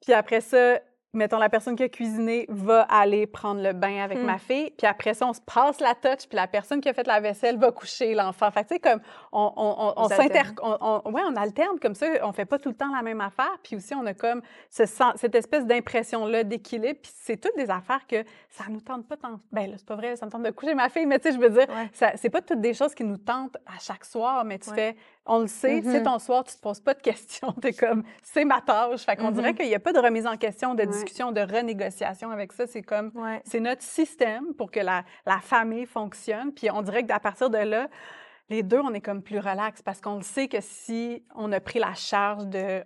Puis 0.00 0.12
après 0.14 0.40
ça, 0.40 0.80
mettons, 1.14 1.38
la 1.38 1.48
personne 1.48 1.74
qui 1.74 1.82
a 1.82 1.88
cuisiné 1.88 2.44
va 2.48 2.82
aller 2.82 3.26
prendre 3.26 3.62
le 3.62 3.72
bain 3.72 4.02
avec 4.02 4.18
Hmm. 4.18 4.26
ma 4.26 4.38
fille. 4.38 4.70
Puis 4.76 4.86
après 4.86 5.14
ça, 5.14 5.26
on 5.26 5.32
se 5.32 5.40
passe 5.40 5.80
la 5.80 5.94
touch, 5.94 6.26
puis 6.28 6.36
la 6.36 6.46
personne 6.46 6.80
qui 6.80 6.88
a 6.88 6.92
fait 6.92 7.06
la 7.06 7.20
vaisselle 7.20 7.56
va 7.58 7.72
coucher 7.72 8.14
l'enfant. 8.14 8.50
Fait 8.50 8.62
que, 8.64 8.68
tu 8.68 8.74
sais, 8.74 8.80
comme, 8.80 9.00
on, 9.32 9.52
on, 9.56 9.74
on, 9.88 10.04
on 10.04 10.08
s'inter... 10.08 10.40
ouais, 10.40 11.22
on 11.26 11.36
alterne 11.36 11.78
comme 11.80 11.94
ça. 11.94 12.06
On 12.22 12.32
fait 12.32 12.44
pas 12.44 12.58
tout 12.58 12.68
le 12.68 12.74
temps 12.74 12.94
la 12.94 13.02
même 13.02 13.20
affaire. 13.20 13.56
Puis 13.62 13.76
aussi, 13.76 13.94
on 13.94 14.04
a 14.06 14.14
comme 14.14 14.42
ce 14.70 14.84
cette 15.16 15.34
espèce 15.34 15.64
d'impression-là 15.66 16.44
d'équilibre. 16.44 16.98
Puis 17.02 17.12
c'est 17.14 17.36
toutes 17.40 17.56
des 17.56 17.70
affaires 17.70 18.06
que 18.06 18.22
ça 18.50 18.64
nous 18.68 18.80
tente 18.80 19.06
pas 19.06 19.16
tant... 19.16 19.40
Ben 19.52 19.70
là, 19.70 19.76
c'est 19.78 19.86
pas 19.86 19.96
vrai, 19.96 20.16
ça 20.16 20.26
me 20.26 20.30
tente 20.30 20.42
de 20.42 20.50
coucher 20.50 20.74
ma 20.74 20.88
fille, 20.88 21.06
mais 21.06 21.18
tu 21.18 21.28
sais, 21.30 21.34
je 21.34 21.40
veux 21.40 21.50
dire, 21.50 21.68
Ouais. 21.68 21.88
ça- 21.92 22.12
c'est 22.16 22.30
pas 22.30 22.40
toutes 22.42 22.60
des 22.60 22.74
choses 22.74 22.94
qui 22.94 23.04
nous 23.04 23.16
tentent 23.18 23.56
à 23.66 23.78
chaque 23.80 24.04
soir, 24.04 24.44
mais 24.44 24.58
tu 24.58 24.70
Ouais. 24.70 24.76
fais, 24.76 24.96
on 25.28 25.40
le 25.40 25.46
sait, 25.46 25.82
c'est 25.82 25.98
Mhm. 25.98 26.02
ton 26.04 26.18
soir, 26.18 26.42
tu 26.44 26.56
te 26.56 26.60
poses 26.60 26.80
pas 26.80 26.94
de 26.94 27.00
questions, 27.02 27.52
t'es 27.62 27.72
comme, 27.72 28.02
c'est 28.22 28.44
ma 28.44 28.60
tâche. 28.60 29.04
Fait 29.04 29.14
qu'on 29.16 29.28
Mhm. 29.28 29.34
dirait 29.34 29.54
qu'il 29.54 29.66
n'y 29.66 29.74
a 29.74 29.78
pas 29.80 29.92
de 29.92 29.98
remise 29.98 30.26
en 30.26 30.36
question, 30.36 30.74
de 30.74 30.80
Ouais. 30.80 30.86
discussion, 30.86 31.30
de 31.32 31.40
renégociation 31.40 32.30
avec 32.30 32.52
ça. 32.52 32.66
C'est 32.66 32.82
comme, 32.82 33.12
Ouais. 33.14 33.40
c'est 33.44 33.60
notre 33.60 33.82
système 33.82 34.54
pour 34.54 34.70
que 34.70 34.80
la, 34.80 35.04
la 35.26 35.38
famille 35.38 35.86
fonctionne. 35.86 36.52
Puis 36.52 36.70
on 36.70 36.82
dirait 36.82 37.04
qu'à 37.04 37.20
partir 37.20 37.50
de 37.50 37.58
là, 37.58 37.88
les 38.50 38.62
deux, 38.62 38.80
on 38.80 38.94
est 38.94 39.00
comme 39.02 39.22
plus 39.22 39.38
relax 39.38 39.82
parce 39.82 40.00
qu'on 40.00 40.16
le 40.16 40.22
sait 40.22 40.48
que 40.48 40.58
si 40.60 41.22
on 41.34 41.52
a 41.52 41.60
pris 41.60 41.78
la 41.78 41.92
charge 41.94 42.46
de 42.46 42.82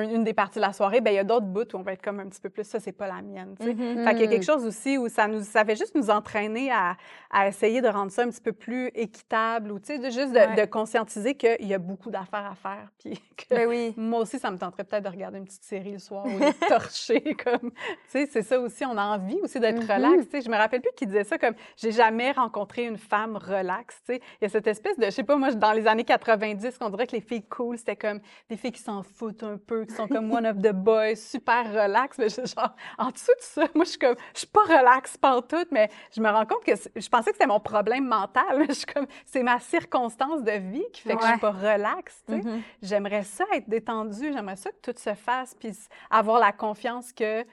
une 0.00 0.24
des 0.24 0.34
parties 0.34 0.58
de 0.58 0.64
la 0.64 0.72
soirée, 0.72 1.00
ben 1.00 1.10
il 1.10 1.16
y 1.16 1.18
a 1.18 1.24
d'autres 1.24 1.46
bouts 1.46 1.62
où 1.74 1.76
on 1.76 1.82
va 1.82 1.92
être 1.92 2.02
comme 2.02 2.20
un 2.20 2.26
petit 2.28 2.40
peu 2.40 2.48
plus, 2.50 2.64
ça, 2.64 2.80
c'est 2.80 2.92
pas 2.92 3.06
la 3.06 3.22
mienne. 3.22 3.54
sais. 3.60 3.74
Mhm. 3.74 4.04
Fait 4.04 4.10
qu'il 4.14 4.20
y 4.20 4.24
a 4.24 4.26
Mm. 4.26 4.30
quelque 4.30 4.44
chose 4.44 4.64
aussi 4.66 4.98
où 4.98 5.08
ça 5.08 5.28
nous, 5.28 5.40
ça 5.42 5.64
fait 5.64 5.76
juste 5.76 5.94
nous 5.94 6.10
entraîner 6.10 6.70
à, 6.70 6.96
à 7.30 7.48
essayer 7.48 7.80
de 7.80 7.88
rendre 7.88 8.10
ça 8.10 8.22
un 8.22 8.28
petit 8.30 8.40
peu 8.40 8.52
plus 8.52 8.88
équitable 8.94 9.72
ou, 9.72 9.78
tu 9.78 9.86
sais, 9.86 9.98
de, 9.98 10.04
juste 10.10 10.32
de, 10.32 10.38
Ouais. 10.38 10.54
de 10.56 10.64
conscientiser 10.70 11.34
qu'il 11.34 11.66
y 11.66 11.74
a 11.74 11.78
beaucoup 11.78 12.10
d'affaires 12.10 12.50
à 12.50 12.54
faire. 12.54 12.88
Puis 12.98 13.20
que 13.36 13.54
Ben 13.54 13.66
oui. 13.68 13.94
moi 13.96 14.20
aussi, 14.20 14.38
ça 14.38 14.50
me 14.50 14.58
tenterait 14.58 14.84
peut-être 14.84 15.04
de 15.04 15.08
regarder 15.08 15.38
une 15.38 15.44
petite 15.44 15.64
série 15.64 15.92
le 15.92 15.98
soir 15.98 16.26
ou 16.26 16.38
de 16.38 16.52
torcher. 16.68 17.34
Comme, 17.42 17.70
tu 17.70 17.76
sais, 18.08 18.26
c'est 18.30 18.42
ça 18.42 18.60
aussi, 18.60 18.84
on 18.84 18.96
a 18.96 19.04
envie 19.04 19.38
aussi 19.42 19.60
d'être 19.60 19.82
Mhm. 19.82 19.90
relax. 19.90 20.24
Tu 20.24 20.30
sais, 20.30 20.40
je 20.42 20.50
me 20.50 20.56
rappelle 20.56 20.80
plus 20.80 20.90
qui 20.96 21.06
disait 21.06 21.24
ça 21.24 21.38
comme, 21.38 21.54
j'ai 21.76 21.92
jamais 21.92 22.32
rencontré 22.32 22.84
une 22.84 22.98
femme 22.98 23.36
relax. 23.36 24.00
Tu 24.06 24.14
sais, 24.14 24.20
il 24.40 24.44
y 24.44 24.46
a 24.46 24.48
cette 24.48 24.66
espèce 24.66 24.98
de, 24.98 25.04
je 25.06 25.10
sais 25.10 25.22
pas, 25.24 25.36
moi, 25.36 25.52
dans 25.52 25.72
les 25.72 25.86
années 25.86 26.04
90, 26.04 26.78
qu'on 26.78 26.90
dirait 26.90 27.06
que 27.06 27.12
les 27.16 27.20
filles 27.20 27.44
cool, 27.44 27.78
c'était 27.78 27.96
comme 27.96 28.20
des 28.50 28.56
filles 28.56 28.72
qui 28.72 28.82
s'en 28.82 29.02
foutent 29.02 29.42
un 29.42 29.56
peu, 29.58 29.85
qui 29.86 29.94
sont 29.94 30.08
comme 30.08 30.30
one 30.32 30.46
of 30.46 30.58
the 30.58 30.72
boys, 30.72 31.16
super 31.16 31.64
relax. 31.70 32.18
Mais 32.18 32.28
je, 32.28 32.44
genre, 32.46 32.74
en 32.98 33.10
dessous 33.10 33.32
de 33.32 33.40
ça, 33.42 33.64
moi, 33.74 33.84
je 33.84 33.90
suis 33.90 33.98
comme, 33.98 34.16
je 34.34 34.40
suis 34.40 34.46
pas 34.46 34.62
relax 34.62 35.16
tout, 35.48 35.66
mais 35.70 35.90
je 36.14 36.20
me 36.20 36.28
rends 36.28 36.46
compte 36.46 36.64
que 36.64 36.72
je 36.74 37.08
pensais 37.08 37.30
que 37.30 37.36
c'était 37.36 37.46
mon 37.46 37.60
problème 37.60 38.06
mental. 38.06 38.58
mais 38.58 38.66
Je 38.68 38.72
suis 38.72 38.86
comme, 38.86 39.06
c'est 39.24 39.42
ma 39.42 39.58
circonstance 39.60 40.42
de 40.42 40.52
vie 40.52 40.84
qui 40.92 41.02
fait 41.02 41.16
que 41.16 41.22
je 41.22 41.28
suis 41.28 41.38
pas 41.38 41.52
relax. 41.52 42.22
tu 42.26 42.34
sais. 42.34 42.42
Mhm. 42.42 42.62
J'aimerais 42.82 43.22
ça 43.22 43.44
être 43.52 43.68
détendue, 43.68 44.32
j'aimerais 44.32 44.56
ça 44.56 44.70
que 44.70 44.92
tout 44.92 44.98
se 44.98 45.14
fasse, 45.14 45.54
puis 45.54 45.72
avoir 46.10 46.38
la 46.38 46.52
confiance 46.52 47.12
que 47.12 47.44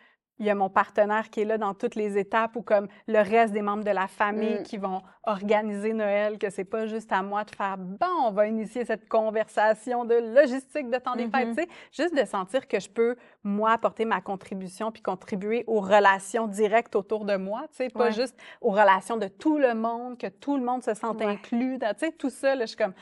il 0.44 0.48
y 0.48 0.50
a 0.50 0.56
mon 0.56 0.70
partenaire 0.70 1.30
qui 1.30 1.42
est 1.42 1.46
là 1.46 1.58
dans 1.58 1.74
toutes 1.74 1.96
les 1.96 2.18
étapes 2.18 2.56
ou 2.58 2.62
comme 2.62 2.88
le 3.08 3.20
reste 3.20 3.54
des 3.54 3.62
membres 3.62 3.84
de 3.86 3.92
la 3.92 4.08
famille 4.08 4.60
Mm. 4.60 4.64
qui 4.64 4.78
vont 4.78 5.02
organiser 5.24 5.94
Noël, 5.94 6.38
que 6.38 6.50
c'est 6.50 6.66
pas 6.66 6.86
juste 6.86 7.12
à 7.14 7.22
moi 7.22 7.46
de 7.46 7.52
faire 7.56 7.78
bon, 7.78 8.08
on 8.26 8.32
va 8.32 8.48
initier 8.48 8.84
cette 8.84 9.08
conversation 9.08 10.04
de 10.04 10.16
logistique 10.36 10.90
de 10.90 10.98
temps 10.98 11.16
des 11.16 11.28
fêtes, 11.30 11.48
Mhm. 11.48 11.56
tu 11.56 11.64
sais, 11.64 11.70
juste 11.94 12.16
de 12.16 12.26
sentir 12.26 12.68
que 12.68 12.80
je 12.80 12.90
peux 12.90 13.16
moi 13.44 13.72
apporter 13.72 14.04
ma 14.04 14.20
contribution 14.20 14.92
puis 14.92 15.02
contribuer 15.02 15.64
aux 15.68 15.80
relations 15.80 16.48
directes 16.48 16.96
autour 16.98 17.24
de 17.24 17.38
moi, 17.38 17.62
tu 17.72 17.78
sais, 17.78 17.90
pas 17.90 18.06
Ouais. 18.06 18.12
juste 18.12 18.36
aux 18.62 18.72
relations 18.72 19.16
de 19.18 19.28
tout 19.30 19.58
le 19.58 19.74
monde, 19.74 20.18
que 20.18 20.28
tout 20.28 20.58
le 20.58 20.64
monde 20.64 20.84
se 20.84 20.94
sente 20.94 21.20
Ouais. 21.20 21.26
inclus, 21.28 21.80
tu 21.80 21.88
sais, 21.98 22.12
tout 22.12 22.30
ça 22.30 22.54
là, 22.56 22.66
je 22.66 22.68
suis 22.70 22.78
comme 22.78 22.94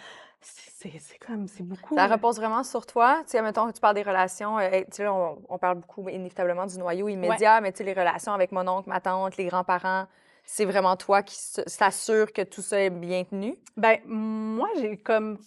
c'est 0.41 1.17
comme 1.25 1.47
c'est 1.47 1.63
beaucoup. 1.63 1.95
Ça 1.95 2.07
là. 2.07 2.15
repose 2.15 2.37
vraiment 2.37 2.63
sur 2.63 2.85
toi. 2.85 3.21
Tu 3.25 3.31
sais, 3.31 3.41
mettons 3.41 3.67
que 3.67 3.73
tu 3.73 3.81
parles 3.81 3.95
des 3.95 4.01
relations. 4.01 4.57
euh, 4.59 4.81
tu 4.81 4.85
sais, 4.91 5.07
on, 5.07 5.41
on 5.47 5.57
parle 5.57 5.77
beaucoup 5.77 6.09
inévitablement 6.09 6.65
du 6.65 6.77
noyau 6.77 7.07
immédiat, 7.07 7.61
mais 7.61 7.71
tu 7.71 7.79
sais, 7.79 7.83
les 7.83 7.93
relations 7.93 8.33
avec 8.33 8.51
mon 8.51 8.67
oncle, 8.67 8.89
ma 8.89 8.99
tante, 8.99 9.37
les 9.37 9.45
grands-parents, 9.45 10.07
c'est 10.43 10.65
vraiment 10.65 10.95
toi 10.95 11.21
qui 11.21 11.35
s'assure 11.37 12.33
que 12.33 12.41
tout 12.41 12.61
ça 12.61 12.81
est 12.81 12.89
bien 12.89 13.23
tenu? 13.23 13.55
Ben, 13.77 13.99
moi, 14.05 14.69
j'ai 14.79 14.97
comme. 14.97 15.37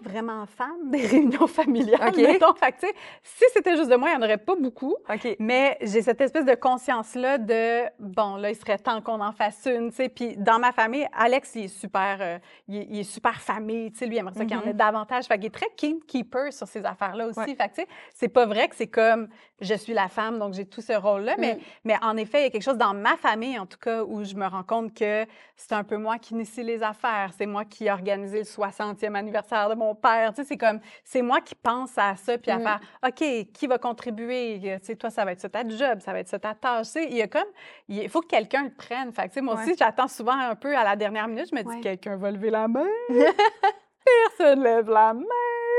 Pas 0.00 0.08
vraiment 0.10 0.46
fan 0.46 0.90
des 0.90 1.06
réunions 1.06 1.46
familiales. 1.46 2.08
OK. 2.08 2.16
mettons. 2.16 2.54
Fait 2.54 2.72
que, 2.72 2.86
si 3.22 3.44
c'était 3.52 3.76
juste 3.76 3.90
de 3.90 3.96
moi, 3.96 4.10
il 4.10 4.16
n'y 4.18 4.22
en 4.22 4.26
aurait 4.26 4.38
pas 4.38 4.54
beaucoup. 4.56 4.94
OK. 5.12 5.36
Mais 5.38 5.76
j'ai 5.80 6.02
cette 6.02 6.20
espèce 6.20 6.44
de 6.44 6.54
conscience-là 6.54 7.38
de, 7.38 7.84
bon, 7.98 8.36
là, 8.36 8.50
il 8.50 8.56
serait 8.56 8.78
temps 8.78 9.00
qu'on 9.00 9.20
en 9.20 9.32
fasse 9.32 9.66
une, 9.66 9.90
tu 9.90 9.96
sais. 9.96 10.08
Puis 10.08 10.36
dans 10.36 10.58
ma 10.58 10.72
famille, 10.72 11.06
Alex, 11.16 11.54
il 11.56 11.64
est 11.64 11.68
super, 11.68 12.18
euh, 12.20 12.38
il, 12.68 12.76
est, 12.78 12.86
il 12.90 12.98
est 13.00 13.04
super 13.04 13.40
famille, 13.40 13.90
tu 13.92 13.98
sais. 13.98 14.06
Lui, 14.06 14.16
il 14.16 14.18
aimerait 14.18 14.34
ça 14.34 14.44
qu'il 14.44 14.54
y 14.56 14.58
en 14.58 14.62
ait 14.62 14.66
Mhm. 14.72 14.76
davantage. 14.76 15.24
Fait 15.26 15.36
qu'il 15.36 15.46
est 15.46 15.50
très 15.50 15.68
keeper 16.06 16.52
sur 16.52 16.66
ces 16.68 16.84
affaires-là 16.84 17.26
aussi. 17.26 17.38
Ouais. 17.40 17.54
Fait 17.56 17.68
que, 17.84 17.90
c'est 18.14 18.28
pas 18.28 18.46
vrai 18.46 18.68
que 18.68 18.76
c'est 18.76 18.86
comme, 18.86 19.28
je 19.60 19.74
suis 19.74 19.92
la 19.94 20.08
femme, 20.08 20.38
donc 20.38 20.54
j'ai 20.54 20.66
tout 20.66 20.80
ce 20.80 20.92
rôle-là. 20.92 21.34
Mais, 21.38 21.54
Mm. 21.54 21.58
mais 21.84 21.94
en 22.02 22.16
effet, 22.16 22.40
il 22.40 22.44
y 22.44 22.46
a 22.46 22.50
quelque 22.50 22.62
chose 22.62 22.78
dans 22.78 22.94
ma 22.94 23.16
famille, 23.16 23.58
en 23.58 23.66
tout 23.66 23.78
cas, 23.78 24.02
où 24.02 24.24
je 24.24 24.34
me 24.34 24.46
rends 24.46 24.62
compte 24.62 24.94
que 24.94 25.24
c'est 25.56 25.72
un 25.72 25.84
peu 25.84 25.96
moi 25.96 26.18
qui 26.18 26.34
initie 26.34 26.62
les 26.62 26.82
affaires. 26.82 27.30
C'est 27.36 27.46
moi 27.46 27.64
qui 27.64 27.86
ai 27.86 27.90
organisé 27.92 28.38
le 28.38 28.44
60e 28.44 29.14
anniversaire 29.14 29.68
de 29.68 29.74
mon 29.82 29.94
père. 29.94 30.30
Tu 30.34 30.42
sais, 30.42 30.48
c'est 30.48 30.56
comme, 30.56 30.80
c'est 31.04 31.22
moi 31.22 31.40
qui 31.40 31.54
pense 31.54 31.96
à 31.98 32.14
ça, 32.16 32.38
puis 32.38 32.50
à 32.50 32.58
Mm. 32.58 32.62
faire, 32.62 32.80
OK, 33.06 33.24
qui 33.52 33.66
va 33.66 33.78
contribuer? 33.78 34.58
Tu 34.80 34.86
sais, 34.86 34.96
toi, 34.96 35.10
ça 35.10 35.24
va 35.24 35.32
être 35.32 35.40
ça 35.40 35.48
ta 35.48 35.66
job, 35.68 36.00
ça 36.00 36.12
va 36.12 36.20
être 36.20 36.28
ça 36.28 36.38
ta 36.38 36.54
tâche. 36.54 36.86
Tu 36.86 36.92
sais, 36.92 37.04
il 37.10 37.16
y 37.16 37.22
a 37.22 37.28
comme, 37.28 37.42
il 37.88 38.08
faut 38.08 38.20
que 38.20 38.28
quelqu'un 38.28 38.64
le 38.64 38.70
prenne. 38.70 39.12
Fait 39.12 39.22
que, 39.22 39.28
tu 39.28 39.34
sais, 39.34 39.40
moi 39.40 39.54
Ouais. 39.56 39.62
aussi, 39.62 39.74
j'attends 39.78 40.08
souvent 40.08 40.38
un 40.38 40.54
peu 40.54 40.76
à 40.76 40.84
la 40.84 40.96
dernière 40.96 41.28
minute. 41.28 41.48
Je 41.50 41.54
me 41.56 41.62
dis, 41.62 41.68
Ouais. 41.68 41.80
quelqu'un 41.80 42.16
va 42.16 42.30
lever 42.30 42.50
la 42.50 42.68
main. 42.68 42.86
Personne 44.04 44.62
lève 44.62 44.88
la 44.90 45.14
main. 45.14 45.24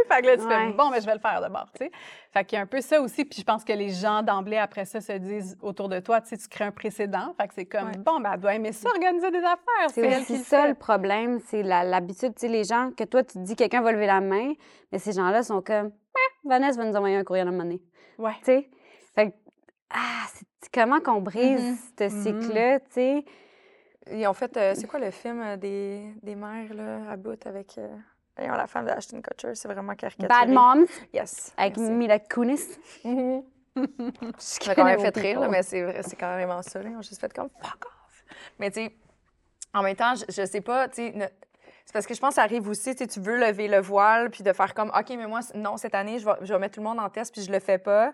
Fait 0.07 0.21
que 0.21 0.27
là, 0.27 0.37
tu 0.37 0.43
fais, 0.47 0.73
bon, 0.73 0.89
mais 0.89 1.01
je 1.01 1.05
vais 1.05 1.13
le 1.13 1.19
faire 1.19 1.39
d'abord, 1.41 1.67
tu 1.73 1.85
sais. 1.85 1.91
Fait 2.31 2.43
qu'il 2.45 2.55
y 2.57 2.59
a 2.59 2.63
un 2.63 2.67
peu 2.67 2.81
ça 2.81 2.99
aussi. 3.01 3.25
Puis 3.25 3.39
je 3.39 3.43
pense 3.45 3.63
que 3.63 3.73
les 3.73 3.89
gens 3.89 4.21
d'emblée, 4.23 4.57
après 4.57 4.85
ça, 4.85 5.01
se 5.01 5.13
disent 5.13 5.57
autour 5.61 5.89
de 5.89 5.99
toi, 5.99 6.21
tu 6.21 6.29
sais, 6.29 6.37
tu 6.37 6.47
crées 6.47 6.65
un 6.65 6.71
précédent. 6.71 7.33
Fait 7.39 7.47
que 7.47 7.53
c'est 7.53 7.65
comme, 7.65 7.87
Ouais. 7.87 7.97
bon, 7.97 8.19
ben, 8.19 8.31
elle 8.33 8.39
doit 8.39 8.53
aimer 8.55 8.71
ça, 8.71 8.89
organiser 8.89 9.31
des 9.31 9.39
affaires. 9.39 9.89
C'est 9.89 10.17
aussi 10.19 10.37
le 10.37 10.43
ça 10.43 10.67
le 10.67 10.73
problème, 10.75 11.39
c'est 11.45 11.63
la- 11.63 11.83
l'habitude. 11.83 12.33
Tu 12.35 12.41
sais, 12.41 12.47
les 12.47 12.63
gens, 12.63 12.91
que 12.95 13.03
toi, 13.03 13.23
tu 13.23 13.33
te 13.33 13.39
dis 13.39 13.55
quelqu'un 13.55 13.81
va 13.81 13.91
lever 13.91 14.07
la 14.07 14.21
main, 14.21 14.53
mais 14.91 14.99
ces 14.99 15.11
gens-là 15.13 15.43
sont 15.43 15.61
comme, 15.61 15.91
Ah, 16.15 16.19
Vanessa 16.45 16.77
va 16.77 16.85
nous 16.87 16.95
envoyer 16.95 17.15
un 17.15 17.23
courriel 17.23 17.47
à 17.47 17.49
un 17.49 17.53
moment 17.53 17.63
donné. 17.63 17.81
Ouais. 18.19 18.33
Tu 18.39 18.45
sais? 18.45 18.69
Fait 19.15 19.31
que, 19.31 19.35
ah, 19.89 20.25
c'est 20.61 20.71
comment 20.73 20.99
qu'on 20.99 21.21
brise 21.21 21.59
Mhm. 21.61 21.77
ce 21.97 22.03
Mhm. 22.03 22.23
cycle-là, 22.41 22.79
tu 22.81 22.85
sais? 22.91 23.25
Ils 24.11 24.27
ont 24.27 24.33
fait, 24.33 24.55
euh, 24.57 24.73
c'est 24.75 24.85
quoi 24.85 24.99
le 24.99 25.11
film 25.11 25.41
euh, 25.41 25.55
des, 25.57 26.03
des 26.21 26.35
mères, 26.35 26.73
là, 26.73 27.09
à 27.09 27.15
bout 27.15 27.39
avec 27.47 27.77
euh, 27.77 27.87
voyons, 28.37 28.53
la 28.53 28.67
femme 28.67 28.85
d'Ashton 28.85 29.21
Kutcher? 29.21 29.55
C'est 29.55 29.67
vraiment 29.67 29.95
caricaturé. 29.95 30.27
Bad 30.27 30.49
Moms? 30.49 30.85
Yes. 31.13 31.53
avec 31.57 31.77
merci. 31.77 31.91
Mila 31.93 32.19
Kunis? 32.19 32.79
Mhm. 33.03 33.43
Je 33.75 33.81
Ça 34.37 34.67
m'a 34.67 34.75
quand 34.75 34.83
même 34.85 34.99
fait 34.99 35.15
rire, 35.17 35.39
là, 35.39 35.47
mais 35.47 35.63
c'est 35.63 35.81
vrai, 35.81 36.01
c'est 36.03 36.15
carrément 36.15 36.61
ça. 36.61 36.81
Là. 36.81 36.89
Ils 36.89 36.95
ont 36.95 37.01
juste 37.01 37.19
fait 37.19 37.33
comme 37.33 37.49
fuck 37.59 37.85
off. 37.85 38.25
Mais 38.59 38.69
tu 38.69 38.83
sais, 38.85 38.95
en 39.73 39.81
même 39.81 39.95
temps, 39.95 40.13
je, 40.15 40.25
je 40.29 40.45
sais 40.45 40.61
pas, 40.61 40.87
tu 40.89 40.95
sais, 40.97 41.11
ne- 41.11 41.25
c'est 41.85 41.91
parce 41.93 42.05
que 42.05 42.13
je 42.13 42.19
pense 42.19 42.29
que 42.29 42.35
ça 42.35 42.43
arrive 42.43 42.67
aussi, 42.69 42.95
tu 42.95 43.19
veux 43.19 43.35
lever 43.37 43.67
le 43.67 43.79
voile 43.81 44.29
puis 44.29 44.43
de 44.43 44.53
faire 44.53 44.73
comme 44.75 44.89
OK, 44.89 45.09
mais 45.09 45.25
moi, 45.27 45.39
non, 45.55 45.77
cette 45.77 45.95
année, 45.95 46.19
je 46.19 46.25
vais, 46.25 46.35
je 46.41 46.53
vais 46.53 46.59
mettre 46.59 46.75
tout 46.75 46.81
le 46.81 46.87
monde 46.87 46.99
en 46.99 47.09
test 47.09 47.33
puis 47.33 47.41
je 47.43 47.51
le 47.51 47.59
fais 47.59 47.79
pas. 47.79 48.13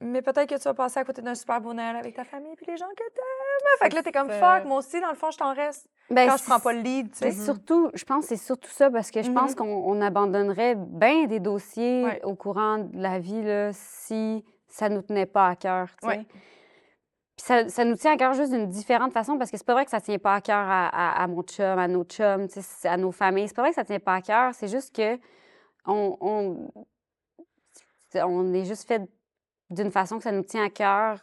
Mais 0.00 0.20
peut-être 0.20 0.48
que 0.48 0.56
tu 0.56 0.62
vas 0.64 0.74
passer 0.74 0.98
à 1.00 1.04
côté 1.04 1.22
d'un 1.22 1.34
super 1.34 1.60
beau 1.60 1.72
Noël 1.72 1.96
avec 1.96 2.14
ta 2.16 2.24
famille 2.24 2.54
puis 2.56 2.66
les 2.66 2.76
gens 2.76 2.88
que 2.88 2.96
t'aimes. 3.14 3.45
Fait 3.78 3.88
que 3.90 3.94
là, 3.94 4.02
t'es 4.02 4.12
comme 4.12 4.30
fuck, 4.30 4.64
moi 4.64 4.78
aussi, 4.78 5.00
dans 5.00 5.10
le 5.10 5.14
fond, 5.16 5.30
je 5.30 5.38
t'en 5.38 5.54
reste. 5.54 5.86
Ben, 6.10 6.28
Quand 6.28 6.36
je 6.36 6.44
prends 6.44 6.60
pas 6.60 6.72
le 6.72 6.80
lead, 6.80 7.10
tu 7.10 7.18
C'est 7.18 7.30
sais. 7.32 7.44
surtout, 7.44 7.90
je 7.94 8.04
pense 8.04 8.24
que 8.26 8.28
c'est 8.36 8.42
surtout 8.44 8.70
ça 8.70 8.90
parce 8.90 9.10
que 9.10 9.22
je 9.22 9.30
pense 9.30 9.50
Mhm. 9.50 9.56
qu'on 9.56 9.66
on 9.92 10.00
abandonnerait 10.00 10.74
bien 10.76 11.24
des 11.26 11.40
dossiers 11.40 12.04
Ouais. 12.04 12.20
au 12.24 12.34
courant 12.34 12.78
de 12.78 12.96
la 13.00 13.18
vie 13.18 13.42
là, 13.42 13.70
si 13.72 14.44
ça 14.68 14.88
nous 14.88 15.02
tenait 15.02 15.26
pas 15.26 15.48
à 15.48 15.56
cœur. 15.56 15.88
tu 16.00 16.08
sais. 16.08 16.16
Ouais. 16.18 16.26
Puis 17.36 17.44
ça, 17.44 17.68
ça 17.68 17.84
nous 17.84 17.96
tient 17.96 18.12
à 18.14 18.16
cœur 18.16 18.32
juste 18.32 18.52
d'une 18.52 18.66
différente 18.68 19.12
façon 19.12 19.36
parce 19.36 19.50
que 19.50 19.58
c'est 19.58 19.66
pas 19.66 19.74
vrai 19.74 19.84
que 19.84 19.90
ça 19.90 20.00
tient 20.00 20.18
pas 20.18 20.36
à 20.36 20.40
cœur 20.40 20.56
à, 20.68 20.86
à- 20.88 21.22
à 21.22 21.26
mon 21.26 21.42
chum, 21.42 21.78
à 21.78 21.86
nos 21.88 22.04
chums, 22.04 22.46
tu 22.48 22.54
sais, 22.54 22.62
c'est 22.62 22.88
à 22.88 22.96
nos 22.96 23.12
familles. 23.12 23.48
C'est 23.48 23.54
pas 23.56 23.62
vrai 23.62 23.70
que 23.72 23.74
ça 23.76 23.84
tient 23.84 23.98
pas 24.00 24.14
à 24.14 24.22
cœur. 24.22 24.54
C'est 24.54 24.68
juste 24.68 24.94
que 24.96 25.18
on, 25.86 26.16
on, 26.20 26.70
on 28.14 28.54
est 28.54 28.64
juste 28.64 28.86
fait 28.88 29.02
d'une 29.70 29.90
façon 29.90 30.16
que 30.18 30.22
ça 30.24 30.32
nous 30.32 30.44
tient 30.44 30.64
à 30.64 30.70
cœur 30.70 31.20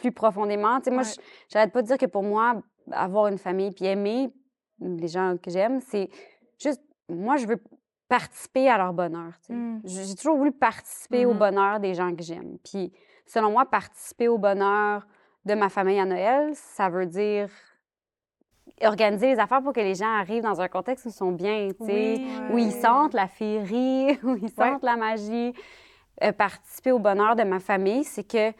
plus 0.00 0.12
profondément. 0.12 0.78
Tu 0.78 0.84
sais, 0.84 0.90
moi, 0.90 1.02
Ouais. 1.02 1.24
j'arrête 1.50 1.72
pas 1.72 1.82
de 1.82 1.86
dire 1.86 1.98
que 1.98 2.06
pour 2.06 2.22
moi, 2.22 2.56
avoir 2.90 3.26
une 3.28 3.38
famille 3.38 3.70
puis 3.70 3.86
aimer 3.86 4.30
les 4.80 5.08
gens 5.08 5.36
que 5.42 5.50
j'aime, 5.50 5.80
c'est 5.80 6.08
juste, 6.58 6.80
moi, 7.08 7.36
je 7.36 7.46
veux 7.46 7.60
participer 8.08 8.68
à 8.68 8.78
leur 8.78 8.92
bonheur. 8.92 9.32
tu 9.40 9.48
sais. 9.48 9.52
Mm. 9.54 9.80
J'ai 9.84 10.14
toujours 10.14 10.36
voulu 10.36 10.52
participer 10.52 11.26
au 11.26 11.32
Mhm. 11.32 11.38
bonheur 11.38 11.80
des 11.80 11.94
gens 11.94 12.14
que 12.14 12.22
j'aime. 12.22 12.56
Puis, 12.64 12.92
selon 13.26 13.50
moi, 13.50 13.66
participer 13.66 14.28
au 14.28 14.38
bonheur 14.38 15.06
de 15.44 15.54
ma 15.54 15.68
famille 15.68 16.00
à 16.00 16.04
Noël, 16.06 16.50
ça 16.54 16.88
veut 16.88 17.06
dire 17.06 17.50
organiser 18.82 19.34
les 19.34 19.38
affaires 19.40 19.62
pour 19.62 19.72
que 19.72 19.80
les 19.80 19.94
gens 19.94 20.08
arrivent 20.20 20.42
dans 20.42 20.60
un 20.60 20.68
contexte 20.68 21.04
où 21.06 21.08
ils 21.08 21.12
sont 21.12 21.32
bien, 21.32 21.68
tu 21.78 21.86
sais, 21.86 22.16
Oui. 22.18 22.26
où 22.52 22.58
ils 22.58 22.72
sentent 22.72 23.14
la 23.14 23.26
féerie, 23.26 24.18
où 24.22 24.36
ils 24.36 24.50
sentent 24.50 24.82
la 24.82 24.96
magie. 24.96 25.52
Euh, 26.22 26.32
participer 26.32 26.90
au 26.92 26.98
bonheur 26.98 27.36
de 27.36 27.44
ma 27.44 27.60
famille, 27.60 28.04
c'est 28.04 28.24
que 28.24 28.52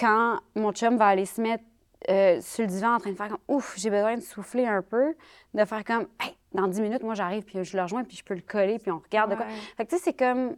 quand 0.00 0.40
mon 0.56 0.72
chum 0.72 0.96
va 0.96 1.08
aller 1.08 1.26
se 1.26 1.40
mettre 1.40 1.62
euh, 2.08 2.40
sur 2.40 2.62
le 2.64 2.68
divan 2.68 2.94
en 2.94 2.98
train 2.98 3.10
de 3.10 3.16
faire 3.16 3.28
comme 3.28 3.38
ouf, 3.48 3.74
j'ai 3.76 3.90
besoin 3.90 4.16
de 4.16 4.22
souffler 4.22 4.66
un 4.66 4.80
peu, 4.82 5.14
de 5.52 5.64
faire 5.66 5.84
comme 5.84 6.06
hey, 6.22 6.34
dans 6.52 6.66
10 6.66 6.80
minutes, 6.80 7.02
moi 7.02 7.14
j'arrive, 7.14 7.44
puis 7.44 7.62
je 7.62 7.76
le 7.76 7.82
rejoins, 7.82 8.04
puis 8.04 8.16
je 8.16 8.24
peux 8.24 8.34
le 8.34 8.40
coller, 8.40 8.78
puis 8.78 8.90
on 8.90 8.98
regarde 8.98 9.30
de 9.30 9.36
quoi. 9.36 9.44
Ouais. 9.44 9.52
Fait 9.76 9.84
que 9.84 9.90
tu 9.90 9.96
sais, 9.98 10.02
c'est 10.04 10.12
comme. 10.18 10.56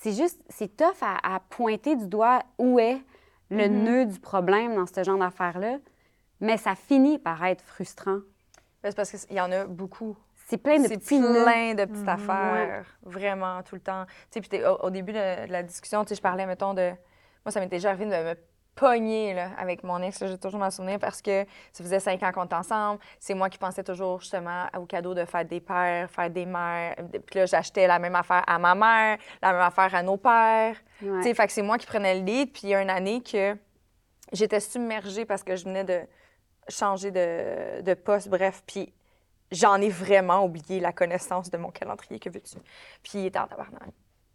C'est 0.00 0.12
juste. 0.12 0.40
C'est 0.50 0.76
tough 0.76 1.00
à, 1.00 1.34
à 1.36 1.40
pointer 1.40 1.96
du 1.96 2.06
doigt 2.06 2.40
où 2.58 2.78
est 2.78 2.98
le 3.50 3.68
Mhm. 3.68 3.82
nœud 3.84 4.06
du 4.06 4.20
problème 4.20 4.74
dans 4.74 4.86
ce 4.86 5.02
genre 5.02 5.18
d'affaires-là, 5.18 5.78
mais 6.40 6.56
ça 6.58 6.74
finit 6.74 7.18
par 7.18 7.42
être 7.46 7.64
frustrant. 7.64 8.18
C'est 8.82 8.94
parce 8.94 9.10
qu'il 9.26 9.36
y 9.36 9.40
en 9.40 9.50
a 9.50 9.64
beaucoup. 9.64 10.16
C'est 10.46 10.58
plein 10.58 10.78
de 10.78 10.88
petits 10.88 11.18
nœuds. 11.20 11.42
plein 11.44 11.74
de 11.74 11.84
petites 11.86 12.02
Mhm. 12.02 12.08
affaires, 12.10 12.84
vraiment, 13.02 13.62
tout 13.62 13.76
le 13.76 13.80
temps. 13.80 14.04
Tu 14.30 14.42
sais, 14.42 14.46
puis 14.46 14.60
au 14.82 14.90
début 14.90 15.12
de, 15.12 15.46
de 15.46 15.52
la 15.52 15.62
discussion, 15.62 16.04
tu 16.04 16.10
sais, 16.10 16.16
je 16.16 16.20
parlais, 16.20 16.44
mettons, 16.44 16.74
de... 16.74 16.90
Moi, 17.46 17.50
ça 17.52 17.60
m'était 17.60 17.76
déjà 17.76 17.90
arrivé 17.90 18.04
de 18.04 18.10
me 18.10 18.34
pogner, 18.74 19.34
là, 19.34 19.50
avec 19.56 19.84
mon 19.84 20.02
ex, 20.02 20.18
j'ai 20.18 20.38
toujours 20.38 20.58
m'en 20.58 20.70
souvenir, 20.70 20.98
parce 20.98 21.22
que 21.22 21.44
ça 21.72 21.84
faisait 21.84 22.00
cinq 22.00 22.22
ans 22.22 22.32
qu'on 22.32 22.44
était 22.44 22.54
ensemble. 22.54 23.00
C'est 23.18 23.34
moi 23.34 23.48
qui 23.48 23.58
pensais 23.58 23.84
toujours, 23.84 24.20
justement, 24.20 24.66
au 24.76 24.84
cadeau 24.84 25.14
de 25.14 25.24
fête 25.24 25.48
des 25.48 25.60
pères, 25.60 26.10
fête 26.10 26.32
des 26.32 26.46
mères. 26.46 26.96
Puis 27.26 27.38
là, 27.38 27.46
j'achetais 27.46 27.86
la 27.86 27.98
même 27.98 28.14
affaire 28.14 28.42
à 28.46 28.58
ma 28.58 28.74
mère, 28.74 29.18
la 29.42 29.52
même 29.52 29.62
affaire 29.62 29.94
à 29.94 30.02
nos 30.02 30.16
pères. 30.16 30.76
Ouais. 31.02 31.18
Tu 31.18 31.22
sais, 31.22 31.34
fait 31.34 31.46
que 31.46 31.52
c'est 31.52 31.62
moi 31.62 31.78
qui 31.78 31.86
prenais 31.86 32.18
le 32.18 32.24
lead. 32.24 32.52
Puis 32.52 32.62
il 32.64 32.68
y 32.70 32.74
a 32.74 32.82
une 32.82 32.90
année 32.90 33.22
que 33.22 33.56
j'étais 34.32 34.60
submergée 34.60 35.24
parce 35.24 35.42
que 35.42 35.56
je 35.56 35.64
venais 35.64 35.84
de 35.84 36.00
changer 36.68 37.10
de, 37.10 37.82
de 37.82 37.94
poste, 37.94 38.28
bref. 38.28 38.62
Puis 38.66 38.92
j'en 39.52 39.80
ai 39.80 39.88
vraiment 39.88 40.44
oublié 40.44 40.80
la 40.80 40.92
connaissance 40.92 41.50
de 41.50 41.56
mon 41.56 41.70
calendrier, 41.70 42.18
que 42.18 42.30
veux-tu? 42.30 42.58
Puis 43.02 43.20
il 43.20 43.26
était 43.26 43.38
en 43.38 43.46
tabarnak. 43.46 43.90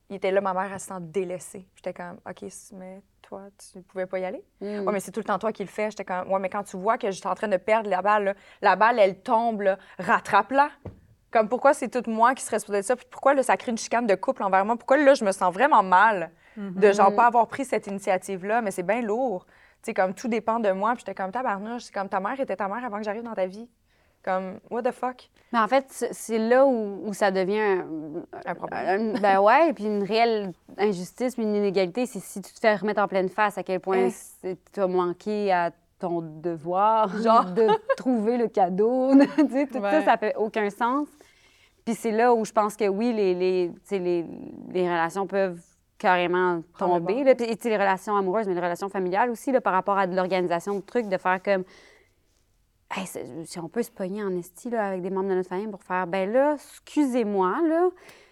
il 0.09 0.15
était 0.15 0.31
là, 0.31 0.41
ma 0.41 0.53
mère, 0.53 0.71
elle 0.71 0.79
se 0.79 0.87
sent 0.87 0.99
délaissée. 1.01 1.67
J'étais 1.75 1.93
comme, 1.93 2.19
OK, 2.27 2.45
mais 2.73 3.01
toi, 3.29 3.43
tu 3.71 3.81
pouvais 3.83 4.07
pas 4.07 4.19
y 4.19 4.25
aller? 4.25 4.43
Mm. 4.59 4.87
Ouais, 4.87 4.93
mais 4.93 4.99
c'est 4.99 5.11
tout 5.11 5.19
le 5.19 5.25
temps 5.25 5.37
toi 5.37 5.51
qui 5.53 5.63
le 5.63 5.69
fais. 5.69 5.91
J'étais 5.91 6.03
comme, 6.03 6.31
ouais, 6.31 6.39
mais 6.39 6.49
quand 6.49 6.63
tu 6.63 6.77
vois 6.77 6.97
que 6.97 7.11
je 7.11 7.17
suis 7.17 7.27
en 7.27 7.35
train 7.35 7.47
de 7.47 7.57
perdre 7.57 7.89
la 7.89 8.01
balle, 8.01 8.23
là, 8.23 8.33
la 8.61 8.75
balle, 8.75 8.99
elle 8.99 9.19
tombe, 9.21 9.77
rattrape-la. 9.99 10.69
Comme 11.31 11.47
pourquoi 11.47 11.75
c'est 11.75 11.89
tout 11.89 12.09
moi 12.09 12.33
qui 12.33 12.43
serait 12.43 12.57
supposé 12.57 12.79
de 12.79 12.85
ça? 12.85 12.95
Puis 12.95 13.05
pourquoi 13.09 13.35
là, 13.35 13.43
ça 13.43 13.55
crée 13.55 13.71
une 13.71 13.77
chicane 13.77 14.07
de 14.07 14.15
couple 14.15 14.41
envers 14.41 14.65
moi? 14.65 14.75
Pourquoi 14.75 14.97
là, 14.97 15.13
je 15.13 15.23
me 15.23 15.31
sens 15.31 15.53
vraiment 15.53 15.83
mal 15.83 16.31
de 16.57 16.91
genre 16.91 17.15
pas 17.15 17.27
avoir 17.27 17.47
pris 17.47 17.65
cette 17.65 17.85
initiative-là? 17.85 18.61
Mais 18.61 18.71
c'est 18.71 18.83
bien 18.83 19.01
lourd. 19.01 19.45
Tu 19.45 19.51
sais, 19.83 19.93
comme 19.93 20.15
tout 20.15 20.27
dépend 20.27 20.59
de 20.59 20.71
moi. 20.71 20.93
Puis 20.93 21.01
j'étais 21.05 21.13
comme 21.13 21.31
tabarnouche, 21.31 21.83
c'est 21.83 21.93
comme 21.93 22.09
ta 22.09 22.19
mère 22.19 22.39
était 22.39 22.55
ta 22.55 22.67
mère 22.67 22.83
avant 22.83 22.97
que 22.97 23.03
j'arrive 23.03 23.23
dans 23.23 23.35
ta 23.35 23.45
vie. 23.45 23.69
Comme, 24.23 24.59
what 24.69 24.83
the 24.83 24.91
fuck? 24.91 25.29
Mais 25.53 25.59
en 25.59 25.67
fait, 25.67 25.85
c'est 25.89 26.37
là 26.37 26.65
où, 26.65 27.01
où 27.05 27.13
ça 27.13 27.31
devient 27.31 27.59
un, 27.59 27.85
Un 28.45 28.53
problème. 28.55 29.15
un- 29.15 29.19
ben 29.19 29.39
ouais, 29.39 29.73
puis 29.73 29.85
une 29.85 30.03
réelle 30.03 30.51
injustice, 30.77 31.37
une 31.37 31.55
inégalité, 31.55 32.05
c'est 32.05 32.19
si 32.19 32.41
tu 32.41 32.53
te 32.53 32.59
fais 32.59 32.75
remettre 32.75 33.01
en 33.01 33.07
pleine 33.07 33.29
face 33.29 33.57
à 33.57 33.63
quel 33.63 33.79
point 33.79 34.09
Hein. 34.43 34.53
tu 34.73 34.79
as 34.81 34.87
manqué 34.87 35.51
à 35.51 35.71
ton 35.99 36.21
devoir, 36.21 37.09
genre 37.23 37.45
de 37.45 37.67
trouver 37.95 38.37
le 38.37 38.47
cadeau. 38.49 39.11
tu 39.37 39.49
sais, 39.49 39.67
tout 39.67 39.77
Ouais. 39.79 39.91
ça, 39.91 40.03
ça 40.03 40.17
fait 40.17 40.35
aucun 40.35 40.69
sens. 40.69 41.07
Puis 41.85 41.95
c'est 41.95 42.11
là 42.11 42.33
où 42.33 42.43
je 42.45 42.51
pense 42.51 42.75
que 42.75 42.87
oui, 42.87 43.13
les, 43.13 43.33
les, 43.33 43.71
les, 43.91 44.25
les 44.71 44.83
relations 44.83 45.25
peuvent 45.27 45.59
carrément 45.97 46.61
tomber. 46.77 47.23
Là. 47.23 47.35
Puis, 47.35 47.47
les 47.63 47.77
relations 47.77 48.15
amoureuses, 48.15 48.47
mais 48.47 48.53
les 48.53 48.61
relations 48.61 48.89
familiales 48.89 49.29
aussi, 49.29 49.51
là, 49.51 49.59
par 49.59 49.73
rapport 49.73 49.97
à 49.97 50.07
de 50.07 50.15
l'organisation 50.15 50.75
de 50.75 50.81
trucs, 50.81 51.07
de 51.09 51.17
faire 51.17 51.41
comme 51.41 51.63
Hey, 52.91 53.05
si 53.45 53.59
on 53.59 53.69
peut 53.69 53.83
se 53.83 53.91
pogner 53.91 54.23
en 54.23 54.35
esti 54.35 54.69
là, 54.71 54.87
avec 54.87 55.01
des 55.03 55.11
membres 55.11 55.29
de 55.29 55.35
notre 55.35 55.49
famille 55.49 55.67
pour 55.67 55.83
faire, 55.83 56.07
ben 56.07 56.31
là, 56.31 56.53
excusez-moi, 56.55 57.59
là, 57.67 57.89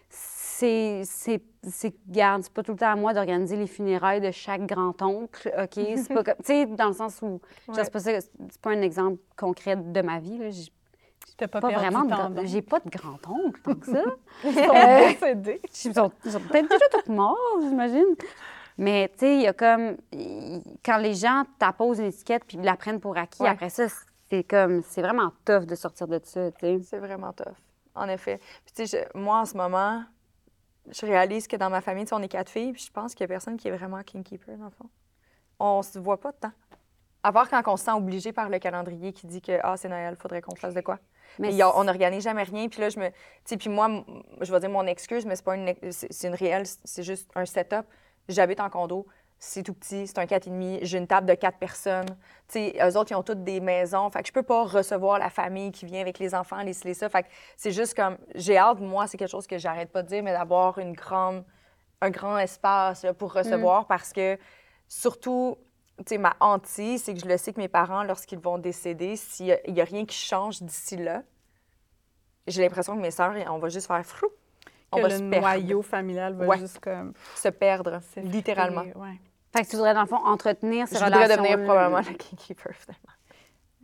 c'est, 0.10 1.02
c'est, 1.06 1.42
c'est, 1.62 1.94
garde, 2.08 2.42
c'est 2.44 2.52
pas 2.54 2.64
tout 2.64 2.72
le 2.72 2.78
temps 2.80 2.90
à 2.92 2.96
moi 2.96 3.14
d'organiser 3.14 3.56
les 3.56 3.68
funérailles 3.68 4.22
de 4.22 4.32
chaque 4.32 4.66
grand-oncle, 4.66 5.54
OK? 5.62 5.74
C'est 5.76 6.12
pas 6.14 6.24
comme, 6.24 6.36
tu 6.38 6.46
sais, 6.46 6.66
dans 6.66 6.88
le 6.88 6.94
sens 6.94 7.20
où, 7.22 7.40
Ouais. 7.68 7.76
c'est 7.76 7.92
pas 7.92 8.00
ça, 8.00 8.20
c'est 8.20 8.62
pas 8.62 8.72
un 8.72 8.82
exemple 8.82 9.20
concret 9.36 9.76
de 9.76 10.02
ma 10.02 10.20
vie, 10.20 10.40
là. 10.40 10.50
J'ai 10.50 11.48
pas, 11.48 11.60
vraiment 11.60 12.06
de, 12.06 12.46
j'ai 12.46 12.64
pas 12.64 12.80
de 12.80 12.90
grand-oncle 12.90 13.62
tant 13.62 13.76
que 13.76 13.86
ça. 13.86 14.04
Ils 14.44 14.54
sont 14.56 14.74
Euh, 14.76 15.08
décédés. 15.10 15.62
Ils 15.86 15.94
sont, 15.94 16.12
ils 16.26 16.32
sont 16.32 16.40
peut-être 16.40 16.68
déjà 16.70 16.86
tous 17.04 17.12
morts, 17.12 17.38
j'imagine. 17.62 18.16
Mais, 18.80 19.10
tu 19.10 19.20
sais, 19.20 19.36
il 19.36 19.42
y 19.42 19.48
a 19.48 19.54
comme. 19.54 19.98
Quand 20.86 20.98
les 20.98 21.14
gens 21.14 21.44
t'apposent 21.60 22.00
une 22.00 22.06
étiquette 22.06 22.44
puis 22.48 22.58
la 22.58 22.76
prennent 22.76 23.00
pour 23.00 23.18
acquis, 23.18 23.42
Ouais. 23.44 23.50
après 23.50 23.70
ça, 23.70 23.88
c'est 23.90 24.06
comme. 24.50 24.82
C'est 24.84 25.02
vraiment 25.02 25.32
tough 25.46 25.66
de 25.66 25.76
sortir 25.76 26.08
de 26.08 26.20
ça, 26.24 26.52
tu 26.52 26.60
sais. 26.60 26.80
C'est 26.84 27.00
vraiment 27.00 27.34
tough, 27.34 27.56
en 27.96 28.08
effet. 28.10 28.40
Puis, 28.66 28.74
tu 28.76 28.88
sais, 28.88 29.08
je- 29.14 29.18
moi, 29.18 29.40
en 29.42 29.46
ce 29.46 29.56
moment, 29.56 30.04
je 30.90 31.06
réalise 31.06 31.48
que 31.48 31.56
dans 31.56 31.70
ma 31.70 31.82
famille, 31.82 32.06
tu 32.06 32.10
sais, 32.10 32.16
on 32.16 32.22
est 32.22 32.28
quatre 32.28 32.50
filles, 32.50 32.74
puis 32.74 32.84
je 32.86 32.92
pense 32.92 33.14
qu'il 33.14 33.22
y 33.24 33.26
a 33.26 33.28
personne 33.28 33.58
qui 33.58 33.68
est 33.68 33.72
vraiment 33.72 34.02
king 34.04 34.24
keeper, 34.24 34.58
dans 34.58 34.66
le 34.66 34.72
fond. 34.72 34.90
On 35.60 35.82
se 35.82 36.00
voit 36.00 36.20
pas 36.20 36.32
de 36.32 36.38
temps. 36.38 36.52
À 37.24 37.32
part 37.32 37.50
quand 37.50 37.62
on 37.68 37.78
se 37.78 37.86
sent 37.86 37.92
obligé 37.92 38.32
par 38.32 38.48
le 38.48 38.60
calendrier 38.60 39.12
qui 39.12 39.28
dit 39.28 39.42
que, 39.42 39.60
ah, 39.64 39.76
c'est 39.76 39.90
Noël, 39.90 40.16
faudrait 40.16 40.42
qu'on 40.42 40.56
fasse 40.56 40.74
de 40.74 40.82
quoi. 40.82 41.00
Mais 41.40 41.54
il 41.54 41.62
on 41.64 41.84
n'organise 41.84 42.24
jamais 42.24 42.44
rien. 42.44 42.70
Puis 42.70 42.80
là, 42.80 42.90
je 42.90 43.00
me. 43.00 43.10
Tu 43.10 43.14
sais, 43.46 43.58
puis 43.58 43.70
moi, 43.70 43.90
je 44.40 44.52
vais 44.52 44.60
dire 44.62 44.70
mon 44.70 44.86
excuse, 44.88 45.26
mais 45.26 45.36
c'est 45.36 45.44
pas 45.44 45.56
une. 45.56 45.74
C'est 45.92 46.12
c'est 46.14 46.28
une 46.28 46.36
réelle. 46.36 46.66
C'est 46.86 47.04
juste 47.04 47.30
un 47.36 47.46
setup. 47.46 47.86
J'habite 48.30 48.60
en 48.62 48.70
condo. 48.70 49.06
C'est 49.40 49.64
tout 49.64 49.74
petit. 49.74 50.08
C'est 50.08 50.18
un 50.18 50.26
4,5. 50.26 50.80
J'ai 50.82 50.98
une 50.98 51.08
table 51.08 51.28
de 51.28 51.34
quatre 51.36 51.60
personnes. 51.60 52.08
Tu 52.48 52.60
sais, 52.60 52.76
eux 52.82 52.98
autres, 52.98 53.12
ils 53.12 53.16
ont 53.16 53.24
toutes 53.24 53.44
des 53.44 53.60
maisons. 53.60 54.10
Fait 54.10 54.22
que 54.22 54.28
je 54.28 54.34
peux 54.34 54.44
pas 54.44 54.64
recevoir 54.64 55.20
la 55.20 55.30
famille 55.30 55.72
qui 55.72 55.86
vient 55.86 56.02
avec 56.02 56.18
les 56.18 56.34
enfants, 56.34 56.62
les 56.64 56.76
les 56.84 56.94
ça. 56.94 57.10
Fait 57.10 57.24
que 57.24 57.28
c'est 57.56 57.72
juste 57.72 57.94
comme. 57.94 58.18
J'ai 58.36 58.58
hâte, 58.58 58.80
moi, 58.80 59.08
c'est 59.08 59.18
quelque 59.18 59.30
chose 59.30 59.48
que 59.48 59.58
j'arrête 59.58 59.92
pas 59.92 60.02
de 60.02 60.08
dire, 60.08 60.24
mais 60.24 60.34
d'avoir 60.34 60.80
une 60.80 60.94
grande. 60.94 61.44
Un 62.00 62.12
grand 62.12 62.38
espace 62.38 63.04
là, 63.04 63.16
pour 63.16 63.34
recevoir 63.34 63.88
parce 63.88 64.14
que, 64.14 64.38
surtout, 64.88 65.58
tu 65.98 66.04
sais, 66.10 66.18
ma 66.20 66.36
hantise, 66.40 67.04
c'est 67.04 67.16
que 67.16 67.20
je 67.20 67.26
le 67.26 67.38
sais 67.38 67.54
que 67.54 67.60
mes 67.60 67.68
parents, 67.68 68.04
lorsqu'ils 68.04 68.38
vont 68.38 68.60
décéder, 68.60 69.16
s'il 69.16 69.60
n'y 69.68 69.82
a, 69.82 69.84
rien 69.84 70.06
qui 70.06 70.16
change 70.16 70.62
d'ici 70.62 70.96
là, 70.96 71.24
j'ai 72.46 72.62
l'impression 72.62 72.96
que 72.96 73.02
mes 73.02 73.10
sœurs, 73.10 73.34
on 73.50 73.58
va 73.58 73.70
juste 73.70 73.88
faire 73.88 74.06
frou. 74.06 74.28
On 74.92 74.98
Que 74.98 75.02
va 75.02 75.08
le 75.10 75.16
se 75.18 75.24
perdre. 75.24 75.48
noyau 75.48 75.82
familial 75.82 76.34
va 76.36 76.46
Ouais. 76.46 76.58
juste 76.60 76.80
comme... 76.80 77.14
Se 77.36 77.50
perdre, 77.50 78.00
littéralement. 78.18 78.84
ouais. 78.96 79.20
Fait 79.56 79.64
que 79.64 79.70
tu 79.70 79.76
voudrais, 79.76 79.94
dans 79.94 80.02
le 80.02 80.08
fond, 80.08 80.18
entretenir 80.18 80.88
ces 80.88 80.96
Je 80.98 81.04
voudrais 81.04 81.24
relations. 81.26 81.44
devenir 81.44 81.66
probablement 81.66 81.98
la 81.98 82.14
king 82.14 82.38
keeper, 82.38 82.74
finalement. 82.74 83.14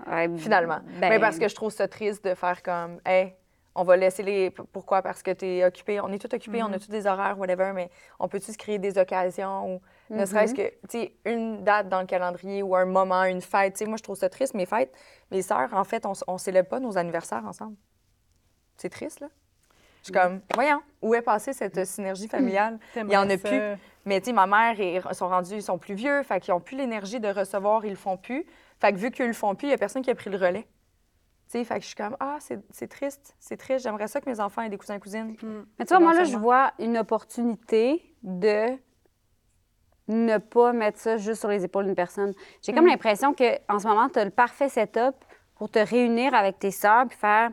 Ouais, 0.08 0.38
Finalement. 0.38 0.80
ben, 1.00 1.10
Mais 1.10 1.20
parce 1.20 1.38
que 1.40 1.48
je 1.48 1.56
trouve 1.56 1.72
ça 1.72 1.88
triste 1.88 2.24
de 2.26 2.34
faire 2.36 2.62
comme, 2.64 3.00
hey, 3.06 3.36
on 3.76 3.84
va 3.84 3.96
laisser 3.98 4.22
les. 4.24 4.52
Pourquoi? 4.52 5.02
Parce 5.02 5.24
que 5.24 5.32
tu 5.32 5.46
es 5.46 5.66
occupé. 5.66 6.00
On 6.02 6.10
est 6.12 6.20
tous 6.20 6.36
occupés, 6.36 6.62
on 6.62 6.72
a 6.74 6.78
tous 6.80 6.90
des 6.90 7.08
horaires, 7.08 7.40
whatever, 7.40 7.72
mais 7.74 7.90
on 8.20 8.28
peut-tu 8.28 8.52
se 8.52 8.58
créer 8.58 8.78
des 8.80 8.98
occasions 8.98 9.76
ou 9.76 9.82
ne 10.14 10.26
serait-ce 10.26 10.54
que, 10.54 10.68
tu 10.90 11.00
sais, 11.00 11.16
une 11.26 11.64
date 11.64 11.90
dans 11.90 12.02
le 12.02 12.06
calendrier 12.06 12.62
ou 12.64 12.76
un 12.76 12.86
moment, 12.86 13.24
une 13.24 13.42
fête. 13.42 13.74
Tu 13.74 13.80
sais, 13.80 13.86
moi, 13.86 13.98
je 13.98 14.04
trouve 14.04 14.16
ça 14.18 14.30
triste, 14.30 14.54
mes 14.54 14.66
fêtes. 14.66 14.94
Mes 15.32 15.42
sœurs, 15.42 15.74
en 15.74 15.84
fait, 15.86 16.06
on, 16.06 16.14
on 16.28 16.38
célèbre 16.38 16.70
pas 16.70 16.80
nos 16.80 16.98
anniversaires 16.98 17.46
ensemble. 17.46 17.76
C'est 18.78 18.90
triste, 18.90 19.22
là. 19.22 19.28
Je 20.04 20.08
suis 20.08 20.14
comme, 20.14 20.42
voyons, 20.54 20.82
où 21.02 21.16
est 21.16 21.22
passée 21.22 21.54
cette 21.54 21.78
euh, 21.78 21.86
synergie 21.86 22.28
familiale? 22.28 22.78
Il 22.96 23.10
y 23.10 23.16
en 23.16 23.30
a 23.30 23.38
plus. 23.38 23.62
Mais 24.06 24.20
tu 24.20 24.26
sais, 24.26 24.34
ma 24.34 24.46
mère, 24.46 24.78
ils 24.78 25.02
sont 25.16 25.30
rendus, 25.30 25.54
ils 25.54 25.64
sont 25.64 25.78
plus 25.78 25.94
vieux, 25.94 26.24
fait 26.24 26.42
qu'ils 26.42 26.54
n'ont 26.54 26.60
plus 26.60 26.76
l'énergie 26.76 27.22
de 27.22 27.30
recevoir, 27.30 27.86
ils 27.86 27.92
le 27.92 27.96
font 27.96 28.18
plus. 28.18 28.46
Fait 28.82 28.92
que 28.92 28.98
vu 28.98 29.12
qu'ils 29.12 29.28
le 29.28 29.34
font 29.34 29.56
plus, 29.56 29.68
il 29.68 29.70
n'y 29.70 29.76
a 29.76 29.78
personne 29.78 30.02
qui 30.02 30.12
a 30.12 30.16
pris 30.16 30.30
le 30.30 30.36
relais. 30.36 30.68
Tu 31.50 31.60
sais, 31.60 31.64
fait 31.64 31.76
que 31.76 31.82
je 31.82 31.88
suis 31.88 31.96
comme, 31.96 32.18
ah, 32.20 32.36
c'est 32.42 32.60
c'est 32.70 32.90
triste, 32.90 33.34
c'est 33.40 33.56
triste. 33.56 33.84
J'aimerais 33.84 34.10
ça 34.10 34.20
que 34.20 34.30
mes 34.30 34.42
enfants 34.42 34.62
aient 34.62 34.70
des 34.70 34.78
cousins 34.78 35.00
cousines. 35.00 35.38
Mais 35.80 35.86
tu 35.86 35.94
vois, 35.94 36.00
moi, 36.02 36.14
là, 36.14 36.26
je 36.26 36.36
vois 36.36 36.74
une 36.80 36.98
opportunité 36.98 38.14
de 38.24 38.78
ne 40.10 40.38
pas 40.38 40.74
mettre 40.74 41.00
ça 41.00 41.16
juste 41.16 41.40
sur 41.40 41.50
les 41.50 41.64
épaules 41.64 41.86
d'une 41.86 41.96
personne. 41.96 42.34
J'ai 42.62 42.74
comme 42.74 42.88
l'impression 42.88 43.34
qu'en 43.34 43.80
ce 43.80 43.88
moment, 43.88 44.10
tu 44.10 44.20
as 44.20 44.26
le 44.26 44.32
parfait 44.32 44.68
setup 44.68 45.16
pour 45.56 45.70
te 45.70 45.80
réunir 45.80 46.34
avec 46.34 46.60
tes 46.60 46.72
sœurs 46.72 47.08
puis 47.08 47.18
faire 47.18 47.52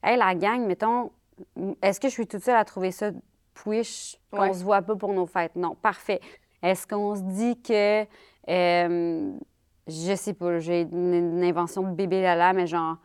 Hey, 0.00 0.16
la 0.16 0.32
gang, 0.36 0.64
mettons, 0.64 1.10
est-ce 1.82 2.00
que 2.00 2.08
je 2.08 2.12
suis 2.12 2.26
toute 2.26 2.42
seule 2.42 2.56
à 2.56 2.64
trouver 2.64 2.90
ça 2.90 3.10
push 3.54 4.16
qu'on 4.30 4.40
Ouais. 4.42 4.52
se 4.54 4.62
voit 4.64 4.82
pas 4.82 4.96
pour 4.96 5.12
nos 5.12 5.26
fêtes? 5.26 5.56
Non, 5.56 5.74
parfait. 5.74 6.20
Est-ce 6.62 6.86
qu'on 6.86 7.14
se 7.16 7.22
dit 7.22 7.60
que, 7.62 8.02
euh, 8.48 9.32
je 9.86 10.14
sais 10.16 10.34
pas, 10.34 10.58
j'ai 10.58 10.82
une, 10.82 11.14
une 11.14 11.44
invention 11.44 11.82
de 11.82 11.92
bébé 11.94 12.20
Lala, 12.22 12.52
mais 12.52 12.66
genre, 12.66 12.96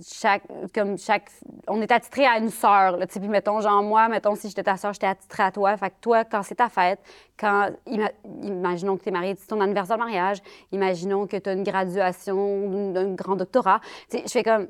chaque, 0.00 0.42
comme 0.74 0.96
chaque, 0.96 1.30
on 1.68 1.80
est 1.82 1.92
attitré 1.92 2.24
à 2.24 2.38
une 2.38 2.48
sœur, 2.48 2.96
là, 2.96 3.06
tu 3.06 3.20
puis 3.20 3.28
mettons, 3.28 3.60
genre, 3.60 3.82
moi, 3.82 4.08
mettons, 4.08 4.34
si 4.34 4.48
j'étais 4.48 4.62
ta 4.62 4.78
sœur, 4.78 4.94
j'étais 4.94 5.06
attitré 5.06 5.42
à 5.42 5.52
toi, 5.52 5.76
fait 5.76 5.90
que 5.90 5.96
toi, 6.00 6.24
quand 6.24 6.42
c'est 6.42 6.54
ta 6.54 6.70
fête, 6.70 6.98
quand, 7.38 7.68
ima- 7.86 8.12
imaginons 8.42 8.96
que 8.96 9.02
tu 9.02 9.10
es 9.10 9.12
mariée, 9.12 9.34
c'est 9.38 9.46
ton 9.48 9.60
anniversaire 9.60 9.98
de 9.98 10.02
mariage, 10.02 10.38
imaginons 10.70 11.26
que 11.26 11.36
tu 11.36 11.50
as 11.50 11.52
une 11.52 11.62
graduation 11.62 12.92
d'un 12.92 13.12
grand 13.12 13.36
doctorat, 13.36 13.80
tu 14.08 14.16
sais, 14.18 14.22
je 14.26 14.30
fais 14.32 14.42
comme, 14.42 14.66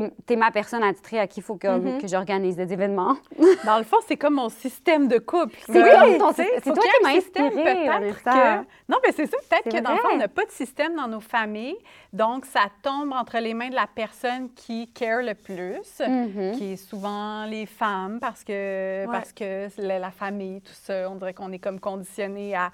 t'es 0.00 0.10
es 0.30 0.36
ma 0.36 0.50
personne 0.50 0.82
attitrée 0.82 1.18
à 1.20 1.26
qui 1.26 1.40
il 1.40 1.42
faut 1.42 1.56
que, 1.56 2.00
que 2.00 2.08
j'organise 2.08 2.56
des 2.56 2.72
événements. 2.72 3.16
Dans 3.64 3.78
le 3.78 3.84
fond, 3.84 3.98
c'est 4.06 4.16
comme 4.16 4.34
mon 4.34 4.48
système 4.48 5.08
de 5.08 5.18
couple. 5.18 5.56
C'est 5.66 5.82
oui, 5.82 6.18
ton 6.18 6.32
c'est 6.32 6.60
toi 6.62 6.74
qui 6.74 7.02
m'as 7.02 7.10
inspirée, 7.16 7.50
peut-être 7.50 8.22
que- 8.24 8.58
Non, 8.88 8.98
mais 9.04 9.12
c'est 9.12 9.26
ça. 9.26 9.36
Peut-être 9.48 9.76
que 9.76 9.82
dans 9.82 9.92
le 9.92 9.98
fond, 9.98 10.08
on 10.14 10.16
n'a 10.18 10.28
pas 10.28 10.44
de 10.44 10.50
système 10.50 10.94
dans 10.96 11.08
nos 11.08 11.20
familles. 11.20 11.76
Donc, 12.12 12.44
ça 12.46 12.60
tombe 12.82 13.12
entre 13.12 13.38
les 13.38 13.54
mains 13.54 13.68
de 13.70 13.74
la 13.74 13.86
personne 13.92 14.50
qui 14.54 14.88
care 14.92 15.22
le 15.22 15.34
plus, 15.34 16.00
Mhm. 16.06 16.52
qui 16.56 16.72
est 16.72 16.76
souvent 16.76 17.44
les 17.46 17.66
femmes, 17.66 18.18
parce 18.20 18.44
que, 18.44 19.06
parce 19.10 19.32
que 19.32 19.68
la, 19.78 19.98
la 19.98 20.10
famille, 20.10 20.60
tout 20.60 20.72
ça, 20.74 21.10
on 21.10 21.16
dirait 21.16 21.34
qu'on 21.34 21.52
est 21.52 21.58
comme 21.58 21.80
conditionné 21.80 22.54
à, 22.54 22.70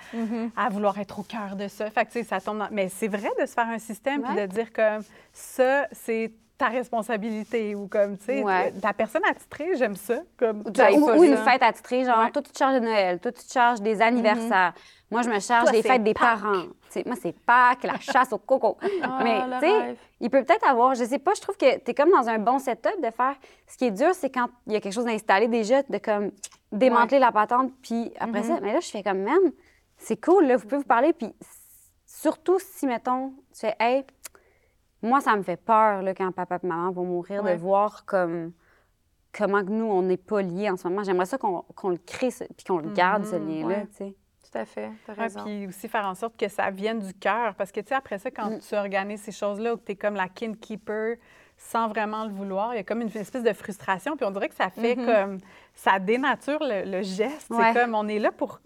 à 0.56 0.68
vouloir 0.68 0.98
être 0.98 1.18
au 1.18 1.22
cœur 1.22 1.56
de 1.56 1.68
ça. 1.68 1.88
Fait 1.90 2.04
que, 2.04 2.12
tu 2.12 2.18
sais, 2.20 2.24
ça 2.24 2.40
tombe 2.40 2.58
dans... 2.58 2.68
Mais 2.70 2.88
c'est 2.88 3.08
vrai 3.08 3.30
de 3.40 3.46
se 3.46 3.52
faire 3.54 3.68
un 3.68 3.78
système 3.78 4.22
puis 4.22 4.34
Ouais. 4.34 4.46
de 4.46 4.52
dire 4.52 4.72
comme 4.72 5.02
ça, 5.32 5.86
c'est 5.92 6.32
ta 6.58 6.66
responsabilité 6.68 7.74
ou 7.76 7.86
comme, 7.86 8.18
tu 8.18 8.24
sais, 8.26 8.42
Ouais. 8.42 8.72
la 8.82 8.92
personne 8.92 9.22
attitrée, 9.30 9.76
j'aime 9.76 9.94
ça. 9.94 10.18
Comme, 10.36 10.62
Ou, 10.66 11.10
ou 11.12 11.22
une 11.24 11.36
fête 11.36 11.62
attitrée, 11.62 12.04
genre, 12.04 12.18
Ouais. 12.18 12.30
toi, 12.32 12.42
tu 12.42 12.50
te 12.50 12.58
charges 12.58 12.74
de 12.74 12.80
Noël, 12.80 13.20
toi, 13.20 13.30
tu 13.32 13.44
te 13.44 13.52
charges 13.52 13.80
des 13.80 14.02
anniversaires. 14.02 14.74
Moi, 15.10 15.22
je 15.22 15.30
me 15.30 15.38
charge 15.38 15.62
Toi, 15.64 15.72
des 15.72 15.82
fêtes 15.82 16.02
des 16.02 16.12
Pâques. 16.14 16.22
parents. 16.40 16.62
Tu 16.62 16.70
sais, 16.90 17.02
moi, 17.06 17.14
c'est 17.20 17.32
Pâques, 17.32 17.84
la 17.84 17.98
chasse 18.00 18.32
au 18.32 18.38
coco. 18.38 18.76
Mais, 19.22 19.38
le 19.46 19.54
tu 19.60 19.66
sais, 19.66 19.96
il 20.20 20.28
peut 20.30 20.42
peut-être 20.44 20.68
avoir, 20.68 20.94
je 20.96 21.04
sais 21.04 21.18
pas, 21.18 21.32
je 21.34 21.40
trouve 21.40 21.56
que 21.56 21.78
tu 21.78 21.90
es 21.90 21.94
comme 21.94 22.10
dans 22.10 22.28
un 22.28 22.38
bon 22.38 22.58
setup 22.58 23.00
de 23.02 23.10
faire. 23.10 23.36
Ce 23.66 23.76
qui 23.78 23.86
est 23.86 23.90
dur, 23.92 24.14
c'est 24.14 24.28
quand 24.30 24.48
il 24.66 24.72
y 24.72 24.76
a 24.76 24.80
quelque 24.80 24.92
chose 24.92 25.04
d'installé 25.06 25.46
déjà, 25.48 25.82
de 25.84 25.98
comme 25.98 26.32
démanteler 26.72 27.20
la 27.20 27.30
patente, 27.32 27.72
puis 27.82 28.12
après 28.18 28.42
ça, 28.42 28.58
mais 28.60 28.72
là, 28.74 28.80
je 28.80 28.88
fais 28.90 29.02
comme, 29.02 29.22
man, 29.22 29.38
c'est 29.96 30.22
cool, 30.22 30.44
là, 30.46 30.56
vous 30.56 30.64
pouvez 30.64 30.78
vous 30.78 30.82
parler, 30.88 31.12
puis 31.14 31.32
surtout 32.04 32.58
si, 32.58 32.86
mettons, 32.86 33.30
tu 33.52 33.60
fais, 33.60 33.74
hey, 33.80 34.04
moi, 35.02 35.20
ça 35.20 35.36
me 35.36 35.42
fait 35.42 35.56
peur, 35.56 36.02
là, 36.02 36.14
quand 36.14 36.30
papa 36.32 36.58
et 36.62 36.66
maman 36.66 36.90
vont 36.90 37.04
mourir, 37.04 37.42
Ouais. 37.44 37.54
de 37.54 37.60
voir 37.60 38.04
comme 38.04 38.52
comment 39.36 39.60
que 39.64 39.70
nous, 39.70 39.84
on 39.84 40.02
n'est 40.02 40.16
pas 40.16 40.42
liés 40.42 40.70
en 40.70 40.76
ce 40.76 40.88
moment. 40.88 41.02
J'aimerais 41.04 41.26
ça 41.26 41.38
qu'on 41.38 41.62
qu'on 41.76 41.90
le 41.90 41.98
crée, 41.98 42.30
puis 42.56 42.64
qu'on 42.66 42.78
le 42.78 42.90
garde, 42.90 43.24
ce 43.24 43.36
Mhm, 43.36 43.48
lien-là, 43.48 43.66
ouais. 43.68 43.86
tu 43.90 43.96
sais. 43.96 44.14
Tout 44.50 44.58
à 44.58 44.64
fait, 44.64 44.90
raison. 45.08 45.44
puis 45.44 45.66
aussi 45.66 45.88
faire 45.88 46.06
en 46.06 46.14
sorte 46.14 46.34
que 46.38 46.48
ça 46.48 46.70
vienne 46.70 47.00
du 47.00 47.12
cœur. 47.12 47.54
Parce 47.54 47.70
que, 47.70 47.80
tu 47.80 47.88
sais, 47.88 47.94
après 47.94 48.16
ça, 48.18 48.30
quand 48.30 48.48
Mm. 48.50 48.58
tu 48.60 48.74
organises 48.74 49.20
ces 49.20 49.30
choses-là, 49.32 49.74
ou 49.74 49.76
que 49.76 49.84
tu 49.84 49.92
es 49.92 49.96
comme 49.96 50.14
la 50.14 50.26
kin 50.28 50.54
keeper, 50.54 51.16
sans 51.58 51.88
vraiment 51.88 52.24
le 52.24 52.30
vouloir. 52.30 52.72
Il 52.72 52.78
y 52.78 52.80
a 52.80 52.84
comme 52.84 53.02
une, 53.02 53.08
espèce 53.14 53.42
de 53.42 53.52
frustration, 53.52 54.16
puis 54.16 54.24
on 54.24 54.30
dirait 54.30 54.48
que 54.48 54.54
ça 54.54 54.70
fait 54.70 54.96
Mhm. 54.96 55.04
comme, 55.06 55.38
ça 55.74 55.98
dénature 55.98 56.60
le, 56.62 56.90
le 56.90 57.02
geste. 57.02 57.50
Ouais. 57.50 57.72
C'est 57.74 57.80
comme, 57.82 57.94
on 57.94 58.08
est 58.08 58.18
là 58.18 58.32
pour 58.32 58.60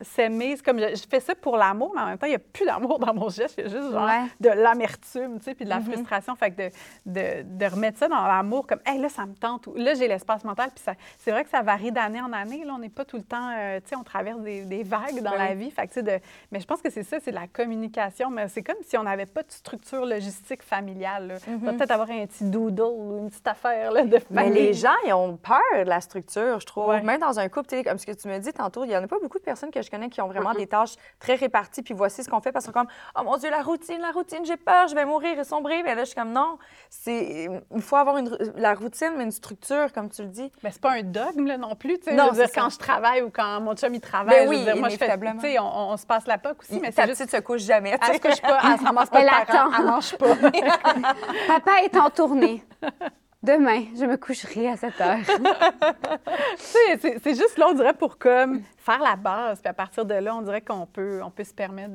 s'aimer. 0.00 0.56
C'est 0.56 0.64
comme, 0.64 0.78
je, 0.78 0.94
je 0.94 1.02
fais 1.08 1.20
ça 1.20 1.34
pour 1.34 1.56
l'amour, 1.56 1.92
mais 1.94 2.00
en 2.02 2.06
même 2.06 2.18
temps, 2.18 2.26
il 2.26 2.30
n'y 2.30 2.36
a 2.36 2.40
plus 2.40 2.64
d'amour 2.66 2.98
dans 2.98 3.12
mon 3.14 3.28
geste. 3.28 3.54
Il 3.58 3.64
y 3.64 3.66
a 3.66 3.70
juste 3.70 3.90
genre 3.92 4.04
Ouais. 4.06 4.22
de 4.40 4.48
l'amertume, 4.48 5.38
tu 5.38 5.44
sais, 5.44 5.54
puis 5.54 5.64
de 5.64 5.70
la 5.70 5.80
Mhm. 5.80 5.92
frustration. 5.92 6.34
Fait 6.36 6.50
que 6.50 6.56
de, 6.68 6.70
de, 7.06 7.42
de 7.44 7.66
remettre 7.66 7.98
ça 7.98 8.08
dans 8.08 8.26
l'amour, 8.26 8.66
comme, 8.66 8.80
hey, 8.86 8.98
là, 8.98 9.08
ça 9.08 9.26
me 9.26 9.34
tente. 9.34 9.66
Ou 9.66 9.74
là, 9.74 9.94
j'ai 9.94 10.08
l'espace 10.08 10.44
mental. 10.44 10.70
Puis 10.74 10.84
c'est 11.18 11.30
vrai 11.30 11.44
que 11.44 11.50
ça 11.50 11.62
varie 11.62 11.92
d'année 11.92 12.20
en 12.20 12.32
année. 12.32 12.64
Là, 12.64 12.72
on 12.74 12.78
n'est 12.78 12.88
pas 12.88 13.04
tout 13.04 13.16
le 13.16 13.22
temps, 13.22 13.50
euh, 13.56 13.80
tu 13.80 13.88
sais, 13.90 13.96
on 13.96 14.02
traverse 14.04 14.40
des, 14.40 14.62
des 14.64 14.82
vagues 14.82 15.20
dans 15.22 15.32
Ben 15.32 15.38
la 15.38 15.54
vie. 15.54 15.70
Fait 15.70 15.82
que, 15.86 15.92
tu 15.92 15.94
sais, 15.94 16.02
de, 16.02 16.18
mais 16.52 16.60
je 16.60 16.66
pense 16.66 16.80
que 16.82 16.90
c'est 16.90 17.02
ça, 17.02 17.18
c'est 17.20 17.30
de 17.30 17.36
la 17.36 17.46
communication. 17.46 18.30
Mais 18.30 18.48
c'est 18.48 18.62
comme 18.62 18.76
si 18.82 18.96
on 18.96 19.02
n'avait 19.02 19.26
pas 19.26 19.42
de 19.42 19.50
structure 19.50 20.06
logistique 20.06 20.62
familiale. 20.62 21.38
On 21.48 21.56
va 21.58 21.72
peut-être 21.72 21.90
avoir 21.90 22.10
un 22.10 22.26
petit 22.26 22.44
doodle 22.44 22.82
ou 22.82 23.18
une 23.18 23.30
petite 23.30 23.46
affaire 23.46 23.92
là, 23.92 24.02
de 24.04 24.16
Mhm. 24.16 24.22
Mais 24.30 24.42
famille. 24.44 24.54
les 24.62 24.74
gens, 24.74 24.88
ils 25.06 25.12
ont 25.12 25.36
peur 25.36 25.58
de 25.84 25.88
la 25.88 26.00
structure, 26.00 26.60
je 26.60 26.66
trouve. 26.66 26.88
Ouais. 26.88 27.02
Même 27.02 27.20
dans 27.20 27.38
un 27.38 27.48
couple, 27.48 27.68
tu 27.68 27.76
sais, 27.76 27.84
comme 27.84 27.98
ce 27.98 28.06
que 28.06 28.12
tu 28.12 28.28
me 28.28 28.38
dis 28.38 28.52
tantôt, 28.52 28.84
il 28.84 28.88
n'y 28.88 28.96
en 28.96 29.02
a 29.02 29.06
pas 29.06 29.18
beaucoup 29.20 29.38
de 29.38 29.44
personnes 29.44 29.70
que 29.70 29.82
je 29.82 29.89
connais 29.90 30.08
qui 30.08 30.20
ont 30.20 30.28
vraiment 30.28 30.52
des 30.54 30.66
tâches 30.66 30.94
très 31.18 31.34
réparties, 31.34 31.82
puis 31.82 31.94
voici 31.94 32.22
ce 32.24 32.28
qu'on 32.30 32.40
fait, 32.40 32.52
parce 32.52 32.64
qu'ils 32.64 32.72
sont 32.72 32.80
comme 32.80 32.88
«Oh 33.18 33.22
mon 33.24 33.36
Dieu, 33.36 33.50
la 33.50 33.62
routine, 33.62 33.98
la 34.00 34.10
routine, 34.12 34.44
j'ai 34.44 34.56
peur, 34.56 34.88
je 34.88 34.94
vais 34.94 35.04
mourir 35.04 35.38
et 35.38 35.44
sombrer.» 35.44 35.82
Mais 35.84 35.94
là, 35.94 36.02
je 36.02 36.10
suis 36.10 36.14
comme 36.16 36.32
«Non, 36.32 36.58
c'est 36.88 37.48
il 37.74 37.82
faut 37.82 37.96
avoir 37.96 38.16
une, 38.16 38.36
la 38.56 38.74
routine, 38.74 39.12
mais 39.16 39.24
une 39.24 39.30
structure, 39.30 39.92
comme 39.92 40.08
tu 40.10 40.22
le 40.22 40.28
dis. 40.28 40.50
Mais 40.62 40.70
c'est 40.70 40.80
pas 40.80 40.92
un 40.92 41.02
dogme 41.02 41.46
là, 41.46 41.56
non 41.58 41.74
plus. 41.74 41.98
tu 41.98 42.04
sais. 42.04 42.14
Non, 42.14 42.26
je 42.26 42.30
veux 42.30 42.36
dire, 42.44 42.48
ça. 42.48 42.60
quand 42.60 42.70
je 42.70 42.78
travaille 42.78 43.22
ou 43.22 43.30
quand 43.30 43.60
mon 43.60 43.74
chum 43.74 43.94
il 43.94 44.00
travaille, 44.00 44.34
Ben 44.34 44.44
je 44.44 44.50
veux 44.52 44.56
oui, 44.58 44.64
dire, 44.64 44.76
moi 44.76 44.88
je 44.88 44.96
fais, 44.96 45.18
tu 45.18 45.40
sais, 45.40 45.58
on, 45.58 45.90
on 45.90 45.96
se 45.96 46.06
passe 46.06 46.26
la 46.26 46.38
poque 46.38 46.60
aussi, 46.62 46.78
mais 46.80 46.90
c'est 46.92 47.06
juste 47.06 47.18
petite 47.20 47.30
se 47.36 47.40
couche 47.40 47.62
jamais. 47.62 47.92
tu 47.92 47.98
elle 48.02 48.06
sais. 48.08 48.14
se 48.14 48.20
couche 48.20 48.42
pas, 48.42 48.60
elle 48.64 48.78
se 48.78 48.84
ramasse 48.84 49.10
pas 49.10 49.20
Elle 49.20 49.28
attend. 49.28 49.70
elle 49.78 49.84
mange 49.86 50.16
pas. 50.16 50.34
Papa 51.46 51.82
est 51.84 51.96
en 51.96 52.10
tournée. 52.10 52.64
Demain, 53.42 53.84
je 53.98 54.04
me 54.04 54.18
coucherai 54.18 54.68
à 54.68 54.76
cette 54.76 55.00
heure. 55.00 55.16
C'est 56.58 57.34
juste 57.34 57.56
là, 57.56 57.68
on 57.70 57.72
dirait, 57.72 57.94
pour 57.94 58.18
comme 58.18 58.60
faire 58.76 58.98
la 59.00 59.16
base. 59.16 59.60
Puis 59.62 59.68
à 59.70 59.72
partir 59.72 60.04
de 60.04 60.12
là, 60.14 60.34
on 60.36 60.42
dirait 60.42 60.60
qu'on 60.60 60.84
peut, 60.84 61.22
on 61.24 61.30
peut 61.30 61.44
se 61.44 61.54
permettre 61.54 61.94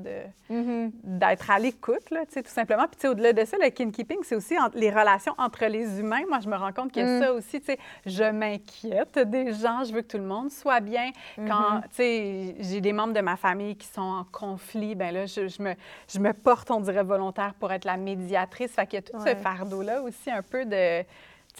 Mhm. 0.49 0.91
d'être 1.03 1.51
à 1.51 1.59
l'écoute, 1.59 2.09
là, 2.09 2.21
tu 2.27 2.33
sais, 2.33 2.41
tout 2.43 2.49
simplement. 2.51 2.85
Puis 2.87 3.07
au-delà 3.07 3.31
de 3.33 3.45
ça, 3.45 3.57
le 3.61 3.69
kinkeeping, 3.69 4.19
c'est 4.23 4.35
aussi 4.35 4.55
les 4.73 4.89
relations 4.89 5.35
entre 5.37 5.65
les 5.65 5.99
humains. 5.99 6.23
Moi, 6.27 6.39
je 6.43 6.47
me 6.49 6.55
rends 6.55 6.71
compte 6.71 6.91
qu'il 6.91 7.03
y 7.03 7.05
a 7.07 7.19
Mm. 7.19 7.21
ça 7.21 7.33
aussi, 7.33 7.59
tu 7.61 7.67
sais. 7.67 7.79
Je 8.07 8.23
m'inquiète 8.23 9.19
des 9.19 9.53
gens, 9.53 9.83
je 9.83 9.93
veux 9.93 10.01
que 10.01 10.07
tout 10.07 10.17
le 10.17 10.23
monde 10.23 10.49
soit 10.51 10.79
bien. 10.79 11.11
Quand, 11.35 11.81
tu 11.89 11.95
sais, 11.97 12.55
j'ai 12.59 12.81
des 12.81 12.93
membres 12.93 13.13
de 13.13 13.21
ma 13.21 13.35
famille 13.37 13.75
qui 13.75 13.87
sont 13.87 14.01
en 14.01 14.23
conflit, 14.31 14.95
ben 14.95 15.13
là, 15.13 15.25
je, 15.27 15.47
je 15.47 15.61
me, 15.61 15.73
je 16.07 16.17
me 16.19 16.33
porte, 16.33 16.71
on 16.71 16.79
dirait, 16.79 17.03
volontaire 17.03 17.53
pour 17.59 17.71
être 17.71 17.85
la 17.85 17.97
médiatrice. 17.97 18.71
Fait 18.71 18.87
qu'il 18.87 18.97
y 18.97 18.99
a 18.99 19.01
tout 19.03 19.17
Ouais. 19.23 19.35
ce 19.35 19.41
fardeau-là 19.41 20.01
aussi, 20.01 20.31
un 20.31 20.41
peu 20.41 20.65
de 20.65 21.03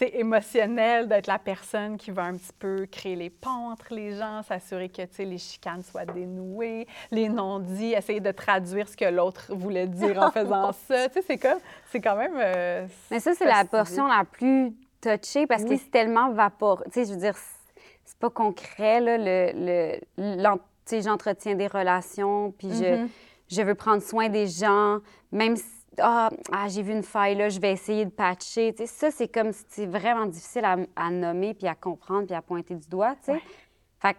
émotionnel, 0.04 1.08
d'être 1.08 1.26
la 1.26 1.38
personne 1.38 1.96
qui 1.96 2.10
va 2.10 2.24
un 2.24 2.34
petit 2.34 2.52
peu 2.58 2.86
créer 2.90 3.16
les 3.16 3.30
ponts 3.30 3.70
entre 3.70 3.94
les 3.94 4.12
gens, 4.16 4.42
s'assurer 4.42 4.88
que 4.88 5.02
tu 5.02 5.08
sais, 5.14 5.24
les 5.24 5.38
chicanes 5.38 5.82
soient 5.82 6.04
dénouées, 6.04 6.86
les 7.10 7.28
non-dits, 7.28 7.92
essayer 7.94 8.20
de 8.20 8.30
traduire 8.32 8.88
ce 8.88 8.96
que 8.96 9.06
l'autre 9.06 9.54
voulait 9.54 9.86
dire 9.86 10.22
en 10.22 10.30
faisant 10.32 10.72
ça. 10.72 11.08
Tu 11.08 11.14
sais, 11.14 11.24
c'est 11.26 11.38
comme, 11.38 11.58
c'est 11.90 12.00
quand 12.00 12.16
même. 12.16 12.34
euh, 12.36 12.86
Mais 13.10 13.20
ça, 13.20 13.32
c'est 13.34 13.46
la 13.46 13.64
portion 13.64 14.06
la 14.06 14.24
plus 14.24 14.72
touchée 15.00 15.46
parce 15.46 15.64
que 15.64 15.70
Oui. 15.70 15.78
c'est 15.82 15.90
tellement 15.90 16.30
vapor. 16.30 16.82
Tu 16.86 16.90
sais, 16.92 17.04
je 17.06 17.12
veux 17.12 17.20
dire, 17.20 17.36
c'est- 17.36 18.18
pas 18.18 18.30
concret, 18.30 19.00
là, 19.00 19.18
le, 19.18 19.50
le, 20.16 20.42
l'en- 20.42 20.56
tu 20.56 20.62
sais, 20.86 21.02
j'entretiens 21.02 21.54
des 21.54 21.66
relations, 21.66 22.50
puis 22.52 22.68
je, 22.72 23.02
Mhm. 23.02 23.08
je 23.50 23.60
veux 23.62 23.74
prendre 23.74 24.00
soin 24.02 24.28
des 24.30 24.46
gens, 24.46 25.00
même 25.32 25.56
si, 25.56 25.75
ah, 26.00 26.30
ah, 26.52 26.68
j'ai 26.68 26.82
vu 26.82 26.92
une 26.92 27.02
faille 27.02 27.34
là, 27.36 27.48
je 27.48 27.60
vais 27.60 27.72
essayer 27.72 28.04
de 28.04 28.10
patcher. 28.10 28.72
Tu 28.74 28.82
sais, 28.82 28.86
ça, 28.86 29.10
c'est 29.10 29.28
comme, 29.28 29.50
c'est 29.68 29.86
vraiment 29.86 30.26
difficile 30.26 30.64
à, 30.64 30.76
à 30.96 31.10
nommer, 31.10 31.54
puis 31.54 31.66
à 31.66 31.74
comprendre, 31.74 32.26
puis 32.26 32.34
à 32.34 32.42
pointer 32.42 32.74
du 32.74 32.88
doigt, 32.88 33.14
tu 33.16 33.24
sais. 33.26 33.32
Ouais. 33.32 33.42
Fait 34.00 34.14
que 34.14 34.18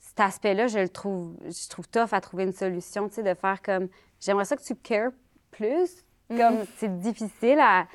cet 0.00 0.20
aspect-là, 0.20 0.66
je 0.68 0.78
le 0.78 0.88
trouve, 0.88 1.36
je 1.44 1.68
trouve 1.68 1.88
tough 1.88 2.12
à 2.12 2.20
trouver 2.20 2.44
une 2.44 2.52
solution, 2.52 3.08
tu 3.08 3.16
sais, 3.16 3.22
de 3.22 3.34
faire 3.34 3.60
comme, 3.62 3.88
j'aimerais 4.20 4.44
ça 4.44 4.56
que 4.56 4.62
tu 4.62 4.74
cares 4.76 5.10
plus, 5.50 6.04
comme 6.28 6.64
c'est 6.76 6.98
difficile 7.00 7.58
à... 7.60 7.86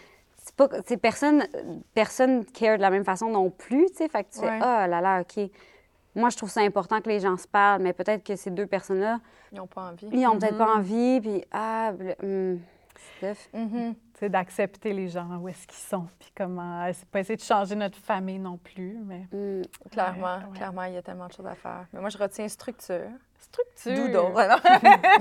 Pas... 0.57 0.67
Personne... 1.01 1.45
Personne 1.93 2.45
care 2.45 2.77
de 2.77 2.81
la 2.81 2.89
même 2.89 3.03
façon 3.05 3.29
non 3.29 3.49
plus, 3.49 3.87
tu 3.91 3.97
sais, 3.97 4.07
fait 4.09 4.23
que 4.23 4.31
tu 4.33 4.39
Ouais. 4.39 4.47
fais, 4.47 4.59
ah 4.61 4.87
là 4.87 5.01
là, 5.01 5.21
OK. 5.21 5.49
Moi, 6.15 6.29
je 6.29 6.37
trouve 6.37 6.49
ça 6.49 6.61
important 6.61 6.99
que 7.01 7.07
les 7.09 7.19
gens 7.19 7.37
se 7.37 7.47
parlent, 7.47 7.81
mais 7.83 7.93
peut-être 7.93 8.23
que 8.23 8.35
ces 8.35 8.49
deux 8.49 8.65
personnes-là, 8.65 9.19
Ils 9.51 9.57
n'ont 9.59 9.67
pas 9.67 9.91
envie. 9.91 10.09
ils 10.11 10.27
ont 10.27 10.37
peut-être 10.39 10.57
pas 10.57 10.75
envie, 10.75 11.21
puis 11.21 11.43
ah, 11.51 11.91
hum, 12.23 12.59
Tu 13.21 13.95
sais, 14.19 14.29
d'accepter 14.29 14.91
les 14.93 15.07
gens 15.07 15.37
où 15.37 15.47
est-ce 15.47 15.65
qu'ils 15.67 15.77
sont, 15.77 16.07
puis 16.19 16.29
comment. 16.35 16.85
C'est 16.93 17.07
pas 17.09 17.19
essayer 17.21 17.37
de 17.37 17.41
changer 17.41 17.75
notre 17.75 17.97
famille 17.97 18.39
non 18.39 18.57
plus, 18.57 18.97
mais. 19.05 19.27
Hum. 19.33 19.61
Clairement, 19.91 20.37
Ouais, 20.37 20.43
ouais. 20.51 20.55
clairement, 20.57 20.83
il 20.83 20.93
y 20.93 20.97
a 20.97 21.01
tellement 21.01 21.27
de 21.27 21.33
choses 21.33 21.47
à 21.47 21.55
faire. 21.55 21.85
Mais 21.93 21.99
moi, 22.01 22.09
je 22.09 22.17
retiens 22.17 22.47
structure. 22.47 23.09
Structure. 23.39 23.95
Doodle. 23.95 24.31
voilà. 24.33 24.59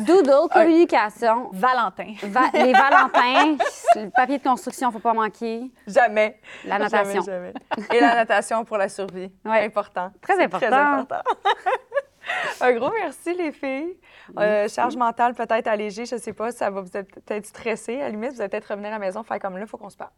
Doodle, 0.00 0.48
communication, 0.52 1.50
Valentin. 1.52 2.14
va- 2.24 2.50
les 2.52 2.72
Valentins, 2.72 3.56
le 3.94 4.10
papier 4.10 4.38
de 4.38 4.42
construction, 4.42 4.90
faut 4.90 4.98
pas 4.98 5.14
manquer, 5.14 5.70
Jamais. 5.86 6.40
la 6.64 6.78
notation. 6.80 7.22
Jamais, 7.22 7.52
jamais. 7.76 7.88
Et 7.96 8.00
la 8.00 8.16
natation 8.16 8.64
pour 8.64 8.76
la 8.76 8.88
survie. 8.88 9.30
Ouais. 9.44 9.64
Important. 9.64 10.10
Très 10.20 10.34
C'est 10.34 10.44
important. 10.44 10.66
Très 10.68 10.76
important. 10.76 11.22
Un 12.60 12.72
gros 12.72 12.90
merci, 12.92 13.34
les 13.34 13.52
filles. 13.52 13.96
Euh, 14.38 14.68
charge 14.68 14.96
mentale 14.96 15.34
peut-être 15.34 15.66
allégée, 15.68 16.04
je 16.06 16.14
ne 16.16 16.20
sais 16.20 16.32
pas, 16.32 16.50
ça 16.52 16.70
va 16.70 16.80
vous 16.80 16.96
être 16.96 17.10
peut-être 17.20 17.46
stressé. 17.46 17.96
À 17.96 18.04
la 18.04 18.10
limite, 18.10 18.32
vous 18.32 18.40
allez 18.40 18.48
peut-être 18.50 18.68
revenir 18.70 18.88
à 18.88 18.92
la 18.92 18.98
maison 18.98 19.22
faire 19.22 19.38
comme 19.38 19.54
là, 19.56 19.62
il 19.62 19.68
faut 19.68 19.78
qu'on 19.78 19.90
se 19.90 19.96
parle. 19.96 20.10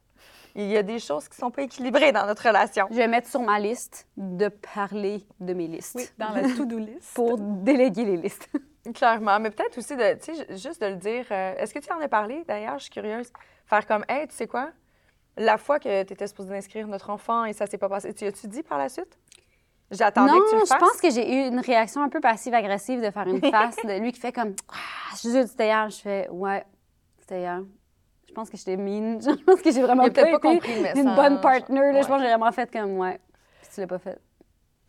Il 0.56 0.66
y 0.66 0.76
a 0.76 0.82
des 0.82 0.98
choses 0.98 1.28
qui 1.28 1.36
ne 1.36 1.46
sont 1.46 1.50
pas 1.50 1.62
équilibrées 1.62 2.10
dans 2.12 2.26
notre 2.26 2.44
relation. 2.46 2.86
Je 2.90 2.96
vais 2.96 3.06
mettre 3.08 3.28
sur 3.28 3.40
ma 3.40 3.60
liste 3.60 4.08
de 4.16 4.48
parler 4.48 5.24
de 5.38 5.54
mes 5.54 5.68
listes 5.68 5.94
Oui, 5.94 6.08
dans 6.18 6.30
la 6.30 6.42
to-do 6.42 6.78
list. 6.78 7.10
pour 7.14 7.38
déléguer 7.38 8.04
les 8.04 8.16
listes. 8.16 8.48
Clairement, 8.94 9.38
mais 9.38 9.50
peut-être 9.50 9.78
aussi, 9.78 9.94
de, 9.94 10.14
tu 10.14 10.34
sais, 10.34 10.46
ju- 10.48 10.56
juste 10.58 10.80
de 10.82 10.86
le 10.88 10.96
dire. 10.96 11.26
euh, 11.30 11.54
Est-ce 11.56 11.72
que 11.74 11.78
tu 11.78 11.92
en 11.92 12.00
as 12.00 12.08
parlé, 12.08 12.42
d'ailleurs? 12.48 12.78
Je 12.78 12.84
suis 12.84 12.90
curieuse. 12.90 13.30
Faire 13.66 13.86
comme, 13.86 14.04
hey, 14.08 14.26
tu 14.26 14.34
sais 14.34 14.46
quoi? 14.48 14.70
La 15.36 15.58
fois 15.58 15.78
que 15.78 16.02
tu 16.02 16.12
étais 16.14 16.26
supposée 16.26 16.56
inscrire 16.56 16.88
notre 16.88 17.10
enfant 17.10 17.44
et 17.44 17.52
ça 17.52 17.66
s'est 17.66 17.78
pas 17.78 17.88
passé, 17.88 18.12
tu 18.14 18.24
as-tu 18.24 18.48
dit 18.48 18.62
par 18.64 18.78
la 18.78 18.88
suite? 18.88 19.16
J'attendais 19.90 20.32
non, 20.32 20.38
que 20.38 20.50
tu 20.50 20.56
le 20.56 20.64
je 20.66 20.78
pense 20.78 21.00
que 21.00 21.10
j'ai 21.10 21.34
eu 21.34 21.48
une 21.48 21.58
réaction 21.58 22.02
un 22.02 22.08
peu 22.08 22.20
passive-agressive 22.20 23.00
de 23.02 23.10
faire 23.10 23.26
une 23.26 23.40
face 23.50 23.76
de 23.84 23.98
lui 24.00 24.12
qui 24.12 24.20
fait 24.20 24.32
comme 24.32 24.54
Ah, 24.68 24.74
je 25.12 25.28
suis 25.28 25.48
c'était 25.48 25.66
hier. 25.66 25.90
Je 25.90 26.00
fais 26.00 26.28
Ouais, 26.30 26.64
c'était 27.18 27.40
hier. 27.40 27.60
Je 28.28 28.32
pense 28.32 28.48
que 28.48 28.56
j'étais 28.56 28.76
mine. 28.76 29.20
Je 29.22 29.42
pense 29.44 29.60
que 29.60 29.72
j'ai 29.72 29.82
vraiment 29.82 30.08
pas, 30.08 30.22
pas 30.24 30.38
compris 30.38 30.74
le 30.76 30.82
message. 30.82 30.98
une 30.98 31.14
bonne 31.16 31.40
partner. 31.40 31.80
là. 31.80 31.92
Ouais. 31.92 32.02
Je 32.02 32.06
pense 32.06 32.16
que 32.18 32.22
j'ai 32.22 32.28
vraiment 32.28 32.52
fait 32.52 32.70
comme 32.72 32.96
Ouais. 32.98 33.18
Puis 33.62 33.70
tu 33.74 33.80
l'as 33.80 33.86
pas 33.88 33.98
fait. 33.98 34.18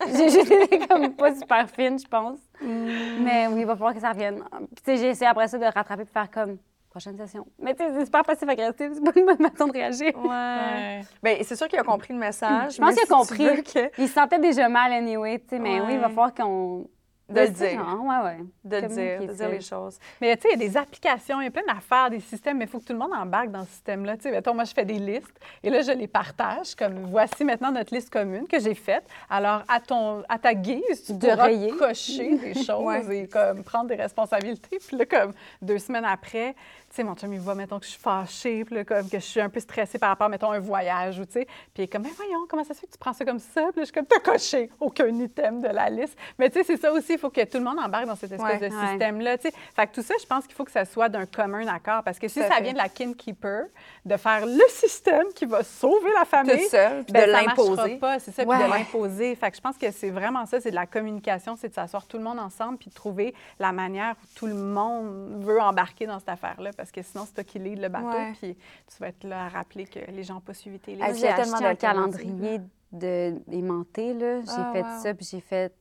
J'ai 0.06 0.40
été 0.40 0.78
comme 0.86 1.12
pas 1.14 1.34
super 1.34 1.68
fine, 1.70 1.98
je 1.98 2.06
pense. 2.06 2.38
Mais 2.60 3.48
oui, 3.48 3.60
il 3.60 3.66
va 3.66 3.74
falloir 3.74 3.94
que 3.94 4.00
ça 4.00 4.10
revienne. 4.10 4.42
Puis 4.42 4.66
tu 4.76 4.82
sais, 4.84 4.96
j'ai 4.96 5.08
essayé 5.10 5.26
après 5.28 5.48
ça 5.48 5.58
de 5.58 5.64
rattraper 5.64 6.02
et 6.02 6.06
faire 6.06 6.30
comme 6.30 6.58
prochaine 6.92 7.16
session. 7.16 7.46
Mais 7.58 7.74
tu 7.74 7.82
sais, 7.84 7.90
c'est 7.94 8.04
super 8.04 8.22
passif-agressif. 8.22 8.90
C'est 8.94 9.02
pas 9.04 9.18
une 9.18 9.26
bonne 9.26 9.50
façon 9.50 9.66
de 9.66 9.72
réagir. 9.72 10.12
Ouais. 10.16 10.28
Ouais. 10.28 11.00
Bien, 11.22 11.36
c'est 11.42 11.56
sûr 11.56 11.66
qu'il 11.68 11.78
a 11.78 11.82
compris 11.82 12.12
le 12.12 12.18
message. 12.20 12.74
Je 12.74 12.78
pense 12.80 12.90
qu'il 12.94 13.02
a 13.02 13.06
si 13.06 13.08
compris. 13.08 13.62
que- 13.64 13.90
Il 14.00 14.08
se 14.08 14.14
sentait 14.14 14.38
déjà 14.38 14.68
mal 14.68 14.92
anyway, 14.92 15.38
tu 15.40 15.48
sais, 15.50 15.58
mais 15.58 15.80
oui, 15.80 15.94
il 15.94 15.98
va 16.00 16.08
falloir 16.08 16.34
qu'on. 16.34 16.86
De 17.28 17.40
le 17.40 17.48
dire. 17.48 17.82
genre, 17.82 18.04
ouais, 18.04 18.24
ouais. 18.24 18.38
De 18.62 18.76
le 18.76 18.88
dire, 18.88 19.20
de 19.26 19.32
dire 19.32 19.48
les 19.48 19.60
choses. 19.62 19.98
Mais 20.20 20.36
tu 20.36 20.42
sais, 20.42 20.48
il 20.54 20.60
y 20.60 20.64
a 20.66 20.68
des 20.68 20.76
applications, 20.76 21.40
il 21.40 21.44
y 21.44 21.46
a 21.46 21.50
plein 21.50 21.62
d'affaires, 21.66 22.10
des 22.10 22.20
systèmes, 22.20 22.58
mais 22.58 22.64
il 22.66 22.70
faut 22.70 22.78
que 22.78 22.84
tout 22.84 22.92
le 22.92 22.98
monde 22.98 23.14
embarque 23.14 23.50
dans 23.50 23.64
ce 23.64 23.70
système-là. 23.70 24.16
Tu 24.16 24.24
sais, 24.24 24.32
mettons, 24.32 24.52
moi, 24.52 24.64
je 24.64 24.74
fais 24.74 24.84
des 24.84 24.98
listes 24.98 25.32
et 25.62 25.70
là, 25.70 25.80
je 25.80 25.92
les 25.92 26.08
partage 26.08 26.74
comme 26.74 27.06
voici 27.06 27.42
maintenant 27.44 27.70
notre 27.72 27.94
liste 27.94 28.10
commune 28.10 28.46
que 28.46 28.58
j'ai 28.60 28.74
faite. 28.74 29.04
Alors, 29.30 29.62
à, 29.68 29.80
ton, 29.80 30.22
à 30.28 30.38
ta 30.38 30.52
guise, 30.52 31.04
tu 31.06 31.14
De 31.14 31.26
pourras 31.30 31.44
rayer. 31.44 31.70
cocher 31.70 32.36
des 32.36 32.54
choses 32.64 32.84
Ouais. 32.84 33.16
et 33.20 33.28
comme 33.28 33.62
prendre 33.64 33.86
des 33.86 33.94
responsabilités. 33.96 34.78
Puis 34.86 34.98
là, 34.98 35.06
comme 35.06 35.32
deux 35.62 35.78
semaines 35.78 36.04
après, 36.04 36.54
sais, 36.96 37.02
mon 37.04 37.14
chum, 37.14 37.32
il 37.32 37.40
voit, 37.40 37.54
mettons, 37.54 37.78
que 37.78 37.84
je 37.86 37.90
suis 37.92 38.00
fâchée, 38.00 38.64
puis 38.64 38.74
là, 38.76 38.84
comme 38.84 39.08
que 39.08 39.18
je 39.18 39.24
suis 39.24 39.40
un 39.40 39.48
peu 39.48 39.60
stressée 39.60 39.98
par 39.98 40.10
rapport, 40.10 40.28
mettons, 40.28 40.50
à 40.50 40.56
un 40.56 40.60
voyage, 40.60 41.18
ou 41.18 41.24
tu 41.24 41.32
sais. 41.32 41.44
Puis 41.46 41.54
il 41.78 41.82
est 41.82 41.88
comme, 41.88 42.02
mais 42.02 42.10
voyons, 42.16 42.46
comment 42.48 42.64
ça 42.64 42.74
se 42.74 42.80
fait 42.80 42.86
que 42.86 42.92
tu 42.92 42.98
prends 42.98 43.12
ça 43.12 43.24
comme 43.24 43.38
ça? 43.38 43.62
Puis 43.72 43.76
là, 43.76 43.82
je 43.82 43.84
suis 43.84 43.92
comme, 43.92 44.06
t'as 44.06 44.20
coché 44.20 44.70
aucun 44.80 45.08
item 45.08 45.60
de 45.60 45.68
la 45.68 45.88
liste. 45.90 46.16
Mais 46.38 46.50
tu 46.50 46.58
sais, 46.58 46.64
c'est 46.64 46.76
ça 46.80 46.92
aussi, 46.92 47.14
il 47.14 47.18
faut 47.18 47.30
que 47.30 47.44
tout 47.44 47.58
le 47.58 47.64
monde 47.64 47.78
embarque 47.78 48.06
dans 48.06 48.16
cette 48.16 48.32
espèce 48.32 48.60
Ouais. 48.60 48.68
de 48.68 48.74
Ouais. 48.74 48.88
système-là, 48.88 49.38
tu 49.38 49.48
sais. 49.48 49.54
Fait 49.74 49.86
que 49.86 49.94
tout 49.94 50.02
ça, 50.02 50.14
je 50.20 50.26
pense 50.26 50.46
qu'il 50.46 50.54
faut 50.54 50.64
que 50.64 50.70
ça 50.70 50.84
soit 50.84 51.08
d'un 51.08 51.26
commun 51.26 51.66
accord. 51.68 52.02
Parce 52.02 52.18
que 52.18 52.28
si 52.28 52.40
ça 52.40 52.60
vient 52.60 52.72
de 52.72 52.78
la 52.78 52.88
kinkeeper, 52.88 53.64
de 54.04 54.16
faire 54.16 54.46
le 54.46 54.62
système 54.68 55.26
qui 55.34 55.44
va 55.46 55.62
sauver 55.62 56.10
la 56.18 56.24
famille, 56.24 56.56
puis 56.68 57.12
ben, 57.12 57.26
de 57.26 57.32
marchera 57.32 57.42
l'imposer. 57.42 57.96
pas, 57.96 58.18
c'est 58.18 58.32
ça, 58.32 58.42
puis 58.42 58.50
Ouais. 58.50 58.64
de 58.64 58.70
l'imposer. 58.70 59.34
Fait 59.34 59.50
que 59.50 59.56
je 59.56 59.60
pense 59.60 59.76
que 59.78 59.90
c'est 59.90 60.10
vraiment 60.10 60.46
ça, 60.46 60.60
c'est 60.60 60.70
de 60.70 60.74
la 60.74 60.86
communication, 60.86 61.56
c'est 61.56 61.68
de 61.68 61.74
s'asseoir 61.74 62.06
tout 62.06 62.18
le 62.18 62.24
monde 62.24 62.38
ensemble 62.38 62.78
puis 62.78 62.90
de 62.90 62.94
trouver 62.94 63.34
la 63.58 63.72
manière 63.72 64.14
où 64.22 64.26
tout 64.38 64.46
le 64.46 64.54
monde 64.54 65.42
veut 65.44 65.60
embarquer 65.60 66.06
dans 66.06 66.18
cette 66.18 66.28
affaire-là 66.28 66.70
parce 66.82 66.90
que 66.90 67.00
sinon, 67.02 67.22
c'est 67.26 67.34
toi 67.34 67.44
qui 67.44 67.60
lead 67.60 67.78
le 67.80 67.88
bateau 67.88 68.08
Ouais. 68.08 68.32
puis 68.40 68.56
tu 68.56 68.96
vas 68.98 69.06
être 69.08 69.22
là 69.22 69.44
à 69.44 69.48
rappeler 69.48 69.84
que 69.86 70.00
les 70.10 70.24
gens 70.24 70.34
n'ont 70.34 70.40
pas 70.40 70.52
suivi 70.52 70.80
tes 70.80 70.98
Ah, 71.00 71.12
J'ai 71.12 71.20
tellement 71.28 71.60
d'alternatives, 71.60 71.78
calendrier 72.18 72.60
de 72.90 73.34
aimanté, 73.52 74.14
là. 74.14 74.40
J'ai 74.40 74.48
Ah, 74.56 74.70
fait 74.72 74.82
wow. 74.82 75.00
ça, 75.00 75.14
puis 75.14 75.28
j'ai 75.30 75.40
fait... 75.40 75.72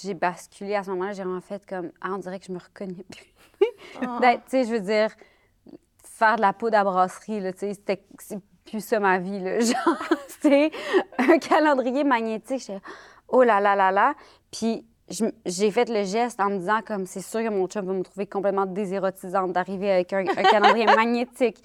J'ai 0.00 0.14
basculé 0.14 0.74
à 0.74 0.82
ce 0.82 0.88
moment-là, 0.90 1.12
j'ai 1.12 1.22
vraiment 1.22 1.42
fait 1.42 1.64
comme... 1.66 1.92
Ah, 2.00 2.12
on 2.14 2.18
dirait 2.18 2.38
que 2.40 2.46
je 2.46 2.52
me 2.52 2.58
reconnais 2.58 3.04
plus. 3.10 3.26
Ben, 4.22 4.36
tu 4.38 4.42
sais, 4.48 4.64
je 4.64 4.70
veux 4.72 4.80
dire, 4.80 5.10
faire 6.02 6.36
de 6.36 6.40
la 6.40 6.54
poudre 6.54 6.78
à 6.78 6.84
brasserie, 6.84 7.40
là, 7.40 7.52
tu 7.52 7.58
sais, 7.60 7.74
c'était 7.74 8.02
c'est 8.18 8.38
plus 8.64 8.80
ça 8.82 8.98
ma 9.00 9.18
vie, 9.18 9.38
là. 9.40 9.60
Genre, 9.60 9.98
un 11.18 11.38
calendrier 11.38 12.04
magnétique. 12.04 12.60
J'étais, 12.60 12.80
oh 13.28 13.42
là 13.42 13.60
là 13.60 13.76
là 13.76 13.90
là. 13.92 14.14
Puis 14.50 14.76
je- 14.78 14.84
j'ai 15.46 15.70
fait 15.70 15.88
le 15.88 16.04
geste 16.04 16.40
en 16.40 16.50
me 16.50 16.58
disant, 16.58 16.80
comme, 16.86 17.06
c'est 17.06 17.20
sûr 17.20 17.40
que 17.40 17.48
mon 17.48 17.66
chum 17.66 17.86
va 17.86 17.92
me 17.92 18.02
trouver 18.02 18.26
complètement 18.26 18.66
désérotisante 18.66 19.52
d'arriver 19.52 19.90
avec 19.90 20.12
un, 20.12 20.20
un 20.20 20.42
calendrier 20.42 20.86
magnétique. 20.96 21.62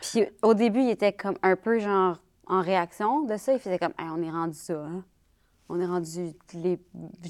Puis 0.00 0.24
au 0.42 0.54
début, 0.54 0.80
il 0.80 0.90
était 0.90 1.12
comme 1.12 1.36
un 1.42 1.56
peu, 1.56 1.78
genre, 1.78 2.16
en 2.46 2.62
réaction 2.62 3.22
de 3.22 3.36
ça. 3.36 3.52
Il 3.52 3.58
faisait 3.58 3.78
comme, 3.78 3.92
Hey, 3.98 4.08
on 4.10 4.22
est 4.22 4.30
rendu 4.30 4.56
ça, 4.56 4.74
hein. 4.74 5.04
On 5.68 5.78
est 5.80 5.86
rendu 5.86 6.32
les 6.54 6.80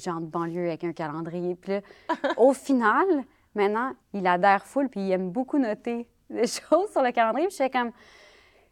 gens 0.03 0.19
de 0.19 0.25
banlieue 0.25 0.65
avec 0.67 0.83
un 0.83 0.93
calendrier. 0.93 1.53
Puis 1.55 1.73
là, 1.73 1.81
au 2.37 2.53
final, 2.55 3.05
maintenant, 3.53 3.93
il 4.13 4.25
adhère 4.25 4.65
full, 4.65 4.89
puis 4.89 5.01
il 5.01 5.11
aime 5.11 5.29
beaucoup 5.29 5.59
noter 5.59 6.07
des 6.29 6.47
choses 6.47 6.89
sur 6.91 7.03
le 7.03 7.11
calendrier. 7.11 7.47
Puis 7.47 7.57
je 7.57 7.63
fais 7.63 7.69
comme, 7.69 7.91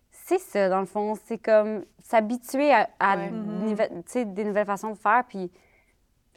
c'est 0.10 0.40
ça, 0.40 0.70
dans 0.70 0.80
le 0.80 0.88
fond. 0.88 1.14
C'est 1.26 1.38
comme 1.38 1.84
s'habituer 2.02 2.74
à, 2.74 2.88
Ouais. 3.18 3.90
sais, 4.08 4.26
des 4.26 4.44
nouvelles 4.44 4.66
façons 4.66 4.90
de 4.90 4.98
faire. 4.98 5.24
Puis 5.28 5.52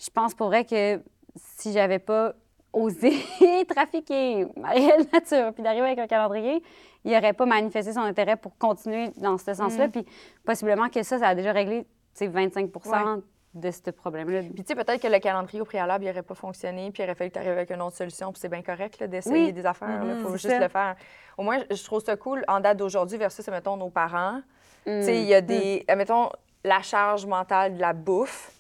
je 0.03 0.11
pense 0.11 0.35
pour 0.35 0.49
vrai 0.49 0.65
que 0.65 1.01
si 1.37 1.73
j'avais 1.73 1.99
pas 1.99 2.35
osé 2.73 3.13
trafiquer 3.69 4.47
ma 4.57 4.71
réelle 4.71 5.07
nature, 5.13 5.53
puis 5.53 5.63
d'arriver 5.63 5.87
avec 5.87 5.99
un 5.99 6.07
calendrier, 6.07 6.63
il 7.05 7.13
n'aurait 7.13 7.33
pas 7.35 7.47
manifesté 7.47 7.93
son 7.93 8.01
intérêt 8.01 8.37
pour 8.37 8.57
continuer 8.59 9.11
dans 9.19 9.37
ce 9.39 9.53
sens-là. 9.55 9.89
Puis 9.89 10.05
possiblement 10.45 10.89
que 10.89 11.03
ça, 11.03 11.19
ça 11.19 11.29
a 11.29 11.35
déjà 11.35 11.53
réglé 11.53 11.83
tu 12.17 12.27
sais, 12.27 12.29
25% 12.29 13.23
de 13.55 13.71
ce 13.71 13.91
problème-là. 13.91 14.41
Puis, 14.55 14.65
tu 14.65 14.69
sais, 14.69 14.75
peut-être 14.75 15.01
que 15.01 15.09
le 15.09 15.19
calendrier 15.19 15.61
au 15.61 15.65
préalable, 15.67 16.05
il 16.05 16.09
n'aurait 16.09 16.23
pas 16.23 16.35
fonctionné, 16.35 16.91
puis 16.91 17.03
il 17.03 17.07
aurait 17.07 17.15
fallu 17.15 17.29
que 17.31 17.35
tu 17.35 17.39
arrives 17.41 17.53
avec 17.53 17.71
une 17.71 17.83
autre 17.83 17.97
solution, 17.97 18.33
puis 18.33 18.41
c'est 18.41 18.49
bien 18.49 18.63
correct 18.63 19.03
d'essayer 19.05 19.47
Oui. 19.47 19.53
des 19.53 19.67
affaires. 19.67 20.01
Il 20.03 20.09
Mhm, 20.15 20.23
faut 20.23 20.33
juste 20.33 20.49
ça. 20.49 20.59
le 20.59 20.69
faire. 20.69 20.97
Au 21.37 21.43
moins, 21.43 21.59
je 21.71 21.77
je 21.77 21.85
trouve 21.85 22.03
ça 22.03 22.17
cool 22.17 22.45
en 22.49 22.61
date 22.61 22.79
d'aujourd'hui 22.79 23.19
versus, 23.19 23.47
mettons, 23.49 23.77
nos 23.77 23.91
parents. 23.91 24.41
Mm. 24.87 25.01
Tu 25.01 25.03
sais, 25.05 25.21
il 25.21 25.27
y 25.29 25.35
a 25.35 25.41
des. 25.43 25.85
Mettons, 25.95 26.31
la 26.65 26.81
charge 26.81 27.27
mentale 27.27 27.75
de 27.77 27.81
la 27.81 27.93
bouffe. 27.93 28.53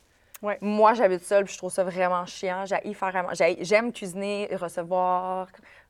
Ouais. 0.42 0.58
Moi, 0.60 0.92
j'habite 0.94 1.22
seule, 1.24 1.44
puis 1.44 1.52
je 1.54 1.58
trouve 1.58 1.70
ça 1.72 1.84
vraiment 1.84 2.26
chiant. 2.26 2.64
J'aime 3.60 3.92
cuisiner, 3.92 4.48
recevoir 4.60 5.48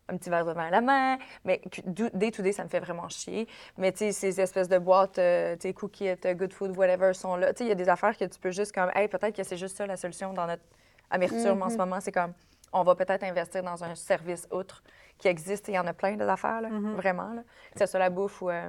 un 0.08 0.16
petit 0.16 0.28
verre 0.30 0.44
de 0.44 0.52
vin 0.52 0.66
à 0.66 0.70
la 0.70 0.80
main, 0.80 1.16
mais 1.44 1.62
day 1.86 2.30
to 2.30 2.42
day, 2.42 2.52
ça 2.52 2.64
me 2.64 2.68
fait 2.68 2.80
vraiment 2.80 3.08
chier. 3.08 3.48
Mais 3.78 3.92
tu 3.92 3.98
sais, 3.98 4.12
ces 4.12 4.40
espèces 4.40 4.68
de 4.68 4.76
boîtes, 4.78 5.18
euh, 5.18 5.54
tu 5.56 5.68
sais, 5.68 5.72
cookies, 5.74 6.08
euh, 6.10 6.34
good 6.34 6.52
food, 6.52 6.76
whatever, 6.76 7.14
sont 7.14 7.36
là. 7.36 7.52
Tu 7.54 7.58
sais, 7.58 7.64
il 7.64 7.68
y 7.68 7.72
a 7.72 7.76
des 7.76 7.88
affaires 7.88 8.16
que 8.18 8.24
tu 8.24 8.38
peux 8.38 8.50
juste 8.50 8.72
comme, 8.74 8.90
hey, 8.94 9.08
peut-être 9.08 9.34
que 9.34 9.42
c'est 9.44 9.56
juste 9.56 9.76
ça 9.76 9.86
la 9.86 9.96
solution 9.96 10.32
dans 10.34 10.46
notre 10.46 10.62
amertume 11.08 11.62
en 11.62 11.70
ce 11.70 11.76
moment. 11.78 12.00
C'est 12.00 12.12
comme, 12.12 12.32
on 12.72 12.82
va 12.82 12.94
peut-être 12.94 13.22
investir 13.22 13.62
dans 13.62 13.82
un 13.84 13.94
service 13.94 14.46
outre 14.50 14.82
qui 15.18 15.28
existe. 15.28 15.68
Il 15.68 15.74
y 15.74 15.78
en 15.78 15.86
a 15.86 15.92
plein 15.94 16.16
d'affaires, 16.16 16.60
là, 16.62 16.68
vraiment. 16.96 17.32
Là. 17.32 17.42
Que 17.72 17.78
ce 17.78 17.86
soit 17.86 18.00
la 18.00 18.10
bouffe 18.10 18.42
ou. 18.42 18.50
euh, 18.50 18.68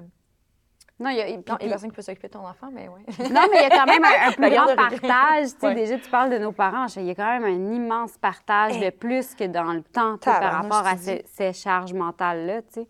Non, 1.00 1.10
il 1.10 1.18
y 1.18 1.22
a, 1.22 1.26
puis- 1.26 1.34
Non, 1.36 1.42
il 1.48 1.54
y 1.54 1.58
puis- 1.58 1.66
a 1.68 1.70
personne 1.70 1.90
qui 1.90 1.96
peut 1.96 2.02
s'occuper 2.02 2.28
de 2.28 2.34
ton 2.34 2.46
enfant, 2.48 2.70
mais 2.72 2.88
oui. 2.88 3.02
Non, 3.32 3.42
mais 3.52 3.58
il 3.58 3.62
y 3.62 3.66
a 3.66 3.70
quand 3.70 3.86
même 3.88 4.04
un, 4.04 4.28
un 4.28 4.32
plus 4.34 4.50
grand 4.52 4.76
partage. 4.76 5.48
Tu 5.54 5.60
sais, 5.60 5.68
Ouais. 5.68 5.76
déjà, 5.76 5.98
tu 5.98 6.10
parles 6.10 6.30
de 6.30 6.38
nos 6.38 6.52
parents. 6.52 6.86
Il 6.96 7.04
y 7.06 7.10
a 7.12 7.16
quand 7.16 7.40
même 7.40 7.44
un 7.46 7.74
immense 7.74 8.18
partage 8.18 8.80
de 8.80 8.90
plus 8.92 9.34
que 9.36 9.44
dans 9.46 9.74
le 9.74 9.82
temps 9.82 10.18
par 10.18 10.42
rapport 10.42 10.86
à 10.86 10.96
ces, 10.98 11.24
ces 11.26 11.52
charges 11.54 11.94
mentales-là. 11.94 12.62
tu 12.62 12.68
sais. 12.82 12.88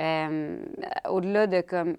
Euh, 0.00 0.58
Au-delà 1.08 1.46
de 1.46 1.60
comme, 1.60 1.96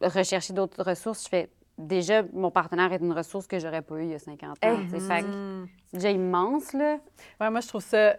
rechercher 0.00 0.52
d'autres 0.52 0.82
ressources, 0.82 1.24
je 1.24 1.28
fais 1.28 1.50
déjà, 1.76 2.22
mon 2.32 2.50
partenaire 2.50 2.92
est 2.92 3.00
une 3.00 3.12
ressource 3.12 3.46
que 3.46 3.58
j'aurais 3.58 3.82
pas 3.82 3.96
eue 3.96 4.04
il 4.04 4.10
y 4.10 4.14
a 4.14 4.18
50 4.18 4.50
ans. 4.50 4.54
Hey. 4.62 4.76
que 4.88 4.96
Mm. 4.96 5.66
c'est 5.90 5.96
déjà 5.98 6.10
immense, 6.10 6.72
là. 6.72 6.98
Ouais, 7.40 7.50
moi, 7.50 7.60
je 7.60 7.68
trouve 7.68 7.82
ça 7.82 8.14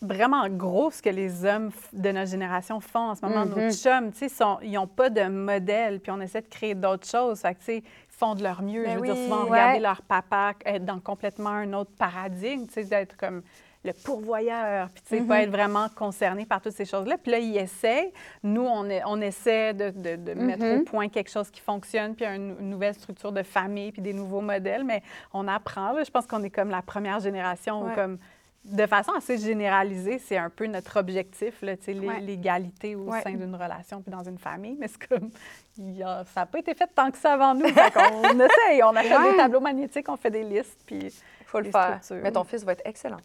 vraiment 0.00 0.48
gros 0.48 0.90
ce 0.90 1.02
que 1.02 1.08
les 1.10 1.44
hommes 1.44 1.70
de 1.92 2.10
notre 2.12 2.30
génération 2.30 2.80
font 2.80 3.10
en 3.10 3.14
ce 3.14 3.24
moment. 3.24 3.46
Mhm. 3.46 3.66
Nos 3.66 3.72
chums, 3.72 4.12
tu 4.12 4.28
sais, 4.28 4.44
ils 4.62 4.72
n'ont 4.72 4.86
pas 4.86 5.10
de 5.10 5.22
modèle, 5.28 6.00
puis 6.00 6.12
on 6.12 6.20
essaie 6.20 6.40
de 6.42 6.48
créer 6.48 6.74
d'autres 6.74 7.06
choses. 7.08 7.40
Fait 7.40 7.54
que, 7.54 7.58
tu 7.60 7.64
sais, 7.64 7.76
ils 7.78 7.84
font 8.08 8.34
de 8.34 8.42
leur 8.42 8.62
mieux. 8.62 8.84
Ben 8.84 8.94
je 8.94 8.98
veux 9.00 9.06
dire, 9.06 9.16
souvent, 9.16 9.44
Ouais. 9.44 9.50
regarder 9.50 9.80
leur 9.80 10.02
papa 10.02 10.52
être 10.64 10.84
dans 10.84 11.00
complètement 11.00 11.50
un 11.50 11.72
autre 11.72 11.90
paradigme, 11.98 12.66
tu 12.66 12.74
sais, 12.74 12.84
d'être 12.84 13.16
comme 13.16 13.42
le 13.84 13.92
pourvoyeur, 14.04 14.88
puis 14.90 15.02
tu 15.02 15.08
sais, 15.16 15.20
Mhm. 15.20 15.26
pas 15.28 15.42
être 15.42 15.50
vraiment 15.50 15.86
concerné 15.96 16.44
par 16.46 16.60
toutes 16.60 16.72
ces 16.72 16.84
choses-là. 16.84 17.16
Puis 17.16 17.30
là, 17.32 17.38
ils 17.38 17.56
essayent. 17.56 18.12
Nous, 18.42 18.64
on, 18.66 18.84
est- 18.90 19.02
on 19.06 19.20
essaie 19.20 19.72
de, 19.72 19.90
de- 19.90 20.16
de 20.16 20.34
mettre 20.34 20.64
Mhm. 20.64 20.80
au 20.80 20.84
point 20.84 21.08
quelque 21.08 21.30
chose 21.30 21.48
qui 21.50 21.60
fonctionne, 21.60 22.14
puis 22.14 22.24
une, 22.26 22.56
une 22.60 22.70
nouvelle 22.70 22.94
structure 22.94 23.30
de 23.32 23.42
famille, 23.42 23.92
puis 23.92 24.02
des 24.02 24.12
nouveaux 24.12 24.40
modèles, 24.40 24.84
mais 24.84 25.02
on 25.32 25.46
apprend. 25.48 25.92
là. 25.92 26.02
Je 26.04 26.10
pense 26.10 26.26
qu'on 26.26 26.42
est 26.42 26.50
comme 26.50 26.70
la 26.70 26.82
première 26.82 27.20
génération 27.20 27.82
où, 27.82 27.86
Ouais. 27.88 27.94
comme 27.94 28.18
de 28.64 28.86
façon 28.86 29.12
assez 29.12 29.38
généralisée, 29.38 30.18
c'est 30.18 30.36
un 30.36 30.50
peu 30.50 30.66
notre 30.66 30.98
objectif, 30.98 31.62
là, 31.62 31.72
Ouais. 31.86 32.20
l'égalité 32.20 32.94
au 32.96 33.04
Ouais. 33.10 33.22
sein 33.22 33.32
d'une 33.32 33.54
relation 33.54 34.02
puis 34.02 34.10
dans 34.10 34.22
une 34.24 34.38
famille. 34.38 34.76
Mais 34.78 34.88
c'est 34.88 35.06
comme, 35.08 35.30
il 35.78 35.96
y 35.96 36.02
a- 36.02 36.24
ça 36.34 36.40
n'a 36.40 36.46
pas 36.46 36.58
été 36.58 36.74
fait 36.74 36.88
tant 36.94 37.10
que 37.10 37.16
ça 37.18 37.32
avant 37.34 37.54
nous. 37.54 37.62
Qu'on 37.62 37.70
essaye, 38.40 38.82
on 38.82 38.94
achète 38.94 39.18
Ouais. 39.18 39.30
des 39.32 39.36
tableaux 39.38 39.60
magnétiques, 39.60 40.08
on 40.08 40.16
fait 40.16 40.30
des 40.30 40.44
listes, 40.44 40.80
puis 40.84 40.98
Il 40.98 41.46
faut 41.46 41.60
le 41.60 41.70
faire. 41.70 41.98
structures. 42.02 42.22
Mais 42.24 42.32
ton 42.32 42.44
fils 42.44 42.64
va 42.64 42.72
être 42.72 42.82
excellent. 42.84 43.20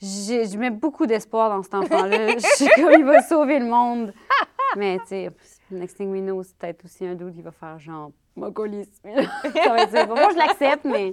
J'ai- 0.00 0.46
Je 0.46 0.56
mets 0.58 0.70
beaucoup 0.70 1.06
d'espoir 1.06 1.50
dans 1.50 1.62
cet 1.62 1.74
enfant-là. 1.74 2.28
Je 2.38 2.46
suis 2.56 2.68
comme, 2.76 2.92
il 2.98 3.04
va 3.04 3.22
sauver 3.22 3.58
le 3.58 3.66
monde. 3.66 4.12
Mais, 4.76 4.98
tu 5.00 5.06
sais, 5.06 5.30
next 5.70 5.96
thing 5.96 6.10
we 6.12 6.20
know, 6.20 6.42
c'est 6.42 6.56
peut-être 6.56 6.84
aussi 6.84 7.06
un 7.06 7.14
doute, 7.14 7.32
il 7.36 7.42
va 7.42 7.52
faire 7.52 7.78
genre, 7.78 8.10
ma 8.36 8.50
colisse. 8.50 8.90
ça 9.02 9.68
va 9.70 9.82
être 9.82 9.90
ça. 9.90 10.06
Moi, 10.06 10.28
je 10.32 10.36
l'accepte, 10.36 10.84
mais. 10.84 11.12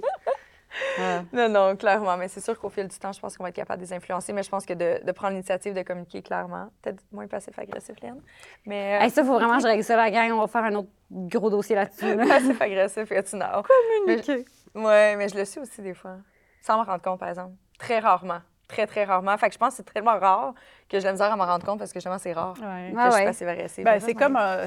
Non, 1.32 1.48
non, 1.48 1.76
clairement. 1.76 2.16
Mais 2.16 2.28
c'est 2.28 2.40
sûr 2.40 2.58
qu'au 2.58 2.68
fil 2.68 2.88
du 2.88 2.98
temps, 2.98 3.12
je 3.12 3.20
pense 3.20 3.36
qu'on 3.36 3.42
va 3.44 3.50
être 3.50 3.56
capable 3.56 3.80
de 3.82 3.86
les 3.86 3.92
influencer. 3.92 4.32
Mais 4.32 4.42
je 4.42 4.50
pense 4.50 4.64
que 4.66 4.74
de, 4.74 5.04
de 5.04 5.12
prendre 5.12 5.32
l'initiative 5.32 5.74
de 5.74 5.82
communiquer 5.82 6.22
clairement, 6.22 6.68
peut-être 6.82 7.02
moins 7.12 7.26
passif-agressif, 7.26 7.96
Léane. 8.02 8.20
Mais 8.66 8.98
euh, 9.00 9.04
hey, 9.04 9.10
ça, 9.10 9.22
il 9.22 9.26
faut 9.26 9.34
vraiment 9.34 9.56
que 9.56 9.62
je 9.62 9.68
règle 9.68 9.84
ça, 9.84 9.96
la 9.96 10.10
gang. 10.10 10.30
On 10.32 10.40
va 10.40 10.46
faire 10.46 10.64
un 10.64 10.74
autre 10.74 10.88
gros 11.10 11.50
dossier 11.50 11.76
là-dessus. 11.76 12.14
là. 12.14 12.26
passif-agressif, 12.26 13.10
et 13.12 13.22
tu 13.22 13.36
n'as. 13.36 13.62
communiquer. 13.62 14.44
Oui, 14.74 15.16
mais 15.16 15.28
je 15.28 15.36
le 15.38 15.44
suis 15.44 15.60
aussi 15.60 15.80
des 15.82 15.94
fois. 15.94 16.16
Sans 16.62 16.76
m'en 16.76 16.84
rendre 16.84 17.02
compte, 17.02 17.20
par 17.20 17.28
exemple. 17.28 17.52
Très 17.78 17.98
rarement. 17.98 18.40
Très, 18.68 18.86
très 18.86 19.04
rarement. 19.04 19.36
Fait 19.38 19.46
que 19.48 19.54
je 19.54 19.58
pense 19.58 19.70
que 19.70 19.76
c'est 19.76 19.92
tellement 19.94 20.18
rare 20.18 20.52
que 20.88 20.98
j'ai 20.98 21.04
la 21.04 21.12
misère 21.12 21.32
à 21.32 21.36
m'en 21.36 21.46
rendre 21.46 21.64
compte 21.64 21.78
parce 21.78 21.92
que 21.92 22.00
justement, 22.00 22.18
c'est 22.18 22.32
rare 22.32 22.54
Ouais. 22.60 22.90
que 22.92 22.96
Ouais, 22.96 23.04
je 23.04 23.10
suis 23.10 23.20
ouais. 23.20 23.24
passive-agressive. 23.26 23.84
Ben, 23.84 23.92
Mais 23.92 24.00
c'est 24.00 24.14
comme 24.14 24.36
euh, 24.36 24.66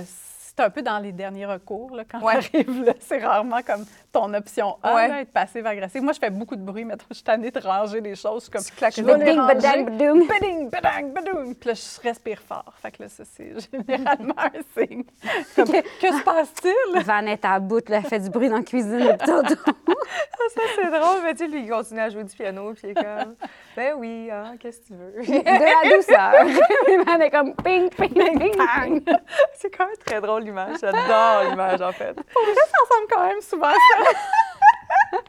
c'est 0.60 0.66
un 0.66 0.70
peu 0.70 0.82
dans 0.82 1.00
les 1.00 1.14
derniers 1.14 1.46
recours 1.46 1.96
là, 1.96 2.04
quand 2.10 2.20
Ouais. 2.22 2.36
là, 2.86 2.94
c'est 3.00 3.20
rarement 3.24 3.62
comme 3.66 3.86
ton 4.12 4.34
option 4.34 4.78
A, 4.84 4.94
Ouais. 4.94 5.08
là, 5.08 5.22
être 5.22 5.32
passive 5.32 5.66
agressive. 5.66 6.02
Moi, 6.02 6.12
je 6.12 6.20
fais 6.20 6.30
beaucoup 6.30 6.58
de 6.58 6.62
bruit, 6.62 6.84
mais 6.84 6.96
je 7.10 7.14
suis 7.16 7.24
tannée 7.24 7.50
de 7.50 7.60
ranger 7.60 8.02
des 8.02 8.16
choses. 8.16 8.50
Je 8.54 8.60
suis 8.60 8.72
comme 8.76 8.92
je 8.92 9.02
vais 9.02 9.18
les 9.26 9.40
ranger. 9.40 9.54
badang, 9.56 11.14
badang. 11.14 11.54
Puis 11.56 11.70
là, 11.70 11.74
je 11.74 12.02
respire 12.08 12.42
fort. 12.42 12.74
Fait 12.82 12.92
que 12.92 13.04
là, 13.04 13.10
ça, 13.10 13.24
c'est 13.26 13.54
généralement 13.72 14.34
un 14.38 14.50
signe. 14.78 15.04
Comme, 15.56 15.66
que 15.68 16.18
se 16.18 16.24
passe-t-il? 16.24 17.04
Van 17.04 17.26
est 17.26 17.46
à 17.46 17.60
bout, 17.60 17.88
là, 17.88 18.02
fait 18.02 18.20
du 18.20 18.30
bruit 18.30 18.50
dans 18.50 18.58
la 18.58 18.64
cuisine 18.64 19.00
depuis 19.00 19.26
tantôt. 19.26 19.56
Ça, 20.56 20.62
c'est 20.76 20.90
drôle. 20.90 21.20
Mais 21.24 21.34
tu 21.34 21.46
sais, 21.46 21.48
lui, 21.48 21.62
il 21.64 21.70
continue 21.70 22.00
à 22.00 22.10
jouer 22.10 22.24
du 22.24 22.36
piano. 22.36 22.74
Puis 22.74 22.82
il 22.86 22.90
est 22.90 22.94
comme, 22.96 23.36
ben 23.76 23.94
oui, 23.98 24.30
hein, 24.32 24.56
qu'est-ce 24.60 24.80
que 24.82 24.88
tu 24.88 24.94
veux? 24.94 25.22
De 25.22 25.44
la 25.44 25.96
douceur. 25.96 27.06
Van 27.06 27.20
est 27.20 27.30
comme 27.30 27.54
ping, 27.56 27.90
ping, 27.92 28.14
ping, 28.14 28.40
ping. 28.58 29.04
c'est 29.54 29.70
quand 29.70 29.86
même 29.86 29.96
très 30.04 30.20
drôle, 30.20 30.44
l'image. 30.50 30.78
J'adore 30.82 31.50
l'image, 31.50 31.82
en 31.82 31.92
fait. 31.92 32.16
Ça 32.16 32.78
ressemble 32.82 33.08
quand 33.10 33.26
même 33.26 33.42
souvent 33.42 33.68
à 33.68 33.74
ça. 33.74 35.20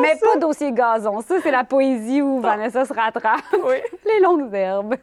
Mais 0.00 0.16
pas 0.20 0.36
dossier 0.38 0.72
gazon. 0.72 1.20
Ça, 1.22 1.36
c'est 1.42 1.50
la 1.50 1.64
poésie 1.64 2.20
où 2.20 2.40
Vanessa 2.40 2.84
se 2.84 2.92
rattrape. 2.92 3.40
Oui. 3.64 3.76
Les 4.06 4.20
longues 4.20 4.52
herbes. 4.52 4.96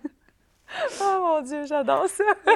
Oh 1.01 1.17
mon 1.19 1.41
Dieu, 1.41 1.65
j'adore 1.65 2.07
ça. 2.07 2.23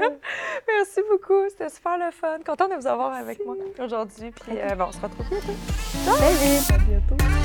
Merci 0.67 1.01
beaucoup. 1.09 1.49
C'était 1.49 1.69
super 1.69 1.97
le 1.97 2.11
fun. 2.11 2.37
Contente 2.45 2.71
de 2.71 2.75
vous 2.75 2.87
avoir 2.87 3.13
avec 3.13 3.45
moi 3.45 3.55
aujourd'hui. 3.79 4.31
Puis 4.31 4.57
euh, 4.57 4.75
bon, 4.75 4.85
on 4.87 4.91
se 4.91 5.01
retrouve 5.01 5.27
bientôt. 5.29 5.53
Salut! 6.05 6.73
À 6.73 6.77
bientôt. 6.77 7.44